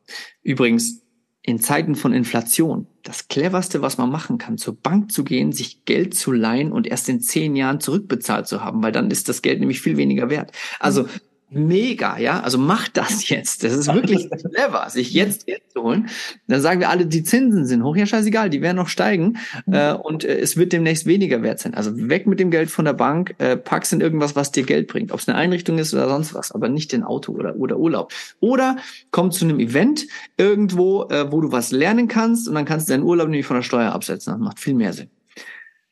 [0.43, 1.01] übrigens
[1.41, 5.85] in Zeiten von Inflation, das cleverste, was man machen kann, zur Bank zu gehen, sich
[5.85, 9.41] Geld zu leihen und erst in zehn Jahren zurückbezahlt zu haben, weil dann ist das
[9.41, 10.51] Geld nämlich viel weniger wert.
[10.79, 11.09] Also mhm
[11.49, 12.41] mega, ja.
[12.41, 13.63] Also mach das jetzt.
[13.63, 16.09] Das ist wirklich clever, sich jetzt Geld zu holen.
[16.47, 19.73] Dann sagen wir alle, die Zinsen sind hoch, ja scheißegal, die werden noch steigen mhm.
[19.73, 21.73] äh, und äh, es wird demnächst weniger wert sein.
[21.73, 24.87] Also weg mit dem Geld von der Bank, äh, pack's in irgendwas, was dir Geld
[24.87, 25.11] bringt.
[25.11, 28.13] Ob es eine Einrichtung ist oder sonst was, aber nicht in Auto oder, oder Urlaub.
[28.39, 28.77] Oder
[29.11, 32.93] komm zu einem Event irgendwo, äh, wo du was lernen kannst und dann kannst du
[32.93, 34.33] deinen Urlaub nämlich von der Steuer absetzen.
[34.33, 35.09] Das macht viel mehr Sinn.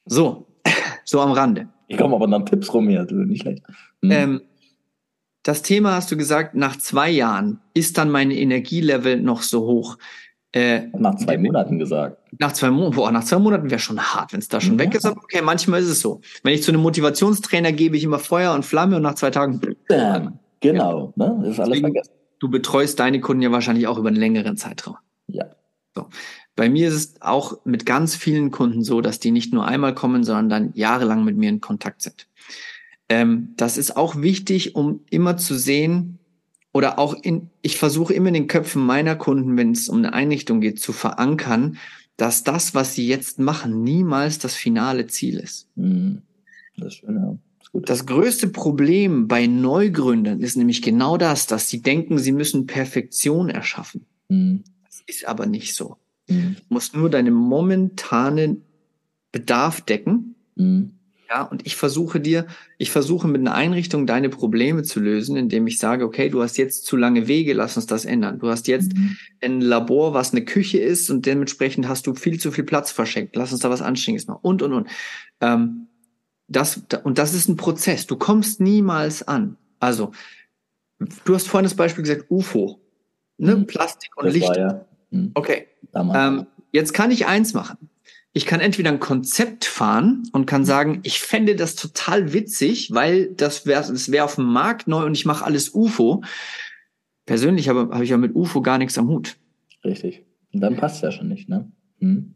[0.06, 0.48] So,
[1.04, 1.70] so am Rande.
[1.88, 3.64] Ich komme aber dann Tipps rum hier, nicht schlecht.
[4.02, 4.12] Mhm.
[4.12, 4.42] Ähm,
[5.48, 9.98] das Thema hast du gesagt, nach zwei Jahren ist dann mein Energielevel noch so hoch.
[10.52, 12.18] Äh, nach zwei Monaten gesagt.
[12.38, 14.86] Nach zwei Monaten, boah, nach zwei Monaten wäre schon hart, wenn es da schon ja.
[14.86, 15.06] weg ist.
[15.06, 16.20] Aber okay, manchmal ist es so.
[16.44, 19.62] Wenn ich zu einem Motivationstrainer gebe ich immer Feuer und Flamme und nach zwei Tagen.
[19.88, 20.40] Bam.
[20.60, 21.26] Genau, ja.
[21.26, 21.40] ne?
[21.42, 22.12] Das ist alles Deswegen, vergessen.
[22.40, 24.98] Du betreust deine Kunden ja wahrscheinlich auch über einen längeren Zeitraum.
[25.28, 25.46] Ja.
[25.96, 26.08] So.
[26.58, 29.96] Bei mir ist es auch mit ganz vielen Kunden so, dass die nicht nur einmal
[29.96, 32.28] kommen, sondern dann jahrelang mit mir in Kontakt sind.
[33.10, 36.20] Ähm, das ist auch wichtig, um immer zu sehen,
[36.74, 40.14] oder auch in, ich versuche immer in den Köpfen meiner Kunden, wenn es um eine
[40.14, 41.78] Einrichtung geht, zu verankern,
[42.18, 45.68] dass das, was sie jetzt machen, niemals das finale Ziel ist.
[45.76, 46.22] Mhm.
[46.78, 47.38] Das ist schön, ja.
[47.82, 53.50] Das größte Problem bei Neugründern ist nämlich genau das, dass sie denken, sie müssen Perfektion
[53.50, 54.06] erschaffen.
[54.30, 54.64] Mhm.
[54.86, 55.98] Das ist aber nicht so.
[56.28, 56.58] Mhm.
[56.58, 58.64] Du musst nur deinen momentanen
[59.32, 60.36] Bedarf decken.
[60.56, 60.92] Mhm.
[61.30, 62.48] Ja, und ich versuche dir,
[62.78, 66.58] ich versuche mit einer Einrichtung deine Probleme zu lösen, indem ich sage, okay, du hast
[66.58, 68.40] jetzt zu lange Wege, lass uns das ändern.
[68.40, 69.18] Du hast jetzt mhm.
[69.42, 73.36] ein Labor, was eine Küche ist und dementsprechend hast du viel zu viel Platz verschenkt.
[73.36, 74.88] Lass uns da was Anständiges machen und, und, und.
[75.42, 75.88] Ähm,
[76.48, 78.08] das, und das ist ein Prozess.
[78.08, 79.58] Du kommst niemals an.
[79.80, 80.12] Also,
[81.26, 82.80] du hast vorhin das Beispiel gesagt, UFO.
[83.38, 83.58] Ne?
[83.58, 83.68] Mhm.
[83.68, 84.48] Plastik und das Licht.
[84.48, 84.86] War, ja.
[85.12, 85.32] mhm.
[85.34, 85.68] Okay.
[85.94, 87.90] Ähm, jetzt kann ich eins machen
[88.34, 93.34] ich kann entweder ein Konzept fahren und kann sagen, ich fände das total witzig, weil
[93.34, 96.24] das wäre das wär auf dem Markt neu und ich mache alles UFO.
[97.26, 99.38] Persönlich habe, habe ich ja mit UFO gar nichts am Hut.
[99.84, 100.24] Richtig.
[100.54, 101.72] Und dann passt es ja schon nicht, ne?
[102.00, 102.36] Hm.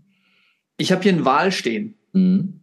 [0.77, 1.95] Ich habe hier einen Wal stehen.
[2.13, 2.61] Hm.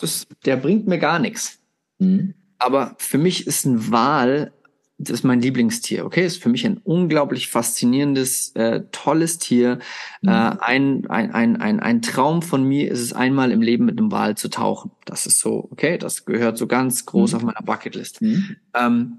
[0.00, 1.60] Das, der bringt mir gar nichts.
[1.98, 2.34] Hm.
[2.58, 4.52] Aber für mich ist ein Wal
[4.98, 6.26] das ist mein Lieblingstier, okay?
[6.26, 9.78] Ist für mich ein unglaublich faszinierendes, äh, tolles Tier.
[10.22, 10.28] Mhm.
[10.28, 13.96] Äh, ein, ein, ein, ein, ein Traum von mir ist es, einmal im Leben mit
[13.96, 14.90] einem Wal zu tauchen.
[15.04, 17.36] Das ist so, okay, das gehört so ganz groß mhm.
[17.36, 18.20] auf meiner Bucketlist.
[18.20, 18.56] Mhm.
[18.74, 19.18] Ähm,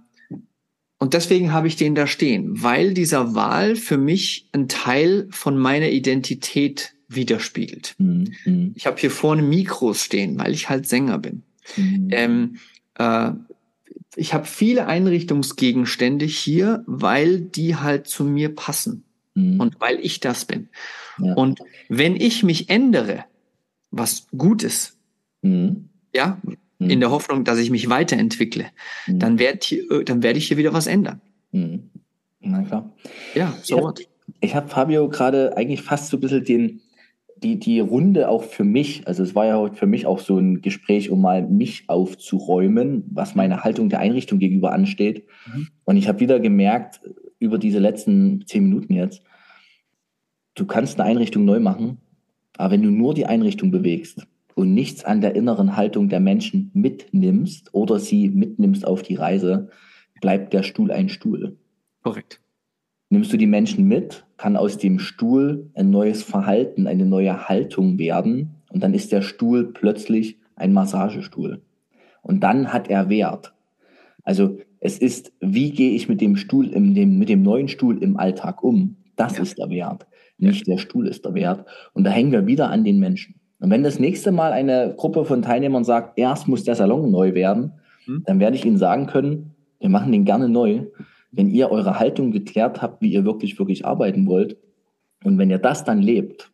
[0.98, 5.58] und deswegen habe ich den da stehen, weil dieser Wal für mich ein Teil von
[5.58, 7.96] meiner Identität widerspiegelt.
[8.00, 8.34] Mhm.
[8.44, 8.74] mhm.
[8.76, 11.44] Ich habe hier vorne Mikros stehen, weil ich halt Sänger bin.
[11.78, 12.08] Mhm.
[12.12, 12.58] Ähm,
[12.96, 13.32] äh,
[14.16, 19.04] ich habe viele Einrichtungsgegenstände hier, weil die halt zu mir passen
[19.36, 19.60] mhm.
[19.60, 20.70] und weil ich das bin.
[21.20, 21.34] Ja.
[21.34, 23.26] Und wenn ich mich ändere,
[23.92, 24.98] was gut ist,
[25.42, 25.90] mhm.
[26.14, 26.90] ja, mhm.
[26.90, 28.68] in der Hoffnung, dass ich mich weiterentwickle,
[29.08, 29.20] mhm.
[29.20, 31.22] dann werde äh, dann werd ich hier wieder was ändern.
[31.52, 31.90] Mhm.
[32.40, 32.92] Na klar.
[33.36, 33.94] Ja, so.
[34.42, 36.82] Ich habe hab Fabio gerade eigentlich fast so ein bisschen den,
[37.44, 40.38] die, die Runde auch für mich, also es war ja heute für mich auch so
[40.38, 45.26] ein Gespräch, um mal mich aufzuräumen, was meine Haltung der Einrichtung gegenüber ansteht.
[45.54, 45.68] Mhm.
[45.86, 47.02] Und ich habe wieder gemerkt,
[47.40, 49.24] über diese letzten zehn Minuten jetzt,
[50.56, 51.98] du kannst eine Einrichtung neu machen,
[52.58, 56.72] aber wenn du nur die Einrichtung bewegst und nichts an der inneren Haltung der Menschen
[56.74, 59.70] mitnimmst oder sie mitnimmst auf die Reise,
[60.20, 61.58] bleibt der Stuhl ein Stuhl.
[62.04, 62.42] Korrekt.
[63.10, 67.98] Nimmst du die Menschen mit, kann aus dem Stuhl ein neues Verhalten, eine neue Haltung
[67.98, 71.62] werden und dann ist der Stuhl plötzlich ein Massagestuhl.
[72.22, 73.54] Und dann hat er Wert.
[74.24, 78.02] Also es ist, wie gehe ich mit dem Stuhl, im, dem, mit dem neuen Stuhl
[78.02, 78.98] im Alltag um?
[79.16, 79.44] Das ja.
[79.44, 80.06] ist der Wert.
[80.38, 81.66] Nicht der Stuhl ist der Wert.
[81.94, 83.36] Und da hängen wir wieder an den Menschen.
[83.60, 87.34] Und wenn das nächste Mal eine Gruppe von Teilnehmern sagt, erst muss der Salon neu
[87.34, 87.74] werden,
[88.06, 88.24] hm.
[88.26, 90.86] dann werde ich ihnen sagen können, wir machen den gerne neu
[91.32, 94.58] wenn ihr eure Haltung geklärt habt, wie ihr wirklich, wirklich arbeiten wollt,
[95.24, 96.52] und wenn ihr das dann lebt,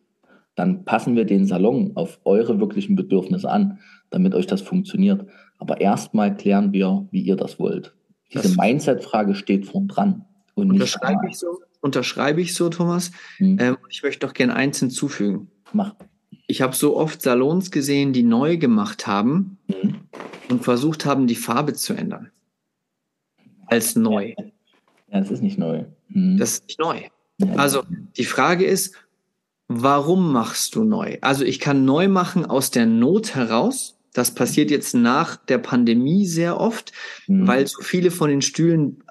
[0.55, 5.27] dann passen wir den Salon auf eure wirklichen Bedürfnisse an, damit euch das funktioniert.
[5.57, 7.93] Aber erstmal klären wir, wie ihr das wollt.
[8.33, 10.25] Diese Mindset-Frage steht vorn dran.
[10.55, 13.11] Und unterschreibe, ich so, unterschreibe ich so, Thomas.
[13.37, 13.57] Hm.
[13.59, 15.49] Ähm, ich möchte doch gerne eins hinzufügen.
[15.73, 15.95] Mach.
[16.47, 19.95] Ich habe so oft Salons gesehen, die neu gemacht haben hm.
[20.49, 22.31] und versucht haben, die Farbe zu ändern.
[23.67, 24.33] Als neu.
[24.37, 24.45] Ja,
[25.19, 25.85] das ist nicht neu.
[26.11, 26.37] Hm.
[26.37, 27.01] Das ist nicht neu.
[27.57, 27.83] Also
[28.17, 28.95] die Frage ist,
[29.67, 31.17] warum machst du neu?
[31.21, 33.97] Also ich kann neu machen aus der Not heraus.
[34.13, 36.93] Das passiert jetzt nach der Pandemie sehr oft,
[37.25, 37.47] hm.
[37.47, 39.03] weil so viele von den Stühlen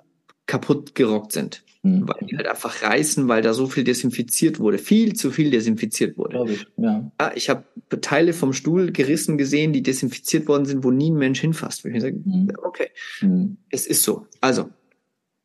[0.46, 1.62] kaputt gerockt sind.
[1.82, 2.08] Hm.
[2.08, 4.78] Weil die halt einfach reißen, weil da so viel desinfiziert wurde.
[4.78, 6.50] Viel zu viel desinfiziert wurde.
[6.50, 7.10] Ich, ja.
[7.20, 7.64] ja ich habe
[8.00, 11.84] Teile vom Stuhl gerissen gesehen, die desinfiziert worden sind, wo nie ein Mensch hinfasst.
[11.84, 12.50] Ich sage, hm.
[12.62, 12.88] okay,
[13.18, 13.58] hm.
[13.68, 14.26] es ist so.
[14.40, 14.70] Also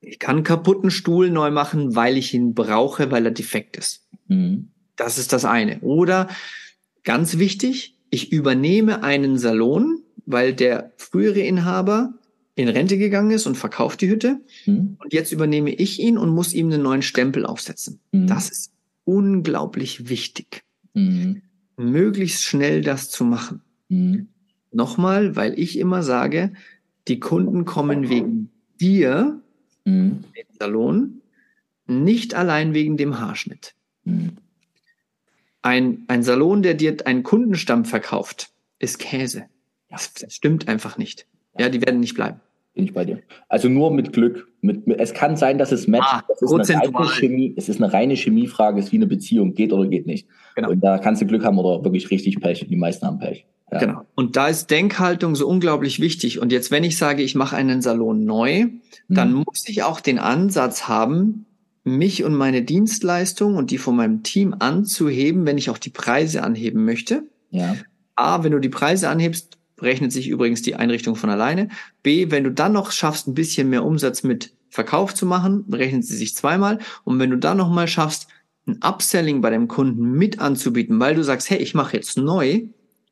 [0.01, 4.07] Ich kann kaputten Stuhl neu machen, weil ich ihn brauche, weil er defekt ist.
[4.27, 4.69] Mhm.
[4.95, 5.79] Das ist das eine.
[5.81, 6.29] Oder
[7.03, 12.13] ganz wichtig, ich übernehme einen Salon, weil der frühere Inhaber
[12.55, 14.41] in Rente gegangen ist und verkauft die Hütte.
[14.65, 14.97] Mhm.
[15.01, 17.99] Und jetzt übernehme ich ihn und muss ihm einen neuen Stempel aufsetzen.
[18.11, 18.27] Mhm.
[18.27, 18.71] Das ist
[19.05, 21.41] unglaublich wichtig, Mhm.
[21.77, 23.61] möglichst schnell das zu machen.
[23.89, 24.27] Mhm.
[24.71, 26.53] Nochmal, weil ich immer sage,
[27.07, 29.41] die Kunden kommen wegen dir
[29.89, 30.23] Mhm.
[30.35, 31.21] den Salon,
[31.87, 33.73] nicht allein wegen dem Haarschnitt.
[34.03, 34.37] Mhm.
[35.61, 39.45] Ein, ein Salon, der dir einen Kundenstamm verkauft, ist Käse.
[39.89, 41.25] Das, das stimmt einfach nicht.
[41.57, 42.39] Ja, die werden nicht bleiben.
[42.75, 43.19] Bin ich bei dir.
[43.49, 44.47] Also nur mit Glück.
[44.61, 46.07] Mit, mit, es kann sein, dass es matcht.
[46.07, 49.07] Ah, das ist eine reine Chemie, es ist eine reine Chemiefrage, es ist wie eine
[49.07, 50.27] Beziehung, geht oder geht nicht.
[50.55, 50.69] Genau.
[50.69, 52.65] Und da kannst du Glück haben oder wirklich richtig Pech.
[52.69, 53.45] Die meisten haben Pech.
[53.71, 53.79] Ja.
[53.79, 54.05] Genau.
[54.15, 56.39] Und da ist Denkhaltung so unglaublich wichtig.
[56.39, 58.67] Und jetzt, wenn ich sage, ich mache einen Salon neu,
[59.07, 59.43] dann Mhm.
[59.45, 61.45] muss ich auch den Ansatz haben,
[61.83, 66.43] mich und meine Dienstleistung und die von meinem Team anzuheben, wenn ich auch die Preise
[66.43, 67.23] anheben möchte.
[67.51, 67.75] Ja.
[68.15, 71.69] A, wenn du die Preise anhebst, rechnet sich übrigens die Einrichtung von alleine.
[72.03, 76.03] B, wenn du dann noch schaffst, ein bisschen mehr Umsatz mit Verkauf zu machen, rechnet
[76.05, 76.79] sie sich zweimal.
[77.05, 78.27] Und wenn du dann noch mal schaffst,
[78.67, 82.63] ein Upselling bei deinem Kunden mit anzubieten, weil du sagst, hey, ich mache jetzt neu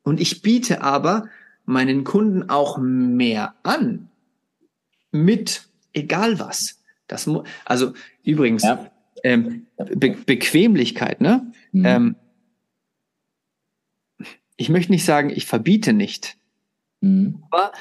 [0.08, 1.28] und ich biete aber
[1.64, 4.08] meinen Kunden auch mehr an.
[5.12, 6.82] Mit egal was.
[7.06, 7.92] Das mu also
[8.22, 8.90] übrigens, Ja.
[9.24, 11.50] ähm, Be Bequemlichkeit, ne?
[11.72, 11.84] Mhm.
[11.84, 12.16] Ähm,
[14.56, 16.36] ich möchte nicht sagen, ich verbiete nicht,
[17.00, 17.42] Mhm.
[17.50, 17.72] aber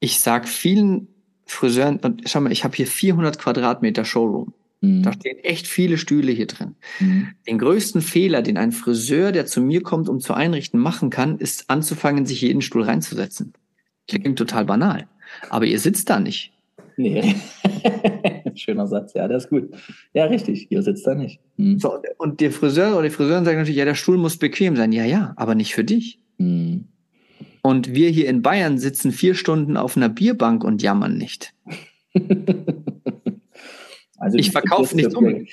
[0.00, 1.08] ich sag vielen
[1.46, 4.52] Friseuren, und schau mal, ich habe hier 400 Quadratmeter Showroom.
[4.84, 5.02] Mhm.
[5.02, 6.74] Da stehen echt viele Stühle hier drin.
[7.00, 7.28] Mhm.
[7.46, 11.38] Den größten Fehler, den ein Friseur, der zu mir kommt, um zu einrichten, machen kann,
[11.38, 13.54] ist anzufangen, sich jeden Stuhl reinzusetzen.
[14.08, 15.08] Klingt total banal.
[15.50, 16.52] Aber ihr sitzt da nicht.
[16.96, 17.34] Nee.
[18.54, 19.70] Schöner Satz, ja, der ist gut.
[20.12, 21.40] Ja, richtig, ihr sitzt da nicht.
[21.56, 21.78] Mhm.
[21.78, 24.92] So, und der Friseur oder die Friseurin sagen natürlich, ja, der Stuhl muss bequem sein.
[24.92, 26.20] Ja, ja, aber nicht für dich.
[26.38, 26.84] Mhm.
[27.62, 31.54] Und wir hier in Bayern sitzen vier Stunden auf einer Bierbank und jammern nicht.
[34.24, 35.50] Also Ich verkaufe nicht unbedingt.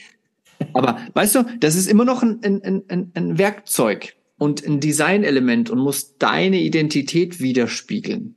[0.73, 5.69] Aber weißt du, das ist immer noch ein, ein, ein, ein Werkzeug und ein Designelement
[5.69, 8.35] und muss deine Identität widerspiegeln.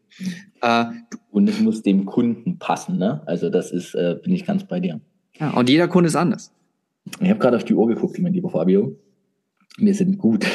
[0.61, 0.85] Äh,
[1.30, 3.22] Und es muss dem Kunden passen, ne?
[3.26, 5.01] Also das ist, äh, bin ich ganz bei dir.
[5.39, 6.53] ja, und jeder Kunde ist anders.
[7.20, 8.97] Ich habe gerade auf die Uhr geguckt, mein lieber Fabio.
[9.76, 10.47] Wir sind gut.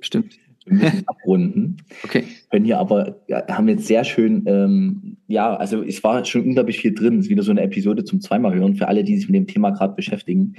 [0.00, 0.36] Stimmt.
[0.66, 1.76] Wir müssen abrunden.
[2.04, 2.24] Okay.
[2.50, 6.78] Können hier aber, ja, haben jetzt sehr schön, ähm, ja, also es war schon unglaublich
[6.78, 7.18] viel drin.
[7.18, 9.46] Es ist wieder so eine Episode zum zweimal hören für alle, die sich mit dem
[9.46, 10.54] Thema gerade beschäftigen,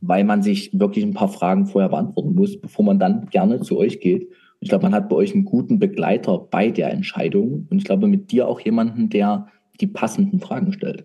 [0.00, 3.78] weil man sich wirklich ein paar Fragen vorher beantworten muss, bevor man dann gerne zu
[3.78, 4.28] euch geht.
[4.60, 8.06] Ich glaube, man hat bei euch einen guten Begleiter bei der Entscheidung und ich glaube
[8.06, 9.48] mit dir auch jemanden, der
[9.80, 11.04] die passenden Fragen stellt.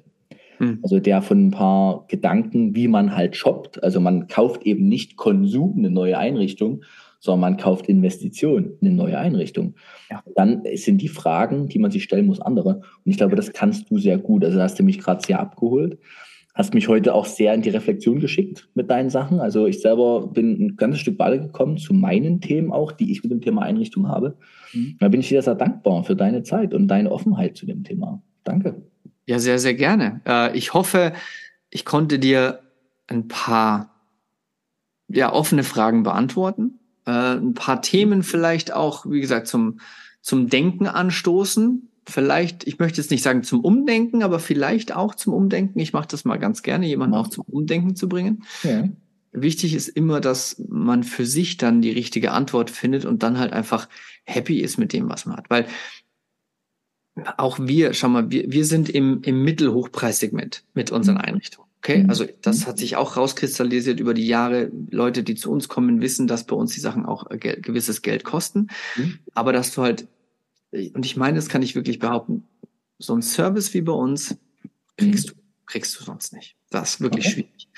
[0.60, 0.80] Hm.
[0.84, 3.84] Also der von ein paar Gedanken, wie man halt shoppt.
[3.84, 6.82] Also man kauft eben nicht Konsum, eine neue Einrichtung,
[7.20, 9.76] sondern man kauft Investition, eine neue Einrichtung.
[10.09, 10.24] Ja.
[10.36, 12.76] Dann sind die Fragen, die man sich stellen muss, andere.
[12.76, 14.43] Und ich glaube, das kannst du sehr gut.
[14.43, 15.97] Also da hast du mich gerade sehr abgeholt.
[16.53, 19.39] Hast mich heute auch sehr in die Reflexion geschickt mit deinen Sachen.
[19.39, 23.32] Also ich selber bin ein ganzes Stück weitergekommen zu meinen Themen auch, die ich mit
[23.32, 24.38] dem Thema Einrichtung habe.
[24.74, 24.97] Mhm.
[24.99, 28.24] Da bin ich dir sehr dankbar für deine Zeit und deine Offenheit zu dem Thema.
[28.43, 28.82] Danke.
[29.28, 30.22] Ja, sehr, sehr gerne.
[30.26, 31.13] Äh, ich hoffe,
[31.70, 32.61] ich konnte dir
[33.07, 33.93] ein paar
[35.09, 39.80] ja, offene Fragen beantworten, äh, ein paar Themen vielleicht auch, wie gesagt, zum,
[40.22, 41.89] zum Denken anstoßen.
[42.05, 45.80] Vielleicht, ich möchte jetzt nicht sagen zum Umdenken, aber vielleicht auch zum Umdenken.
[45.80, 48.43] Ich mache das mal ganz gerne, jemanden auch zum Umdenken zu bringen.
[48.64, 48.88] Ja.
[49.32, 53.53] Wichtig ist immer, dass man für sich dann die richtige Antwort findet und dann halt
[53.53, 53.88] einfach
[54.24, 55.49] happy ist mit dem, was man hat.
[55.49, 55.68] Weil
[57.38, 61.66] auch wir, schau mal, wir, wir sind im, im Mittelhochpreissegment mit unseren Einrichtungen.
[61.88, 62.09] Okay, Mhm.
[62.09, 64.69] also das hat sich auch rauskristallisiert über die Jahre.
[64.91, 68.01] Leute, die zu uns kommen, wissen, dass bei uns die Sachen auch äh, gel- gewisses
[68.01, 68.68] Geld kosten.
[68.97, 69.19] Mhm.
[69.34, 70.05] Aber dass du halt,
[70.72, 72.43] und ich meine, das kann ich wirklich behaupten,
[72.99, 74.35] so ein Service wie bei uns
[74.97, 75.34] kriegst du,
[75.65, 76.57] kriegst du sonst nicht.
[76.72, 77.34] Das ist wirklich Okay.
[77.34, 77.69] schwierig.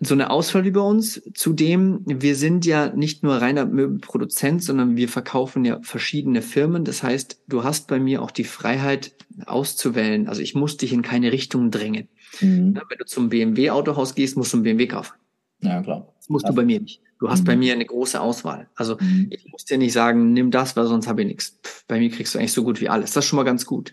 [0.00, 1.20] So eine Auswahl wie bei uns.
[1.34, 6.84] Zudem, wir sind ja nicht nur reiner Möbelproduzent, sondern wir verkaufen ja verschiedene Firmen.
[6.84, 9.14] Das heißt, du hast bei mir auch die Freiheit
[9.46, 10.28] auszuwählen.
[10.28, 12.08] Also ich muss dich in keine Richtung drängen.
[12.40, 12.72] Mhm.
[12.72, 15.14] Ne, Wenn du zum BMW-Autohaus gehst, musst du einen BMW kaufen.
[15.60, 16.12] Ja, klar.
[16.18, 17.00] Das musst du Also- bei mir nicht.
[17.20, 17.44] Du hast Mhm.
[17.46, 18.68] bei mir eine große Auswahl.
[18.74, 19.28] Also Mhm.
[19.30, 21.58] ich muss dir nicht sagen, nimm das, weil sonst habe ich nichts.
[21.64, 23.12] Pff, Bei mir kriegst du eigentlich so gut wie alles.
[23.12, 23.92] Das ist schon mal ganz gut.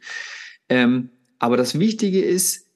[0.69, 1.09] Ähm,
[1.39, 2.67] aber das Wichtige ist,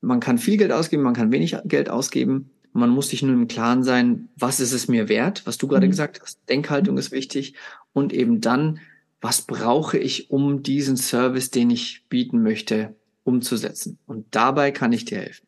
[0.00, 2.50] man kann viel Geld ausgeben, man kann wenig Geld ausgeben.
[2.72, 5.86] Man muss sich nur im Klaren sein, was ist es mir wert, was du gerade
[5.86, 5.90] Mhm.
[5.90, 6.38] gesagt hast.
[6.48, 7.54] Denkhaltung ist wichtig.
[7.92, 8.78] Und eben dann,
[9.20, 12.94] was brauche ich, um diesen Service, den ich bieten möchte,
[13.28, 13.98] umzusetzen.
[14.06, 15.46] Und dabei kann ich dir helfen.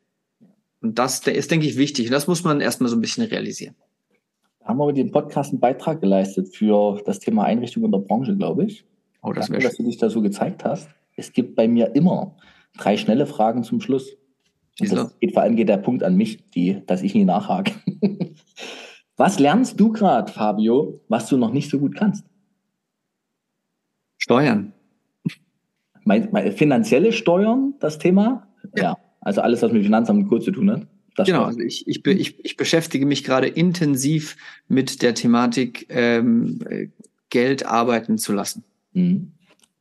[0.82, 2.06] Und das ist, denke ich, wichtig.
[2.06, 3.74] Und das muss man erstmal so ein bisschen realisieren.
[4.60, 7.98] Da haben wir mit dem Podcast einen Beitrag geleistet für das Thema Einrichtung in der
[7.98, 8.84] Branche, glaube ich.
[9.22, 10.88] Oh, das Danke, dass du dich da so gezeigt hast.
[11.16, 12.36] Es gibt bei mir immer
[12.78, 14.16] drei schnelle Fragen zum Schluss.
[14.78, 17.74] das geht, vor allem geht der Punkt an mich, die, dass ich nie nachhake.
[19.16, 22.24] was lernst du gerade, Fabio, was du noch nicht so gut kannst?
[24.16, 24.72] Steuern.
[26.04, 28.48] Mein, mein, finanzielle Steuern, das Thema?
[28.76, 28.82] Ja.
[28.82, 28.96] ja.
[29.20, 30.86] Also alles, was mit Finanzamt gut zu tun hat.
[31.16, 34.36] Das genau, also ich, ich, ich, ich beschäftige mich gerade intensiv
[34.68, 36.60] mit der Thematik, ähm,
[37.30, 38.64] Geld arbeiten zu lassen.
[38.92, 39.32] Mhm.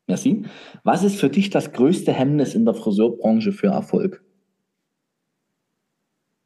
[0.07, 0.43] Merci.
[0.83, 4.23] Was ist für dich das größte Hemmnis in der Friseurbranche für Erfolg?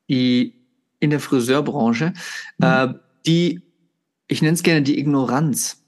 [0.09, 0.53] Die,
[0.99, 2.13] in der Friseurbranche,
[2.57, 2.65] mhm.
[2.65, 2.93] äh,
[3.25, 3.61] die,
[4.27, 5.82] ich nenne es gerne die Ignoranz.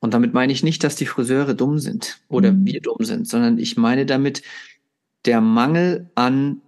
[0.00, 2.66] Und damit meine ich nicht, dass die Friseure dumm sind oder mhm.
[2.66, 4.42] wir dumm sind, sondern ich meine damit
[5.24, 6.60] der Mangel an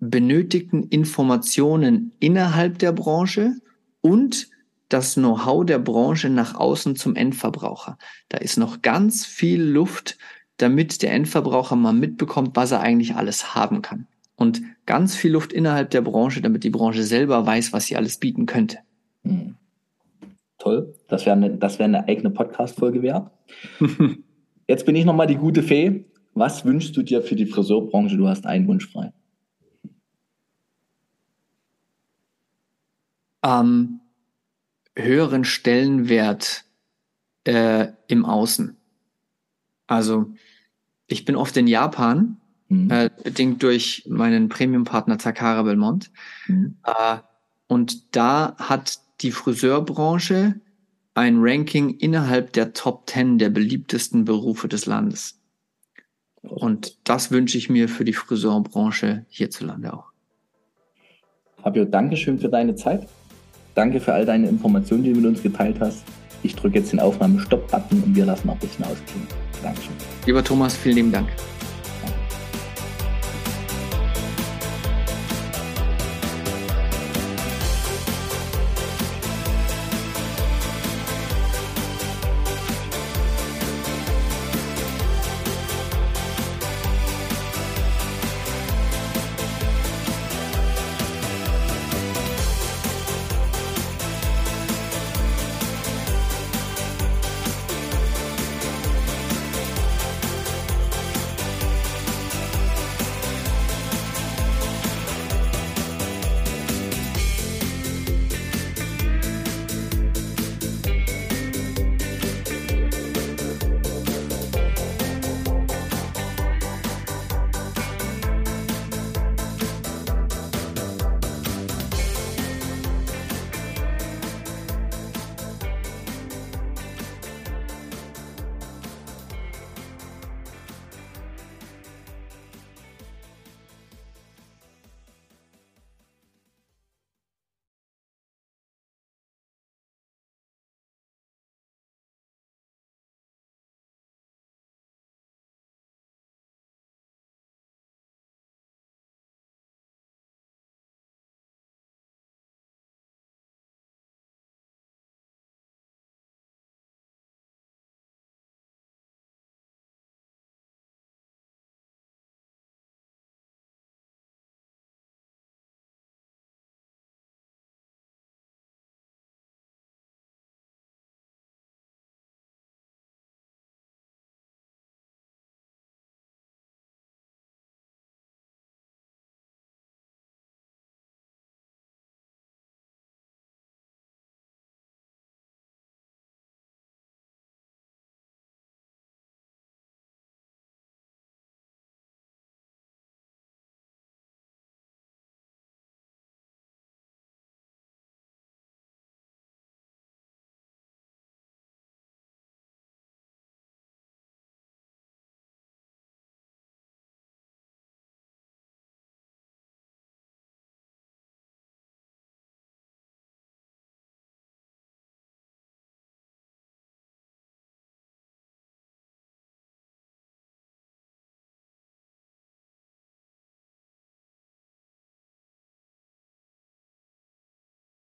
[0.00, 3.54] benötigten Informationen innerhalb der Branche
[4.00, 4.48] und
[4.88, 7.96] das Know-how der Branche nach außen zum Endverbraucher.
[8.28, 10.18] Da ist noch ganz viel Luft,
[10.56, 14.06] damit der Endverbraucher mal mitbekommt, was er eigentlich alles haben kann.
[14.36, 18.18] Und ganz viel Luft innerhalb der Branche, damit die Branche selber weiß, was sie alles
[18.18, 18.78] bieten könnte.
[19.24, 19.56] Hm.
[20.64, 23.30] Toll, das wäre eine, das wär eine eigene Podcast-Folge wert.
[24.66, 26.06] Jetzt bin ich nochmal die gute Fee.
[26.32, 28.16] Was wünschst du dir für die Friseurbranche?
[28.16, 29.12] Du hast einen Wunsch frei.
[33.44, 34.00] Ähm,
[34.96, 36.64] höheren Stellenwert
[37.46, 38.74] äh, im Außen.
[39.86, 40.32] Also
[41.06, 42.38] ich bin oft in Japan,
[42.68, 42.90] mhm.
[42.90, 46.10] äh, bedingt durch meinen Premium-Partner Takara Belmont.
[46.46, 46.78] Mhm.
[46.84, 47.18] Äh,
[47.66, 50.60] und da hat die Friseurbranche
[51.14, 55.40] ein Ranking innerhalb der Top 10 der beliebtesten Berufe des Landes.
[56.42, 60.06] Und das wünsche ich mir für die Friseurbranche hierzulande auch.
[61.62, 63.08] Fabio, Dankeschön für deine Zeit.
[63.74, 66.04] Danke für all deine Informationen, die du mit uns geteilt hast.
[66.42, 69.26] Ich drücke jetzt den Aufnahme-Stopp-Button und wir lassen auch ein bisschen ausklingen.
[69.62, 69.94] Dankeschön.
[70.26, 71.28] Lieber Thomas, vielen lieben Dank.